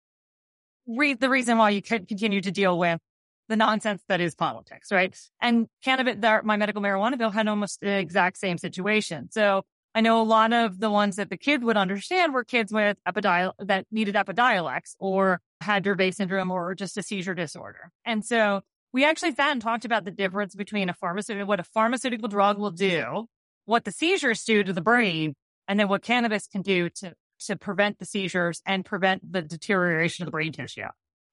Read 0.86 1.20
the 1.20 1.30
reason 1.30 1.58
why 1.58 1.70
you 1.70 1.82
could 1.82 2.08
continue 2.08 2.40
to 2.40 2.50
deal 2.50 2.78
with 2.78 3.00
the 3.48 3.56
nonsense 3.56 4.02
that 4.08 4.20
is 4.20 4.34
politics, 4.34 4.90
right? 4.90 5.16
And 5.40 5.66
cannabis, 5.82 6.16
my 6.44 6.56
medical 6.56 6.82
marijuana 6.82 7.18
bill 7.18 7.30
had 7.30 7.46
almost 7.48 7.80
the 7.80 7.98
exact 7.98 8.38
same 8.38 8.58
situation. 8.58 9.28
So 9.30 9.62
I 9.94 10.00
know 10.00 10.20
a 10.20 10.24
lot 10.24 10.52
of 10.52 10.80
the 10.80 10.90
ones 10.90 11.16
that 11.16 11.30
the 11.30 11.36
kid 11.36 11.62
would 11.62 11.76
understand 11.76 12.34
were 12.34 12.42
kids 12.42 12.72
with 12.72 12.96
epidiol 13.06 13.52
that 13.60 13.86
needed 13.90 14.14
epidiolex 14.14 14.94
or 14.98 15.40
had 15.60 15.84
Dravet 15.84 16.14
syndrome 16.14 16.50
or 16.50 16.74
just 16.74 16.96
a 16.98 17.02
seizure 17.02 17.34
disorder. 17.34 17.92
And 18.04 18.24
so 18.24 18.62
we 18.92 19.04
actually 19.04 19.34
sat 19.34 19.52
and 19.52 19.62
talked 19.62 19.84
about 19.84 20.04
the 20.04 20.10
difference 20.10 20.54
between 20.54 20.88
a 20.88 20.94
pharmaceutical, 20.94 21.46
what 21.46 21.60
a 21.60 21.64
pharmaceutical 21.64 22.28
drug 22.28 22.58
will 22.58 22.70
do, 22.70 23.26
what 23.66 23.84
the 23.84 23.92
seizures 23.92 24.44
do 24.44 24.64
to 24.64 24.72
the 24.72 24.80
brain, 24.80 25.34
and 25.68 25.78
then 25.78 25.88
what 25.88 26.02
cannabis 26.02 26.46
can 26.46 26.62
do 26.62 26.88
to, 26.90 27.14
to 27.46 27.56
prevent 27.56 27.98
the 27.98 28.04
seizures 28.04 28.62
and 28.66 28.84
prevent 28.84 29.32
the 29.32 29.42
deterioration 29.42 30.22
of 30.22 30.26
the 30.26 30.32
brain 30.32 30.52
tissue. 30.52 30.82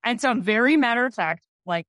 And 0.03 0.19
so 0.19 0.29
I'm 0.29 0.41
very 0.41 0.77
matter 0.77 1.05
of 1.05 1.13
fact, 1.13 1.47
like 1.65 1.85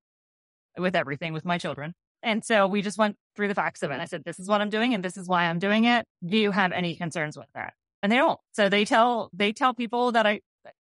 with 0.77 0.95
everything 0.97 1.33
with 1.33 1.45
my 1.45 1.59
children. 1.59 1.95
And 2.23 2.45
so 2.45 2.67
we 2.67 2.83
just 2.83 2.99
went 2.99 3.17
through 3.35 3.49
the 3.49 3.55
facts 3.55 3.83
of 3.83 3.91
it. 3.91 4.01
I 4.01 4.05
said, 4.05 4.23
this 4.25 4.39
is 4.39 4.49
what 4.49 4.61
I'm 4.61 4.71
doing 4.71 4.95
and 4.95 5.05
this 5.05 5.17
is 5.17 5.29
why 5.29 5.45
I'm 5.45 5.59
doing 5.59 5.85
it. 5.85 6.07
Do 6.25 6.37
you 6.37 6.51
have 6.53 6.73
any 6.73 6.95
concerns 6.95 7.37
with 7.37 7.49
that? 7.55 7.75
And 8.03 8.13
they 8.13 8.17
don't. 8.17 8.39
So 8.53 8.69
they 8.69 8.85
tell, 8.85 9.31
they 9.33 9.53
tell 9.53 9.75
people 9.75 10.13
that 10.13 10.27
I, 10.27 10.41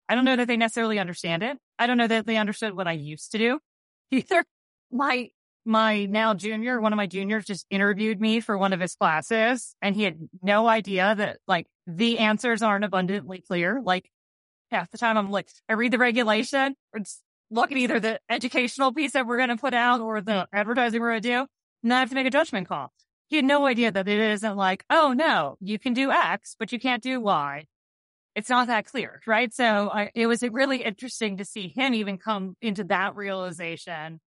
I 0.08 0.14
don't 0.14 0.24
know 0.24 0.36
that 0.36 0.46
they 0.46 0.56
necessarily 0.56 0.98
understand 0.98 1.42
it. 1.42 1.56
I 1.78 1.86
don't 1.86 1.96
know 1.96 2.06
that 2.06 2.26
they 2.26 2.36
understood 2.36 2.76
what 2.76 2.86
I 2.86 2.92
used 2.92 3.32
to 3.32 3.38
do 3.38 3.58
either. 4.10 4.44
My, 4.92 5.30
my 5.64 6.06
now 6.06 6.34
junior, 6.34 6.80
one 6.80 6.92
of 6.92 6.96
my 6.96 7.06
juniors 7.06 7.44
just 7.44 7.66
interviewed 7.70 8.20
me 8.20 8.40
for 8.40 8.56
one 8.56 8.72
of 8.72 8.80
his 8.80 8.94
classes 8.94 9.74
and 9.80 9.96
he 9.96 10.02
had 10.02 10.28
no 10.42 10.66
idea 10.68 11.14
that 11.14 11.38
like 11.46 11.66
the 11.86 12.18
answers 12.18 12.62
aren't 12.62 12.84
abundantly 12.84 13.40
clear. 13.40 13.80
Like 13.82 14.10
half 14.70 14.90
the 14.90 14.98
time 14.98 15.16
I'm 15.16 15.30
like, 15.30 15.48
I 15.68 15.74
read 15.74 15.92
the 15.92 15.98
regulation 15.98 16.76
or 16.92 17.00
look 17.50 17.72
at 17.72 17.78
either 17.78 18.00
the 18.00 18.20
educational 18.28 18.92
piece 18.92 19.12
that 19.12 19.26
we're 19.26 19.36
going 19.36 19.48
to 19.50 19.56
put 19.56 19.74
out 19.74 20.00
or 20.00 20.20
the 20.20 20.46
advertising 20.52 21.00
we're 21.00 21.10
going 21.10 21.22
to 21.22 21.28
do. 21.28 21.46
And 21.82 21.94
I 21.94 22.00
have 22.00 22.08
to 22.10 22.14
make 22.14 22.26
a 22.26 22.30
judgment 22.30 22.68
call. 22.68 22.92
He 23.28 23.36
had 23.36 23.44
no 23.44 23.66
idea 23.66 23.90
that 23.90 24.08
it 24.08 24.18
isn't 24.18 24.56
like, 24.56 24.84
oh 24.90 25.12
no, 25.12 25.56
you 25.60 25.78
can 25.78 25.94
do 25.94 26.10
X, 26.10 26.56
but 26.58 26.72
you 26.72 26.78
can't 26.78 27.02
do 27.02 27.20
Y. 27.20 27.66
It's 28.34 28.50
not 28.50 28.66
that 28.66 28.86
clear, 28.86 29.20
right? 29.26 29.52
So 29.54 29.90
I, 29.90 30.10
it 30.14 30.26
was 30.26 30.42
really 30.42 30.82
interesting 30.82 31.36
to 31.36 31.44
see 31.44 31.68
him 31.68 31.94
even 31.94 32.18
come 32.18 32.56
into 32.60 32.84
that 32.84 33.14
realization 33.14 34.20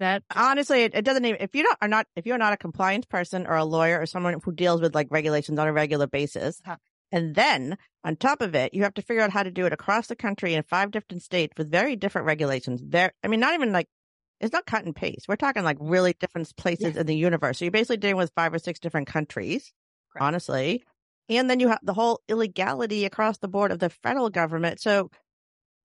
that 0.00 0.24
honestly, 0.34 0.82
it, 0.82 0.94
it 0.94 1.04
doesn't 1.04 1.24
even, 1.24 1.40
if 1.40 1.54
you 1.54 1.62
don't, 1.62 1.78
are 1.80 1.88
not, 1.88 2.06
if 2.16 2.26
you're 2.26 2.38
not 2.38 2.52
a 2.52 2.56
compliance 2.56 3.06
person 3.06 3.46
or 3.46 3.54
a 3.54 3.64
lawyer 3.64 4.00
or 4.00 4.06
someone 4.06 4.34
who 4.42 4.52
deals 4.52 4.80
with 4.80 4.94
like 4.94 5.08
regulations 5.10 5.58
on 5.58 5.68
a 5.68 5.72
regular 5.72 6.06
basis, 6.06 6.60
huh. 6.64 6.76
And 7.12 7.34
then 7.34 7.76
on 8.04 8.16
top 8.16 8.40
of 8.40 8.54
it, 8.54 8.72
you 8.74 8.84
have 8.84 8.94
to 8.94 9.02
figure 9.02 9.22
out 9.22 9.32
how 9.32 9.42
to 9.42 9.50
do 9.50 9.66
it 9.66 9.72
across 9.72 10.06
the 10.06 10.16
country 10.16 10.54
in 10.54 10.62
five 10.62 10.90
different 10.90 11.22
states 11.22 11.54
with 11.56 11.70
very 11.70 11.96
different 11.96 12.26
regulations. 12.26 12.80
There, 12.84 13.12
I 13.24 13.28
mean, 13.28 13.40
not 13.40 13.54
even 13.54 13.72
like 13.72 13.88
it's 14.40 14.52
not 14.52 14.64
cut 14.64 14.84
and 14.84 14.96
paste. 14.96 15.26
We're 15.28 15.36
talking 15.36 15.64
like 15.64 15.76
really 15.80 16.14
different 16.18 16.54
places 16.56 16.94
yeah. 16.94 17.00
in 17.00 17.06
the 17.06 17.16
universe. 17.16 17.58
So 17.58 17.66
you're 17.66 17.72
basically 17.72 17.98
dealing 17.98 18.16
with 18.16 18.32
five 18.34 18.54
or 18.54 18.58
six 18.58 18.80
different 18.80 19.06
countries, 19.06 19.72
Correct. 20.12 20.24
honestly. 20.24 20.82
And 21.28 21.48
then 21.50 21.60
you 21.60 21.68
have 21.68 21.80
the 21.82 21.94
whole 21.94 22.20
illegality 22.28 23.04
across 23.04 23.38
the 23.38 23.48
board 23.48 23.70
of 23.70 23.78
the 23.78 23.90
federal 23.90 24.30
government. 24.30 24.80
So 24.80 25.10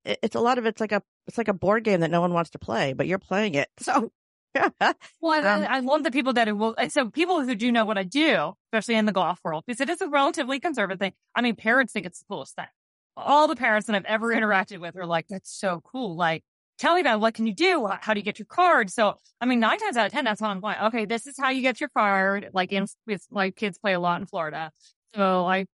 it's 0.06 0.36
a 0.36 0.40
lot 0.40 0.58
of 0.58 0.66
it's 0.66 0.80
like 0.80 0.94
a 0.94 1.02
it's 1.28 1.38
like 1.38 1.48
a 1.48 1.54
board 1.54 1.84
game 1.84 2.02
that 2.02 2.12
no 2.12 2.22
one 2.22 2.34
wants 2.34 2.52
to 2.52 2.60
play, 2.60 2.94
but 2.94 3.08
you're 3.08 3.20
playing 3.20 3.56
it. 3.56 3.70
So 3.82 4.12
well, 5.22 5.46
um, 5.46 5.64
I, 5.64 5.78
I, 5.78 5.80
love 5.80 6.04
the 6.04 6.12
people 6.12 6.34
that 6.34 6.48
it 6.48 6.54
will. 6.54 6.76
So 6.90 7.10
people 7.10 7.42
who 7.42 7.56
do 7.56 7.72
know 7.72 7.86
what 7.86 7.98
I 7.98 8.04
do, 8.04 8.54
especially 8.68 8.96
in 8.96 9.06
the 9.06 9.12
golf 9.12 9.40
world, 9.44 9.64
because 9.66 9.82
it 9.82 9.90
is 9.90 10.02
a 10.02 10.08
relatively 10.08 10.60
conservative 10.60 11.00
thing. 11.00 11.14
I 11.36 11.42
mean, 11.42 11.56
parents 11.56 11.94
think 11.94 12.06
it's 12.06 12.20
the 12.20 12.26
coolest 12.30 12.56
thing. 12.56 12.68
All 13.18 13.48
the 13.48 13.56
parents 13.56 13.88
that 13.88 13.96
I've 13.96 14.06
ever 14.06 14.28
interacted 14.36 14.80
with 14.80 14.96
are 14.96 15.06
like, 15.06 15.28
"That's 15.30 15.52
so 15.52 15.82
cool!" 15.84 16.16
Like, 16.16 16.44
tell 16.78 16.96
me 16.96 17.02
about 17.02 17.16
it. 17.16 17.20
what 17.20 17.34
can 17.34 17.48
you 17.48 17.54
do? 17.54 17.88
How 18.02 18.14
do 18.14 18.20
you 18.20 18.24
get 18.24 18.40
your 18.40 18.46
card? 18.46 18.90
So, 18.90 19.16
I 19.42 19.46
mean, 19.46 19.60
nine 19.60 19.80
times 19.80 19.98
out 19.98 20.06
of 20.06 20.12
ten, 20.12 20.26
that's 20.26 20.42
how 20.42 20.50
I'm 20.50 20.62
going. 20.62 20.78
Okay, 20.84 21.06
this 21.06 21.28
is 21.28 21.36
how 21.38 21.50
you 21.50 21.62
get 21.62 21.80
your 21.80 21.90
card. 21.90 22.50
Like, 22.54 22.72
in 22.72 22.88
with 23.06 23.26
my 23.32 23.52
kids 23.52 23.78
play 23.78 23.94
a 23.94 24.00
lot 24.00 24.22
in 24.22 24.28
Florida, 24.28 24.72
so 25.16 25.46
I 25.46 25.66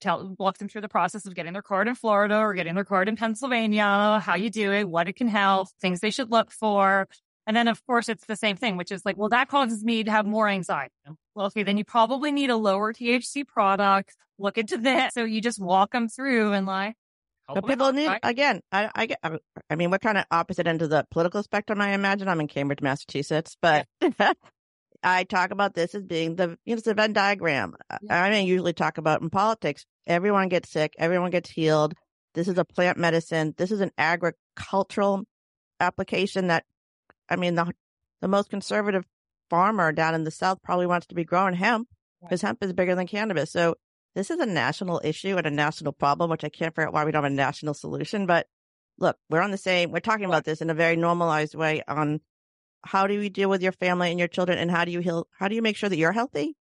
tell 0.00 0.34
walk 0.38 0.58
them 0.58 0.68
through 0.68 0.80
the 0.80 0.88
process 0.88 1.26
of 1.26 1.34
getting 1.34 1.52
their 1.52 1.62
card 1.62 1.88
in 1.88 1.94
Florida 1.94 2.38
or 2.38 2.54
getting 2.54 2.74
their 2.74 2.84
card 2.84 3.08
in 3.08 3.16
Pennsylvania, 3.16 4.20
how 4.24 4.34
you 4.36 4.50
do 4.50 4.72
it, 4.72 4.88
what 4.88 5.08
it 5.08 5.14
can 5.14 5.28
help, 5.28 5.68
things 5.80 6.00
they 6.00 6.10
should 6.10 6.30
look 6.30 6.50
for. 6.50 7.08
And 7.46 7.56
then 7.56 7.68
of 7.68 7.84
course 7.86 8.08
it's 8.08 8.26
the 8.26 8.36
same 8.36 8.56
thing, 8.56 8.76
which 8.76 8.92
is 8.92 9.04
like, 9.04 9.16
well, 9.16 9.30
that 9.30 9.48
causes 9.48 9.84
me 9.84 10.04
to 10.04 10.10
have 10.10 10.26
more 10.26 10.48
anxiety. 10.48 10.92
Well, 11.34 11.46
okay, 11.46 11.62
then 11.62 11.76
you 11.76 11.84
probably 11.84 12.32
need 12.32 12.50
a 12.50 12.56
lower 12.56 12.92
THC 12.92 13.46
product. 13.46 14.16
Look 14.38 14.58
into 14.58 14.78
this. 14.78 15.12
So 15.14 15.24
you 15.24 15.40
just 15.40 15.60
walk 15.60 15.92
them 15.92 16.08
through 16.08 16.52
and 16.52 16.66
like, 16.66 16.94
but 17.54 17.66
people 17.66 17.92
need 17.92 18.10
again. 18.22 18.60
I, 18.70 18.90
I 18.94 19.06
get. 19.06 19.18
I 19.68 19.74
mean, 19.74 19.90
we're 19.90 19.98
kind 19.98 20.18
of 20.18 20.24
opposite 20.30 20.66
end 20.66 20.82
of 20.82 20.90
the 20.90 21.06
political 21.10 21.42
spectrum. 21.42 21.80
I 21.80 21.94
imagine 21.94 22.28
I'm 22.28 22.40
in 22.40 22.48
Cambridge, 22.48 22.80
Massachusetts, 22.80 23.56
but 23.60 23.86
yeah. 24.00 24.32
I 25.02 25.24
talk 25.24 25.50
about 25.50 25.74
this 25.74 25.94
as 25.94 26.02
being 26.02 26.36
the 26.36 26.58
you 26.64 26.74
know 26.74 26.78
it's 26.78 26.86
a 26.86 26.94
Venn 26.94 27.12
diagram. 27.12 27.74
Yeah. 28.02 28.22
I 28.22 28.30
mean, 28.30 28.46
usually 28.46 28.72
talk 28.72 28.98
about 28.98 29.22
in 29.22 29.30
politics. 29.30 29.86
Everyone 30.06 30.48
gets 30.48 30.70
sick. 30.70 30.94
Everyone 30.98 31.30
gets 31.30 31.50
healed. 31.50 31.94
This 32.34 32.48
is 32.48 32.58
a 32.58 32.64
plant 32.64 32.98
medicine. 32.98 33.54
This 33.56 33.70
is 33.70 33.80
an 33.80 33.92
agricultural 33.98 35.24
application 35.80 36.48
that 36.48 36.64
I 37.28 37.36
mean, 37.36 37.54
the 37.54 37.72
the 38.20 38.28
most 38.28 38.50
conservative 38.50 39.04
farmer 39.48 39.92
down 39.92 40.14
in 40.14 40.24
the 40.24 40.30
south 40.30 40.58
probably 40.62 40.86
wants 40.86 41.06
to 41.08 41.14
be 41.14 41.24
growing 41.24 41.54
hemp 41.54 41.88
because 42.22 42.42
hemp 42.42 42.62
is 42.62 42.72
bigger 42.72 42.94
than 42.94 43.06
cannabis. 43.06 43.50
So 43.50 43.76
this 44.14 44.30
is 44.30 44.38
a 44.38 44.46
national 44.46 45.00
issue 45.04 45.36
and 45.36 45.46
a 45.46 45.50
national 45.50 45.92
problem, 45.92 46.30
which 46.30 46.44
I 46.44 46.48
can't 46.48 46.74
figure 46.74 46.88
out 46.88 46.92
why 46.92 47.04
we 47.04 47.12
don't 47.12 47.22
have 47.22 47.32
a 47.32 47.34
national 47.34 47.74
solution. 47.74 48.26
But 48.26 48.46
look, 48.98 49.16
we're 49.28 49.40
on 49.40 49.50
the 49.50 49.56
same. 49.56 49.90
We're 49.90 50.00
talking 50.00 50.26
about 50.26 50.44
this 50.44 50.60
in 50.60 50.70
a 50.70 50.74
very 50.74 50.96
normalized 50.96 51.54
way 51.54 51.82
on 51.88 52.20
how 52.82 53.06
do 53.06 53.14
you 53.14 53.30
deal 53.30 53.48
with 53.48 53.62
your 53.62 53.72
family 53.72 54.10
and 54.10 54.18
your 54.18 54.28
children, 54.28 54.58
and 54.58 54.70
how 54.70 54.84
do 54.84 54.90
you 54.90 55.00
heal? 55.00 55.26
How 55.38 55.48
do 55.48 55.54
you 55.54 55.62
make 55.62 55.76
sure 55.76 55.88
that 55.88 55.96
you're 55.96 56.12
healthy 56.12 56.56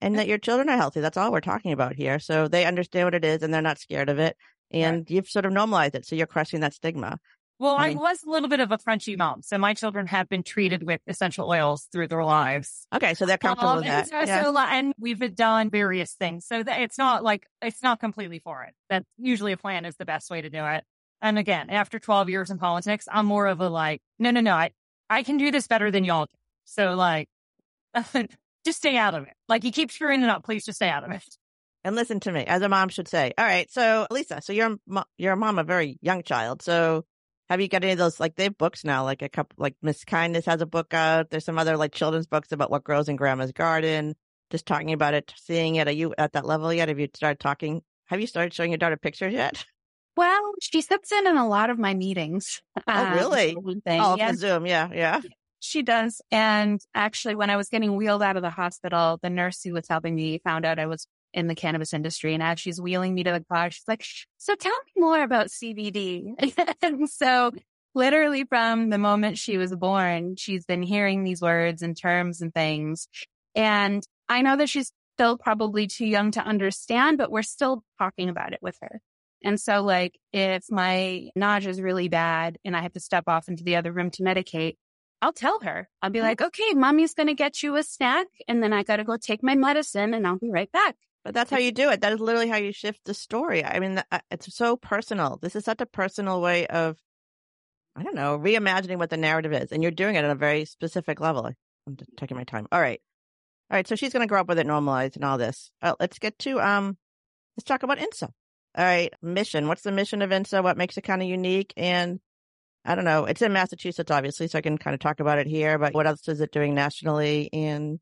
and 0.00 0.18
that 0.18 0.28
your 0.28 0.38
children 0.38 0.68
are 0.68 0.76
healthy? 0.76 1.00
That's 1.00 1.16
all 1.16 1.32
we're 1.32 1.40
talking 1.40 1.72
about 1.72 1.94
here. 1.94 2.18
So 2.18 2.48
they 2.48 2.64
understand 2.64 3.06
what 3.06 3.14
it 3.14 3.24
is 3.24 3.42
and 3.42 3.52
they're 3.52 3.62
not 3.62 3.78
scared 3.78 4.08
of 4.08 4.18
it. 4.18 4.36
And 4.70 4.98
right. 4.98 5.10
you've 5.10 5.28
sort 5.28 5.46
of 5.46 5.52
normalized 5.52 5.94
it. 5.94 6.06
So 6.06 6.16
you're 6.16 6.26
crushing 6.26 6.60
that 6.60 6.74
stigma. 6.74 7.18
Well, 7.58 7.76
I, 7.76 7.88
mean, 7.88 7.98
I 7.98 8.00
was 8.00 8.22
a 8.22 8.28
little 8.28 8.50
bit 8.50 8.60
of 8.60 8.70
a 8.70 8.76
Frenchy 8.76 9.16
mom. 9.16 9.40
So 9.42 9.56
my 9.56 9.72
children 9.72 10.06
have 10.08 10.28
been 10.28 10.42
treated 10.42 10.82
with 10.82 11.00
essential 11.06 11.48
oils 11.48 11.88
through 11.90 12.08
their 12.08 12.22
lives. 12.22 12.86
Okay. 12.94 13.14
So 13.14 13.24
they're 13.24 13.38
comfortable 13.38 13.70
um, 13.70 13.76
with 13.78 13.86
that. 13.86 14.12
And, 14.12 14.28
so, 14.28 14.34
yeah. 14.34 14.42
so, 14.42 14.58
and 14.58 14.92
we've 14.98 15.34
done 15.34 15.70
various 15.70 16.12
things. 16.14 16.46
So 16.46 16.62
that 16.62 16.80
it's 16.80 16.98
not 16.98 17.24
like, 17.24 17.46
it's 17.62 17.82
not 17.82 17.98
completely 17.98 18.40
foreign. 18.40 18.72
That 18.90 19.04
usually 19.16 19.52
a 19.52 19.56
plan 19.56 19.86
is 19.86 19.96
the 19.96 20.04
best 20.04 20.30
way 20.30 20.42
to 20.42 20.50
do 20.50 20.64
it. 20.66 20.84
And 21.22 21.38
again, 21.38 21.70
after 21.70 21.98
12 21.98 22.28
years 22.28 22.50
in 22.50 22.58
politics, 22.58 23.08
I'm 23.10 23.24
more 23.24 23.46
of 23.46 23.60
a 23.60 23.70
like, 23.70 24.02
no, 24.18 24.30
no, 24.30 24.40
no, 24.40 24.52
I, 24.52 24.70
I 25.08 25.22
can 25.22 25.36
do 25.36 25.50
this 25.50 25.66
better 25.66 25.90
than 25.90 26.04
y'all 26.04 26.26
do. 26.26 26.32
So 26.64 26.94
like, 26.94 27.28
just 28.64 28.78
stay 28.78 28.96
out 28.96 29.14
of 29.14 29.24
it. 29.24 29.34
Like 29.48 29.64
you 29.64 29.72
keep 29.72 29.90
screwing 29.90 30.22
it 30.22 30.28
up. 30.28 30.44
Please 30.44 30.64
just 30.64 30.76
stay 30.76 30.88
out 30.88 31.04
of 31.04 31.10
it. 31.12 31.24
And 31.84 31.94
listen 31.94 32.18
to 32.20 32.32
me, 32.32 32.44
as 32.44 32.62
a 32.62 32.68
mom 32.68 32.88
should 32.88 33.06
say. 33.06 33.32
All 33.38 33.44
right. 33.44 33.70
So 33.70 34.06
Lisa, 34.10 34.42
so 34.42 34.52
you're, 34.52 34.76
you're 35.16 35.34
a 35.34 35.36
mom, 35.36 35.58
a 35.58 35.64
very 35.64 35.98
young 36.02 36.22
child. 36.22 36.62
So 36.62 37.04
have 37.48 37.60
you 37.60 37.68
got 37.68 37.84
any 37.84 37.92
of 37.92 37.98
those? 37.98 38.18
Like 38.18 38.34
they 38.34 38.44
have 38.44 38.58
books 38.58 38.84
now, 38.84 39.04
like 39.04 39.22
a 39.22 39.28
couple, 39.28 39.54
like 39.58 39.76
Miss 39.82 40.04
Kindness 40.04 40.46
has 40.46 40.60
a 40.60 40.66
book 40.66 40.92
out. 40.92 41.30
There's 41.30 41.44
some 41.44 41.58
other 41.58 41.76
like 41.76 41.92
children's 41.92 42.26
books 42.26 42.50
about 42.50 42.70
what 42.70 42.82
grows 42.84 43.08
in 43.08 43.16
grandma's 43.16 43.52
garden. 43.52 44.16
Just 44.50 44.66
talking 44.66 44.92
about 44.92 45.14
it, 45.14 45.32
seeing 45.36 45.76
it. 45.76 45.88
Are 45.88 45.92
you 45.92 46.14
at 46.18 46.32
that 46.32 46.44
level 46.44 46.72
yet? 46.72 46.88
Have 46.88 46.98
you 46.98 47.08
started 47.14 47.40
talking? 47.40 47.82
Have 48.06 48.20
you 48.20 48.26
started 48.26 48.52
showing 48.52 48.70
your 48.70 48.78
daughter 48.78 48.96
pictures 48.96 49.32
yet? 49.32 49.64
Well, 50.16 50.52
she 50.60 50.80
sits 50.80 51.12
in 51.12 51.26
on 51.26 51.36
a 51.36 51.46
lot 51.46 51.70
of 51.70 51.78
my 51.78 51.94
meetings. 51.94 52.62
Oh, 52.86 52.92
um, 52.92 53.12
really? 53.14 53.56
Oh, 53.86 54.16
yeah. 54.16 54.32
Zoom. 54.32 54.66
Yeah. 54.66 54.88
Yeah. 54.92 55.20
She 55.60 55.82
does. 55.82 56.20
And 56.30 56.80
actually, 56.94 57.34
when 57.34 57.50
I 57.50 57.56
was 57.56 57.68
getting 57.68 57.96
wheeled 57.96 58.22
out 58.22 58.36
of 58.36 58.42
the 58.42 58.50
hospital, 58.50 59.18
the 59.22 59.30
nurse 59.30 59.62
who 59.62 59.72
was 59.72 59.88
helping 59.88 60.14
me 60.14 60.38
found 60.38 60.64
out 60.64 60.78
I 60.78 60.86
was 60.86 61.06
in 61.32 61.48
the 61.48 61.54
cannabis 61.54 61.92
industry. 61.92 62.34
And 62.34 62.42
as 62.42 62.58
she's 62.58 62.80
wheeling 62.80 63.14
me 63.14 63.24
to 63.24 63.32
the 63.32 63.44
car, 63.52 63.70
she's 63.70 63.86
like, 63.86 64.04
so 64.38 64.54
tell 64.54 64.72
me 64.72 65.02
more 65.02 65.22
about 65.22 65.48
CBD. 65.48 66.54
and 66.82 67.08
so 67.10 67.52
literally 67.94 68.44
from 68.44 68.90
the 68.90 68.98
moment 68.98 69.38
she 69.38 69.58
was 69.58 69.74
born, 69.74 70.36
she's 70.36 70.64
been 70.64 70.82
hearing 70.82 71.24
these 71.24 71.42
words 71.42 71.82
and 71.82 71.96
terms 71.96 72.40
and 72.40 72.54
things. 72.54 73.08
And 73.54 74.02
I 74.28 74.42
know 74.42 74.56
that 74.56 74.68
she's 74.68 74.92
still 75.16 75.36
probably 75.36 75.86
too 75.86 76.06
young 76.06 76.30
to 76.32 76.40
understand, 76.40 77.18
but 77.18 77.30
we're 77.30 77.42
still 77.42 77.82
talking 77.98 78.28
about 78.28 78.52
it 78.52 78.60
with 78.62 78.76
her. 78.82 79.00
And 79.44 79.60
so 79.60 79.82
like 79.82 80.18
if 80.32 80.64
my 80.70 81.28
nausea 81.36 81.70
is 81.70 81.80
really 81.80 82.08
bad 82.08 82.58
and 82.64 82.76
I 82.76 82.82
have 82.82 82.92
to 82.94 83.00
step 83.00 83.24
off 83.26 83.48
into 83.48 83.64
the 83.64 83.76
other 83.76 83.92
room 83.92 84.10
to 84.12 84.22
medicate, 84.22 84.76
I'll 85.22 85.32
tell 85.32 85.60
her. 85.60 85.88
I'll 86.02 86.10
be 86.10 86.18
mm-hmm. 86.18 86.28
like, 86.28 86.42
okay, 86.42 86.74
mommy's 86.74 87.14
going 87.14 87.28
to 87.28 87.34
get 87.34 87.62
you 87.62 87.76
a 87.76 87.82
snack 87.82 88.26
and 88.48 88.62
then 88.62 88.72
I 88.72 88.82
got 88.82 88.96
to 88.96 89.04
go 89.04 89.16
take 89.16 89.42
my 89.42 89.54
medicine 89.54 90.14
and 90.14 90.26
I'll 90.26 90.38
be 90.38 90.50
right 90.50 90.70
back. 90.72 90.96
But 91.24 91.34
that's 91.34 91.50
how 91.50 91.58
you 91.58 91.72
do 91.72 91.90
it. 91.90 92.02
That 92.02 92.12
is 92.12 92.20
literally 92.20 92.48
how 92.48 92.56
you 92.56 92.72
shift 92.72 93.00
the 93.04 93.14
story. 93.14 93.64
I 93.64 93.80
mean, 93.80 94.00
it's 94.30 94.54
so 94.54 94.76
personal. 94.76 95.38
This 95.42 95.56
is 95.56 95.64
such 95.64 95.80
a 95.80 95.86
personal 95.86 96.40
way 96.40 96.68
of, 96.68 96.96
I 97.96 98.04
don't 98.04 98.14
know, 98.14 98.38
reimagining 98.38 98.98
what 98.98 99.10
the 99.10 99.16
narrative 99.16 99.52
is. 99.52 99.72
And 99.72 99.82
you're 99.82 99.90
doing 99.90 100.14
it 100.14 100.24
at 100.24 100.30
a 100.30 100.36
very 100.36 100.66
specific 100.66 101.18
level. 101.18 101.50
I'm 101.86 101.96
just 101.96 102.16
taking 102.16 102.36
my 102.36 102.44
time. 102.44 102.68
All 102.70 102.80
right. 102.80 103.00
All 103.70 103.76
right. 103.76 103.88
So 103.88 103.96
she's 103.96 104.12
going 104.12 104.20
to 104.20 104.28
grow 104.28 104.40
up 104.40 104.46
with 104.46 104.60
it 104.60 104.66
normalized 104.66 105.16
and 105.16 105.24
all 105.24 105.36
this. 105.36 105.72
Uh, 105.82 105.94
let's 105.98 106.20
get 106.20 106.38
to, 106.40 106.60
um, 106.60 106.96
let's 107.56 107.64
talk 107.64 107.82
about 107.82 107.98
INSA. 107.98 108.28
All 108.76 108.84
right. 108.84 109.12
Mission. 109.22 109.68
What's 109.68 109.82
the 109.82 109.92
mission 109.92 110.22
of 110.22 110.30
INSA? 110.30 110.62
What 110.62 110.76
makes 110.76 110.96
it 110.96 111.02
kind 111.02 111.22
of 111.22 111.28
unique? 111.28 111.72
And 111.76 112.20
I 112.84 112.94
don't 112.94 113.04
know. 113.04 113.24
It's 113.24 113.42
in 113.42 113.52
Massachusetts, 113.52 114.10
obviously, 114.10 114.48
so 114.48 114.58
I 114.58 114.62
can 114.62 114.78
kind 114.78 114.94
of 114.94 115.00
talk 115.00 115.20
about 115.20 115.38
it 115.38 115.46
here, 115.46 115.78
but 115.78 115.94
what 115.94 116.06
else 116.06 116.28
is 116.28 116.40
it 116.40 116.52
doing 116.52 116.74
nationally? 116.74 117.48
And 117.52 117.98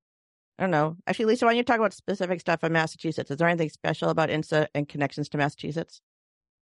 I 0.59 0.65
don't 0.65 0.71
know. 0.71 0.97
Actually, 1.07 1.27
Lisa, 1.27 1.47
why 1.47 1.53
don't 1.53 1.59
you 1.59 1.65
talk 1.65 1.79
about 1.79 1.95
specific 1.95 2.41
stuff 2.41 2.63
in 2.65 2.73
Massachusetts? 2.73 3.31
Is 3.31 3.39
there 3.39 3.49
anything 3.49 3.71
special 3.71 4.11
about 4.11 4.29
INSA 4.29 4.67
and 4.75 4.89
connections 4.89 5.29
to 5.31 5.39
Massachusetts? 5.39 6.01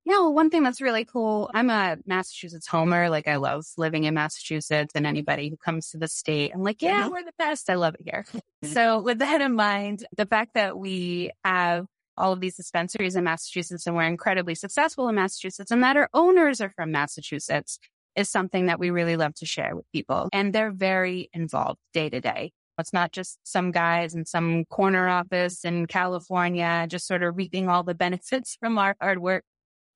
Yeah, 0.04 0.14
well, 0.14 0.34
one 0.34 0.50
thing 0.50 0.64
that's 0.64 0.80
really 0.80 1.04
cool, 1.04 1.48
I'm 1.54 1.70
a 1.70 1.96
Massachusetts 2.06 2.66
homer. 2.66 3.08
Like 3.08 3.28
I 3.28 3.36
love 3.36 3.64
living 3.76 4.04
in 4.04 4.14
Massachusetts 4.14 4.92
and 4.94 5.06
anybody 5.06 5.48
who 5.48 5.56
comes 5.56 5.90
to 5.90 5.98
the 5.98 6.08
state, 6.08 6.50
I'm 6.52 6.62
like, 6.62 6.82
yeah, 6.82 7.08
we're 7.08 7.22
the 7.22 7.32
best. 7.38 7.70
I 7.70 7.74
love 7.74 7.94
it 7.94 8.02
here. 8.04 8.24
so 8.72 9.00
with 9.00 9.20
that 9.20 9.40
in 9.40 9.54
mind, 9.54 10.04
the 10.16 10.26
fact 10.26 10.54
that 10.54 10.76
we 10.76 11.30
have 11.44 11.86
all 12.16 12.32
of 12.32 12.40
these 12.40 12.56
dispensaries 12.56 13.16
in 13.16 13.24
Massachusetts 13.24 13.86
and 13.86 13.96
we're 13.96 14.02
incredibly 14.02 14.54
successful 14.54 15.08
in 15.08 15.14
Massachusetts 15.14 15.70
and 15.70 15.82
that 15.82 15.96
our 15.96 16.08
owners 16.12 16.60
are 16.60 16.72
from 16.76 16.92
Massachusetts 16.92 17.78
is 18.16 18.28
something 18.28 18.66
that 18.66 18.78
we 18.78 18.90
really 18.90 19.16
love 19.16 19.34
to 19.34 19.46
share 19.46 19.74
with 19.74 19.90
people. 19.92 20.28
And 20.32 20.52
they're 20.52 20.70
very 20.70 21.30
involved 21.32 21.80
day 21.94 22.10
to 22.10 22.20
day. 22.20 22.52
It's 22.78 22.92
not 22.92 23.12
just 23.12 23.38
some 23.44 23.70
guys 23.70 24.14
in 24.14 24.24
some 24.24 24.64
corner 24.64 25.08
office 25.08 25.64
in 25.64 25.86
California, 25.86 26.86
just 26.88 27.06
sort 27.06 27.22
of 27.22 27.36
reaping 27.36 27.68
all 27.68 27.82
the 27.82 27.94
benefits 28.06 28.56
from 28.60 28.78
our 28.78 28.96
hard 29.00 29.18
work. 29.18 29.44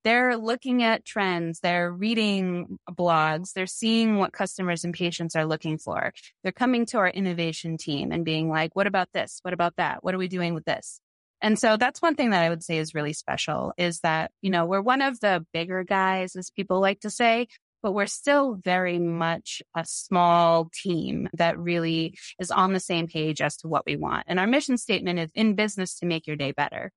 They're 0.05 0.37
looking 0.37 0.85
at 0.85 1.05
trends. 1.05 1.59
They're 1.59 1.91
reading 1.91 2.79
blogs. 2.89 3.55
They're 3.55 3.67
seeing 3.67 4.19
what 4.19 4.33
customers 4.33 4.85
and 4.85 4.95
patients 4.95 5.35
are 5.35 5.45
looking 5.45 5.79
for. 5.79 6.12
They're 6.45 6.53
coming 6.53 6.87
to 6.87 6.99
our 6.99 7.09
innovation 7.09 7.77
team 7.77 8.12
and 8.12 8.25
being 8.25 8.49
like, 8.49 8.77
what 8.77 8.87
about 8.87 9.09
this? 9.12 9.41
What 9.43 9.53
about 9.53 9.75
that? 9.79 10.05
What 10.05 10.14
are 10.14 10.19
we 10.19 10.29
doing 10.29 10.55
with 10.55 10.64
this? 10.64 11.01
And 11.43 11.59
so 11.59 11.76
that's 11.76 12.01
one 12.01 12.14
thing 12.14 12.30
that 12.30 12.43
I 12.43 12.49
would 12.49 12.62
say 12.62 12.78
is 12.78 12.95
really 12.95 13.12
special 13.12 13.72
is 13.76 14.01
that, 14.01 14.30
you 14.41 14.51
know, 14.51 14.64
we're 14.64 14.80
one 14.80 15.03
of 15.03 15.20
the 15.20 15.45
bigger 15.53 15.84
guys, 15.84 16.34
as 16.34 16.51
people 16.51 16.80
like 16.80 17.01
to 17.01 17.11
say, 17.11 17.49
but 17.82 17.93
we're 17.93 18.07
still 18.07 18.55
very 18.55 18.99
much 18.99 19.62
a 19.76 19.84
small 19.84 20.70
team 20.82 21.28
that 21.34 21.59
really 21.59 22.18
is 22.41 22.51
on 22.51 22.72
the 22.72 22.80
same 22.80 23.07
page 23.07 23.41
as 23.41 23.57
to 23.59 23.68
what 23.68 23.84
we 23.87 23.97
want. 23.97 24.24
And 24.26 24.41
our 24.41 24.47
mission 24.47 24.78
statement 24.78 25.18
is 25.18 25.30
in 25.34 25.55
business 25.55 25.99
to 25.99 26.07
make 26.07 26.26
your 26.26 26.37
day 26.37 26.53
better. 26.53 26.91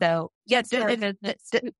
So, 0.00 0.30
yeah, 0.46 0.62
did, 0.62 1.00
did, 1.00 1.18
did, 1.52 1.74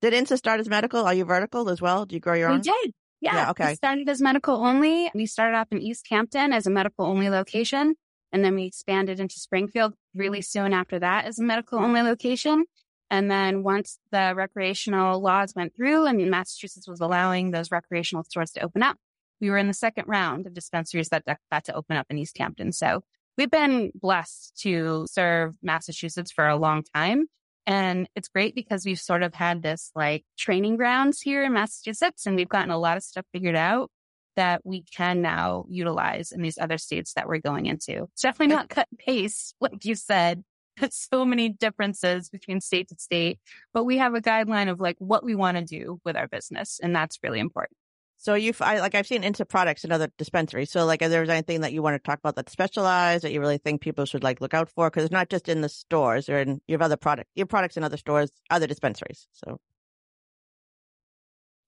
did 0.00 0.14
INSA 0.14 0.38
start 0.38 0.60
as 0.60 0.68
medical? 0.68 1.04
Are 1.04 1.12
you 1.12 1.24
vertical 1.24 1.68
as 1.68 1.82
well? 1.82 2.06
Do 2.06 2.14
you 2.14 2.20
grow 2.20 2.34
your 2.34 2.48
we 2.48 2.54
own? 2.54 2.60
We 2.60 2.70
did. 2.70 2.92
Yeah, 3.20 3.34
yeah. 3.34 3.50
Okay. 3.50 3.70
We 3.70 3.74
started 3.74 4.08
as 4.08 4.22
medical 4.22 4.54
only. 4.64 5.10
We 5.14 5.26
started 5.26 5.56
off 5.56 5.68
in 5.72 5.82
East 5.82 6.06
Hampton 6.08 6.52
as 6.52 6.66
a 6.66 6.70
medical 6.70 7.04
only 7.04 7.28
location. 7.28 7.96
And 8.32 8.44
then 8.44 8.54
we 8.54 8.64
expanded 8.64 9.20
into 9.20 9.38
Springfield 9.38 9.94
really 10.14 10.40
mm-hmm. 10.40 10.60
soon 10.60 10.72
after 10.72 10.98
that 10.98 11.24
as 11.24 11.38
a 11.38 11.44
medical 11.44 11.78
only 11.78 12.02
location. 12.02 12.64
And 13.10 13.30
then 13.30 13.62
once 13.62 13.98
the 14.10 14.34
recreational 14.36 15.20
laws 15.20 15.54
went 15.54 15.74
through 15.74 16.06
and 16.06 16.30
Massachusetts 16.30 16.88
was 16.88 17.00
allowing 17.00 17.50
those 17.50 17.70
recreational 17.70 18.24
stores 18.24 18.50
to 18.52 18.60
open 18.60 18.82
up, 18.82 18.96
we 19.40 19.50
were 19.50 19.58
in 19.58 19.68
the 19.68 19.74
second 19.74 20.04
round 20.08 20.46
of 20.46 20.54
dispensaries 20.54 21.08
that 21.08 21.24
got 21.50 21.64
to 21.64 21.74
open 21.74 21.96
up 21.96 22.06
in 22.10 22.18
East 22.18 22.36
Hampton. 22.36 22.72
So 22.72 23.02
we've 23.38 23.50
been 23.50 23.92
blessed 23.94 24.58
to 24.62 25.06
serve 25.08 25.54
Massachusetts 25.62 26.32
for 26.32 26.46
a 26.46 26.56
long 26.56 26.82
time. 26.94 27.26
And 27.66 28.08
it's 28.16 28.28
great 28.28 28.54
because 28.54 28.84
we've 28.84 28.98
sort 28.98 29.22
of 29.22 29.34
had 29.34 29.62
this 29.62 29.90
like 29.94 30.24
training 30.38 30.76
grounds 30.76 31.20
here 31.20 31.44
in 31.44 31.52
Massachusetts 31.52 32.26
and 32.26 32.36
we've 32.36 32.48
gotten 32.48 32.70
a 32.70 32.78
lot 32.78 32.96
of 32.96 33.02
stuff 33.02 33.26
figured 33.32 33.56
out 33.56 33.90
that 34.38 34.64
we 34.64 34.82
can 34.82 35.20
now 35.20 35.66
utilize 35.68 36.30
in 36.30 36.42
these 36.42 36.58
other 36.58 36.78
states 36.78 37.14
that 37.14 37.26
we're 37.26 37.40
going 37.40 37.64
INSA. 37.64 38.04
It's 38.04 38.22
definitely 38.22 38.54
not 38.54 38.68
cut 38.68 38.86
and 38.88 38.98
paste, 38.98 39.56
like 39.60 39.84
you 39.84 39.96
said. 39.96 40.44
so 40.90 41.24
many 41.24 41.48
differences 41.48 42.30
between 42.30 42.60
state 42.60 42.88
to 42.88 42.94
state, 42.96 43.40
but 43.74 43.82
we 43.82 43.98
have 43.98 44.14
a 44.14 44.20
guideline 44.20 44.70
of 44.70 44.78
like 44.78 44.94
what 45.00 45.24
we 45.24 45.34
want 45.34 45.56
to 45.56 45.64
do 45.64 46.00
with 46.04 46.16
our 46.16 46.28
business. 46.28 46.78
And 46.80 46.94
that's 46.94 47.18
really 47.20 47.40
important. 47.40 47.76
So 48.16 48.34
you, 48.34 48.52
I, 48.60 48.78
like 48.78 48.94
I've 48.94 49.08
seen 49.08 49.24
into 49.24 49.44
products 49.44 49.84
in 49.84 49.90
other 49.90 50.08
dispensaries. 50.18 50.70
So 50.70 50.84
like, 50.84 51.02
if 51.02 51.10
there's 51.10 51.28
anything 51.28 51.62
that 51.62 51.72
you 51.72 51.82
want 51.82 51.96
to 51.96 51.98
talk 51.98 52.20
about 52.20 52.36
that's 52.36 52.52
specialized 52.52 53.24
that 53.24 53.32
you 53.32 53.40
really 53.40 53.58
think 53.58 53.80
people 53.80 54.04
should 54.04 54.22
like 54.22 54.40
look 54.40 54.54
out 54.54 54.68
for? 54.68 54.88
Cause 54.88 55.02
it's 55.02 55.12
not 55.12 55.30
just 55.30 55.48
in 55.48 55.62
the 55.62 55.68
stores 55.68 56.28
or 56.28 56.38
in, 56.38 56.60
you 56.68 56.74
have 56.74 56.82
other 56.82 56.96
product, 56.96 57.28
your 57.34 57.46
products 57.46 57.76
in 57.76 57.82
other 57.82 57.96
stores, 57.96 58.30
other 58.50 58.68
dispensaries. 58.68 59.26
So. 59.32 59.58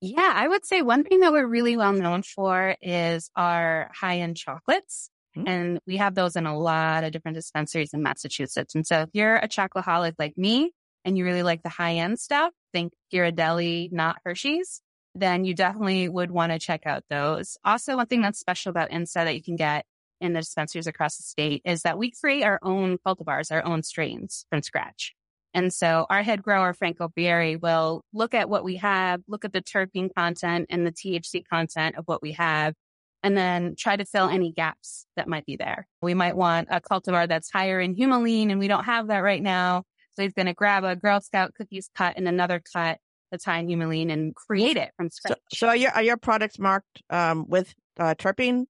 Yeah, 0.00 0.32
I 0.34 0.48
would 0.48 0.64
say 0.64 0.82
one 0.82 1.04
thing 1.04 1.20
that 1.20 1.32
we're 1.32 1.46
really 1.46 1.76
well 1.76 1.92
known 1.92 2.22
for 2.22 2.76
is 2.80 3.30
our 3.36 3.90
high 3.94 4.20
end 4.20 4.36
chocolates. 4.36 5.10
Mm-hmm. 5.36 5.48
And 5.48 5.80
we 5.86 5.98
have 5.98 6.14
those 6.14 6.36
in 6.36 6.46
a 6.46 6.58
lot 6.58 7.04
of 7.04 7.12
different 7.12 7.36
dispensaries 7.36 7.92
in 7.92 8.02
Massachusetts. 8.02 8.74
And 8.74 8.86
so 8.86 9.02
if 9.02 9.10
you're 9.12 9.36
a 9.36 9.46
chocoholic 9.48 10.14
like 10.18 10.36
me 10.36 10.72
and 11.04 11.16
you 11.16 11.24
really 11.24 11.42
like 11.42 11.62
the 11.62 11.68
high 11.68 11.96
end 11.96 12.18
stuff, 12.18 12.52
think 12.72 12.92
Ghirardelli, 13.12 13.92
not 13.92 14.16
Hershey's, 14.24 14.82
then 15.14 15.44
you 15.44 15.54
definitely 15.54 16.08
would 16.08 16.30
want 16.30 16.52
to 16.52 16.58
check 16.58 16.86
out 16.86 17.04
those. 17.10 17.56
Also, 17.64 17.96
one 17.96 18.06
thing 18.06 18.22
that's 18.22 18.38
special 18.38 18.70
about 18.70 18.90
INSA 18.90 19.24
that 19.24 19.34
you 19.34 19.42
can 19.42 19.56
get 19.56 19.84
in 20.20 20.32
the 20.32 20.40
dispensaries 20.40 20.86
across 20.86 21.16
the 21.16 21.22
state 21.22 21.62
is 21.64 21.82
that 21.82 21.98
we 21.98 22.10
create 22.10 22.42
our 22.42 22.58
own 22.62 22.98
cultivars, 22.98 23.50
our 23.50 23.64
own 23.64 23.82
strains 23.82 24.46
from 24.50 24.62
scratch. 24.62 25.14
And 25.52 25.72
so 25.72 26.06
our 26.08 26.22
head 26.22 26.42
grower, 26.42 26.72
Franco 26.72 27.08
Bieri, 27.08 27.56
will 27.56 28.04
look 28.12 28.34
at 28.34 28.48
what 28.48 28.64
we 28.64 28.76
have, 28.76 29.22
look 29.26 29.44
at 29.44 29.52
the 29.52 29.62
terpene 29.62 30.14
content 30.14 30.66
and 30.70 30.86
the 30.86 30.92
THC 30.92 31.44
content 31.46 31.96
of 31.96 32.04
what 32.06 32.22
we 32.22 32.32
have, 32.32 32.74
and 33.22 33.36
then 33.36 33.74
try 33.76 33.96
to 33.96 34.04
fill 34.04 34.28
any 34.28 34.52
gaps 34.52 35.06
that 35.16 35.28
might 35.28 35.46
be 35.46 35.56
there. 35.56 35.86
We 36.02 36.14
might 36.14 36.36
want 36.36 36.68
a 36.70 36.80
cultivar 36.80 37.28
that's 37.28 37.50
higher 37.50 37.80
in 37.80 37.96
humulene 37.96 38.50
and 38.50 38.60
we 38.60 38.68
don't 38.68 38.84
have 38.84 39.08
that 39.08 39.18
right 39.18 39.42
now. 39.42 39.84
So 40.14 40.22
he's 40.22 40.32
going 40.32 40.46
to 40.46 40.54
grab 40.54 40.84
a 40.84 40.96
Girl 40.96 41.20
Scout 41.20 41.54
cookies 41.54 41.90
cut 41.94 42.16
and 42.16 42.28
another 42.28 42.62
cut 42.72 42.98
that's 43.30 43.44
high 43.44 43.58
in 43.58 43.68
humulene 43.68 44.12
and 44.12 44.34
create 44.34 44.76
it 44.76 44.90
from 44.96 45.10
scratch. 45.10 45.38
So, 45.52 45.66
so 45.66 45.68
are 45.68 45.76
your, 45.76 45.90
are 45.92 46.02
your 46.02 46.16
products 46.16 46.58
marked 46.58 47.02
um, 47.10 47.46
with 47.48 47.74
uh, 47.98 48.14
terpene 48.14 48.66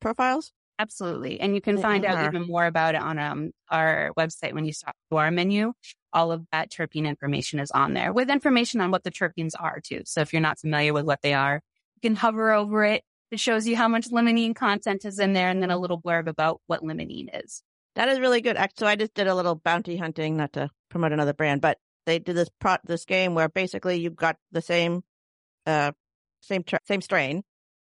profiles? 0.00 0.52
Absolutely. 0.80 1.40
And 1.40 1.54
you 1.54 1.60
can 1.60 1.76
find 1.76 2.06
out 2.06 2.24
even 2.24 2.46
more 2.46 2.64
about 2.64 2.94
it 2.94 3.02
on 3.02 3.18
um, 3.18 3.50
our 3.70 4.12
website 4.18 4.54
when 4.54 4.64
you 4.64 4.72
stop 4.72 4.96
to 5.10 5.18
our 5.18 5.30
menu. 5.30 5.74
All 6.12 6.32
of 6.32 6.46
that 6.52 6.70
terpene 6.70 7.06
information 7.06 7.60
is 7.60 7.70
on 7.70 7.92
there 7.92 8.14
with 8.14 8.30
information 8.30 8.80
on 8.80 8.90
what 8.90 9.04
the 9.04 9.10
terpenes 9.10 9.52
are 9.58 9.80
too. 9.84 10.02
So 10.06 10.22
if 10.22 10.32
you're 10.32 10.40
not 10.40 10.58
familiar 10.58 10.94
with 10.94 11.04
what 11.04 11.20
they 11.22 11.34
are, 11.34 11.60
you 11.96 12.08
can 12.08 12.16
hover 12.16 12.50
over 12.52 12.84
it 12.84 13.04
it 13.30 13.38
shows 13.38 13.66
you 13.66 13.76
how 13.76 13.88
much 13.88 14.10
limonene 14.10 14.54
content 14.54 15.04
is 15.04 15.18
in 15.18 15.32
there 15.32 15.48
and 15.48 15.62
then 15.62 15.70
a 15.70 15.78
little 15.78 16.00
blurb 16.00 16.26
about 16.26 16.60
what 16.66 16.82
limonene 16.82 17.28
is. 17.44 17.62
That 17.94 18.08
is 18.08 18.18
really 18.18 18.40
good. 18.40 18.56
So 18.76 18.86
I 18.86 18.96
just 18.96 19.14
did 19.14 19.26
a 19.26 19.34
little 19.34 19.54
bounty 19.54 19.96
hunting, 19.96 20.36
not 20.36 20.52
to 20.54 20.70
promote 20.88 21.12
another 21.12 21.32
brand, 21.32 21.60
but 21.60 21.78
they 22.06 22.18
did 22.18 22.36
this 22.36 22.48
pro- 22.60 22.78
this 22.84 23.04
game 23.04 23.34
where 23.34 23.48
basically 23.48 24.00
you 24.00 24.10
got 24.10 24.36
the 24.52 24.62
same, 24.62 25.02
uh, 25.66 25.92
same 26.40 26.62
tra- 26.62 26.80
same 26.86 27.02
strain, 27.02 27.42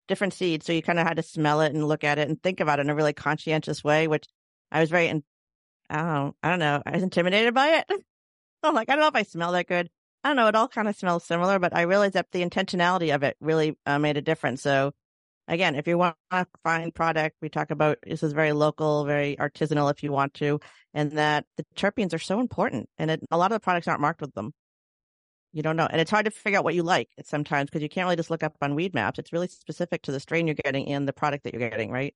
different 0.07 0.33
seeds. 0.33 0.65
So 0.65 0.73
you 0.73 0.81
kind 0.81 0.99
of 0.99 1.07
had 1.07 1.17
to 1.17 1.23
smell 1.23 1.61
it 1.61 1.73
and 1.73 1.87
look 1.87 2.03
at 2.03 2.19
it 2.19 2.29
and 2.29 2.41
think 2.41 2.59
about 2.59 2.79
it 2.79 2.83
in 2.83 2.89
a 2.89 2.95
really 2.95 3.13
conscientious 3.13 3.83
way, 3.83 4.07
which 4.07 4.25
I 4.71 4.79
was 4.79 4.89
very, 4.89 5.07
in- 5.07 5.23
I 5.89 6.01
don't, 6.01 6.35
I 6.41 6.49
don't 6.49 6.59
know, 6.59 6.81
I 6.85 6.91
was 6.91 7.03
intimidated 7.03 7.53
by 7.53 7.77
it. 7.77 7.85
I'm 8.63 8.73
like, 8.73 8.89
I 8.89 8.93
don't 8.93 9.01
know 9.01 9.07
if 9.07 9.15
I 9.15 9.23
smell 9.23 9.51
that 9.51 9.67
good. 9.67 9.89
I 10.23 10.29
don't 10.29 10.37
know. 10.37 10.47
It 10.47 10.55
all 10.55 10.67
kind 10.67 10.87
of 10.87 10.95
smells 10.95 11.23
similar, 11.23 11.59
but 11.59 11.75
I 11.75 11.83
realized 11.83 12.15
that 12.15 12.31
the 12.31 12.43
intentionality 12.43 13.13
of 13.13 13.21
it 13.21 13.37
really 13.39 13.77
uh, 13.85 13.99
made 13.99 14.17
a 14.17 14.21
difference. 14.21 14.63
So 14.63 14.91
again, 15.47 15.75
if 15.75 15.87
you 15.87 15.97
want 15.97 16.15
to 16.31 16.47
find 16.63 16.93
product, 16.93 17.37
we 17.41 17.49
talk 17.49 17.69
about 17.69 17.99
this 18.05 18.23
is 18.23 18.33
very 18.33 18.51
local, 18.51 19.05
very 19.05 19.35
artisanal 19.35 19.91
if 19.91 20.01
you 20.01 20.11
want 20.11 20.33
to, 20.35 20.59
and 20.93 21.11
that 21.13 21.45
the 21.57 21.65
terpenes 21.75 22.13
are 22.13 22.19
so 22.19 22.39
important. 22.39 22.89
And 22.97 23.11
it, 23.11 23.21
a 23.29 23.37
lot 23.37 23.51
of 23.51 23.55
the 23.55 23.63
products 23.63 23.87
aren't 23.87 24.01
marked 24.01 24.21
with 24.21 24.33
them. 24.33 24.53
You 25.55 25.63
don't 25.63 25.77
know. 25.77 25.87
And 25.89 26.01
it's 26.01 26.11
hard 26.11 26.25
to 26.25 26.31
figure 26.31 26.59
out 26.59 26.65
what 26.65 26.75
you 26.75 26.83
like 26.83 27.07
sometimes 27.23 27.69
because 27.69 27.81
you 27.81 27.87
can't 27.87 28.05
really 28.05 28.17
just 28.17 28.29
look 28.29 28.43
up 28.43 28.57
on 28.61 28.75
Weedmaps. 28.75 29.19
It's 29.19 29.31
really 29.31 29.47
specific 29.47 30.01
to 30.01 30.11
the 30.11 30.19
strain 30.19 30.47
you're 30.47 30.53
getting 30.53 30.89
and 30.89 31.07
the 31.07 31.13
product 31.13 31.45
that 31.45 31.53
you're 31.53 31.69
getting, 31.69 31.91
right? 31.91 32.13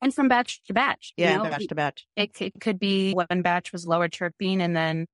And 0.00 0.14
from 0.14 0.28
batch 0.28 0.62
to 0.66 0.72
batch. 0.72 1.12
Yeah, 1.16 1.32
you 1.32 1.38
know, 1.38 1.50
batch 1.50 1.66
to 1.66 1.74
batch. 1.74 2.06
It, 2.14 2.30
it 2.40 2.52
could 2.60 2.78
be 2.78 3.12
one 3.12 3.42
batch 3.42 3.72
was 3.72 3.88
lower 3.88 4.08
terpene 4.08 4.60
and 4.60 4.76
then 4.76 5.06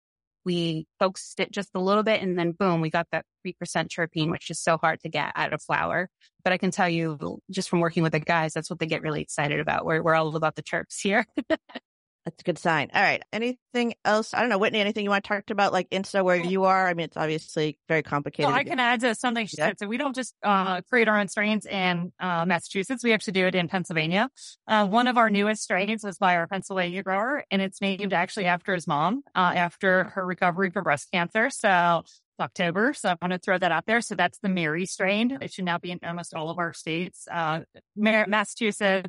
we 0.45 0.87
coaxed 1.01 1.41
it 1.41 1.51
just 1.51 1.70
a 1.75 1.81
little 1.81 2.03
bit 2.03 2.20
and 2.20 2.39
then 2.39 2.53
boom, 2.53 2.83
we 2.83 2.91
got 2.91 3.07
that 3.11 3.25
3% 3.47 3.55
terpene, 3.89 4.31
which 4.31 4.51
is 4.51 4.61
so 4.61 4.77
hard 4.77 5.01
to 5.01 5.09
get 5.09 5.33
out 5.35 5.55
of 5.55 5.62
flower. 5.62 6.11
But 6.45 6.53
I 6.53 6.59
can 6.59 6.72
tell 6.72 6.91
you 6.91 7.41
just 7.51 7.70
from 7.70 7.81
working 7.81 8.03
with 8.03 8.12
the 8.12 8.20
guys, 8.20 8.53
that's 8.53 8.68
what 8.68 8.79
they 8.79 8.87
get 8.87 9.01
really 9.01 9.22
excited 9.22 9.61
about. 9.61 9.87
We're, 9.87 10.03
we're 10.03 10.14
all 10.14 10.37
about 10.37 10.57
the 10.57 10.62
terps 10.62 11.01
here. 11.01 11.25
That's 12.25 12.41
a 12.41 12.45
good 12.45 12.59
sign. 12.59 12.91
All 12.95 13.03
right. 13.03 13.22
Anything 13.35 13.95
else? 14.05 14.33
I 14.33 14.41
don't 14.41 14.49
know, 14.49 14.57
Whitney, 14.57 14.81
anything 14.81 15.05
you 15.05 15.11
want 15.11 15.25
to 15.25 15.29
talk 15.29 15.51
about, 15.51 15.75
like 15.75 15.91
INSA, 15.91 16.25
where 16.25 16.37
you 16.37 16.64
are? 16.64 16.89
I 16.89 16.95
mean, 16.95 17.05
it's 17.05 17.18
obviously 17.18 17.79
very 17.87 18.03
complicated. 18.03 18.51
I 18.51 18.64
can 18.64 18.81
add 18.81 19.01
to 19.01 19.14
something 19.14 19.47
she 19.47 19.57
yeah. 19.59 19.68
said. 19.68 19.79
So 19.79 19.87
we 19.87 19.99
don't 19.99 20.14
just 20.14 20.35
uh, 20.43 20.81
create 20.89 21.07
our 21.07 21.18
own 21.18 21.29
strains 21.29 21.66
in 21.66 22.12
uh, 22.18 22.47
Massachusetts. 22.47 23.05
We 23.05 23.12
actually 23.12 23.35
do 23.35 23.47
it 23.47 23.55
in 23.55 23.68
Pennsylvania. 23.68 24.31
Uh, 24.66 24.87
one 24.87 25.07
of 25.07 25.18
our 25.18 25.29
newest 25.29 25.62
strains 25.62 26.03
was 26.03 26.16
by 26.16 26.37
our 26.37 26.47
Pennsylvania 26.47 27.03
grower, 27.03 27.45
and 27.51 27.61
it's 27.61 27.83
named 27.83 28.14
actually 28.14 28.47
after 28.47 28.75
his 28.75 28.87
mom, 28.87 29.22
uh, 29.35 29.53
after 29.55 30.05
her 30.05 30.25
recovery 30.25 30.70
from 30.70 30.85
breast 30.85 31.11
cancer. 31.12 31.51
So 31.51 32.05
October. 32.41 32.95
So 32.95 33.11
I'm 33.11 33.16
going 33.20 33.31
to 33.31 33.39
throw 33.39 33.59
that 33.59 33.70
out 33.70 33.87
there. 33.87 34.01
So 34.01 34.14
that's 34.14 34.39
the 34.39 34.49
Mary 34.49 34.87
strain. 34.87 35.39
It 35.41 35.53
should 35.53 35.64
now 35.64 35.79
be 35.79 35.91
in 35.91 36.01
almost 36.03 36.35
all 36.35 36.51
of 36.51 36.59
our 36.59 36.72
states. 36.72 37.29
Uh, 37.31 37.61
Massachusetts, 37.97 39.09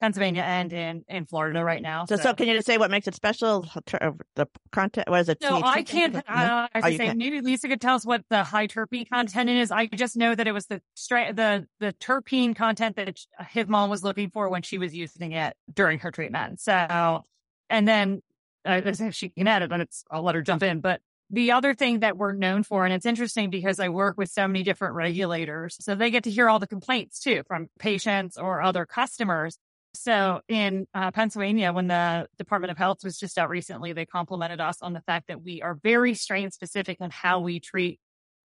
Pennsylvania 0.00 0.42
and 0.42 0.72
in, 0.72 1.04
in 1.08 1.24
Florida 1.24 1.64
right 1.64 1.80
now. 1.80 2.04
So, 2.04 2.16
so, 2.16 2.22
so, 2.22 2.34
can 2.34 2.48
you 2.48 2.54
just 2.54 2.66
say 2.66 2.76
what 2.76 2.90
makes 2.90 3.08
it 3.08 3.14
special? 3.14 3.66
The 4.34 4.46
content, 4.70 5.08
what 5.08 5.20
is 5.20 5.28
it? 5.28 5.38
No, 5.40 5.62
I 5.62 5.82
can't. 5.82 6.16
Uh, 6.16 6.20
I 6.28 6.68
oh, 6.74 6.96
say 6.96 7.14
maybe 7.14 7.40
Lisa 7.40 7.68
could 7.68 7.80
tell 7.80 7.94
us 7.94 8.04
what 8.04 8.22
the 8.28 8.44
high 8.44 8.66
terpene 8.66 9.08
content 9.08 9.48
is. 9.48 9.70
I 9.70 9.86
just 9.86 10.16
know 10.16 10.34
that 10.34 10.46
it 10.46 10.52
was 10.52 10.66
the 10.66 10.82
stra- 10.94 11.32
the 11.32 11.66
the 11.80 11.94
terpene 11.94 12.54
content 12.54 12.96
that 12.96 13.18
his 13.50 13.66
mom 13.68 13.88
was 13.88 14.04
looking 14.04 14.30
for 14.30 14.48
when 14.48 14.62
she 14.62 14.78
was 14.78 14.94
using 14.94 15.32
it 15.32 15.56
during 15.72 15.98
her 16.00 16.10
treatment. 16.10 16.60
So, 16.60 17.24
and 17.70 17.88
then 17.88 18.22
uh, 18.66 18.82
if 18.84 19.14
she 19.14 19.30
can 19.30 19.48
add 19.48 19.62
it, 19.62 19.70
then 19.70 19.80
it's 19.80 20.04
I'll 20.10 20.22
let 20.22 20.34
her 20.34 20.42
jump 20.42 20.62
in. 20.62 20.80
But 20.80 21.00
the 21.30 21.52
other 21.52 21.74
thing 21.74 22.00
that 22.00 22.16
we're 22.16 22.32
known 22.32 22.62
for, 22.62 22.84
and 22.84 22.94
it's 22.94 23.06
interesting 23.06 23.50
because 23.50 23.80
I 23.80 23.88
work 23.88 24.16
with 24.16 24.30
so 24.30 24.46
many 24.46 24.62
different 24.62 24.94
regulators. 24.94 25.76
So 25.80 25.94
they 25.94 26.10
get 26.10 26.24
to 26.24 26.30
hear 26.30 26.48
all 26.48 26.58
the 26.58 26.66
complaints 26.66 27.18
too 27.18 27.42
from 27.46 27.68
patients 27.78 28.36
or 28.36 28.62
other 28.62 28.86
customers. 28.86 29.58
So 30.00 30.40
in 30.48 30.86
uh, 30.94 31.10
Pennsylvania, 31.10 31.72
when 31.72 31.86
the 31.86 32.28
Department 32.38 32.70
of 32.70 32.78
Health 32.78 32.98
was 33.04 33.18
just 33.18 33.38
out 33.38 33.48
recently, 33.48 33.92
they 33.92 34.06
complimented 34.06 34.60
us 34.60 34.82
on 34.82 34.92
the 34.92 35.00
fact 35.00 35.28
that 35.28 35.42
we 35.42 35.62
are 35.62 35.78
very 35.82 36.14
strain 36.14 36.50
specific 36.50 36.98
on 37.00 37.10
how 37.10 37.40
we 37.40 37.60
treat 37.60 38.00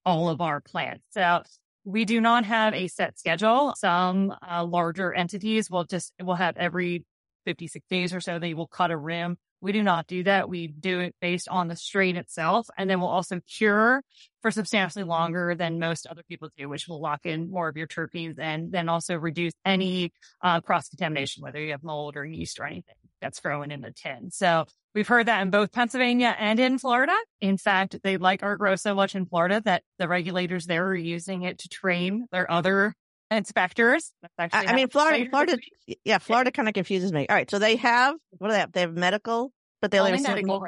all 0.05 0.29
of 0.29 0.41
our 0.41 0.61
plants. 0.61 1.05
So 1.11 1.43
we 1.83 2.05
do 2.05 2.21
not 2.21 2.45
have 2.45 2.73
a 2.73 2.87
set 2.87 3.17
schedule. 3.17 3.73
Some 3.77 4.33
uh, 4.47 4.63
larger 4.65 5.13
entities 5.13 5.69
will 5.69 5.83
just 5.83 6.13
will 6.21 6.35
have 6.35 6.57
every 6.57 7.05
56 7.45 7.85
days 7.89 8.13
or 8.13 8.21
so 8.21 8.39
they 8.39 8.53
will 8.53 8.67
cut 8.67 8.91
a 8.91 8.97
rim 8.97 9.37
we 9.61 9.71
do 9.71 9.83
not 9.83 10.07
do 10.07 10.23
that. 10.23 10.49
We 10.49 10.67
do 10.67 10.99
it 10.99 11.15
based 11.21 11.47
on 11.47 11.67
the 11.67 11.75
strain 11.75 12.17
itself. 12.17 12.67
And 12.77 12.89
then 12.89 12.99
we'll 12.99 13.09
also 13.09 13.39
cure 13.47 14.03
for 14.41 14.49
substantially 14.49 15.03
longer 15.03 15.53
than 15.55 15.79
most 15.79 16.07
other 16.07 16.23
people 16.27 16.49
do, 16.57 16.67
which 16.67 16.87
will 16.87 16.99
lock 16.99 17.25
in 17.25 17.51
more 17.51 17.69
of 17.69 17.77
your 17.77 17.87
terpenes 17.87 18.39
and 18.39 18.71
then 18.71 18.89
also 18.89 19.15
reduce 19.15 19.53
any 19.63 20.11
uh, 20.41 20.61
cross 20.61 20.89
contamination, 20.89 21.43
whether 21.43 21.59
you 21.59 21.71
have 21.71 21.83
mold 21.83 22.17
or 22.17 22.25
yeast 22.25 22.59
or 22.59 22.65
anything 22.65 22.95
that's 23.21 23.39
growing 23.39 23.69
in 23.69 23.81
the 23.81 23.91
tin. 23.91 24.31
So 24.31 24.65
we've 24.95 25.07
heard 25.07 25.27
that 25.27 25.43
in 25.43 25.51
both 25.51 25.71
Pennsylvania 25.71 26.35
and 26.39 26.59
in 26.59 26.79
Florida. 26.79 27.15
In 27.39 27.57
fact, 27.57 27.99
they 28.03 28.17
like 28.17 28.41
our 28.41 28.57
grow 28.57 28.75
so 28.75 28.95
much 28.95 29.15
in 29.15 29.27
Florida 29.27 29.61
that 29.65 29.83
the 29.99 30.07
regulators 30.07 30.65
there 30.65 30.87
are 30.87 30.95
using 30.95 31.43
it 31.43 31.59
to 31.59 31.69
train 31.69 32.25
their 32.31 32.49
other 32.49 32.95
inspectors. 33.31 34.11
I, 34.37 34.49
I 34.51 34.75
mean, 34.75 34.89
Florida, 34.89 35.25
Florida, 35.29 35.57
yeah, 36.03 36.17
Florida 36.17 36.51
kind 36.51 36.67
of 36.67 36.73
confuses 36.73 37.11
me. 37.11 37.25
All 37.27 37.35
right, 37.35 37.49
so 37.49 37.57
they 37.57 37.77
have 37.77 38.15
what 38.37 38.49
do 38.49 38.53
they 38.53 38.59
have? 38.59 38.71
They 38.71 38.81
have 38.81 38.93
medical, 38.93 39.51
but 39.81 39.91
they 39.91 39.99
only 39.99 40.11
have 40.11 40.21
medical. 40.21 40.63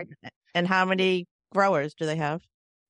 And 0.55 0.67
how 0.67 0.85
many 0.85 1.27
growers 1.51 1.93
do 1.93 2.05
they 2.05 2.15
have? 2.15 2.41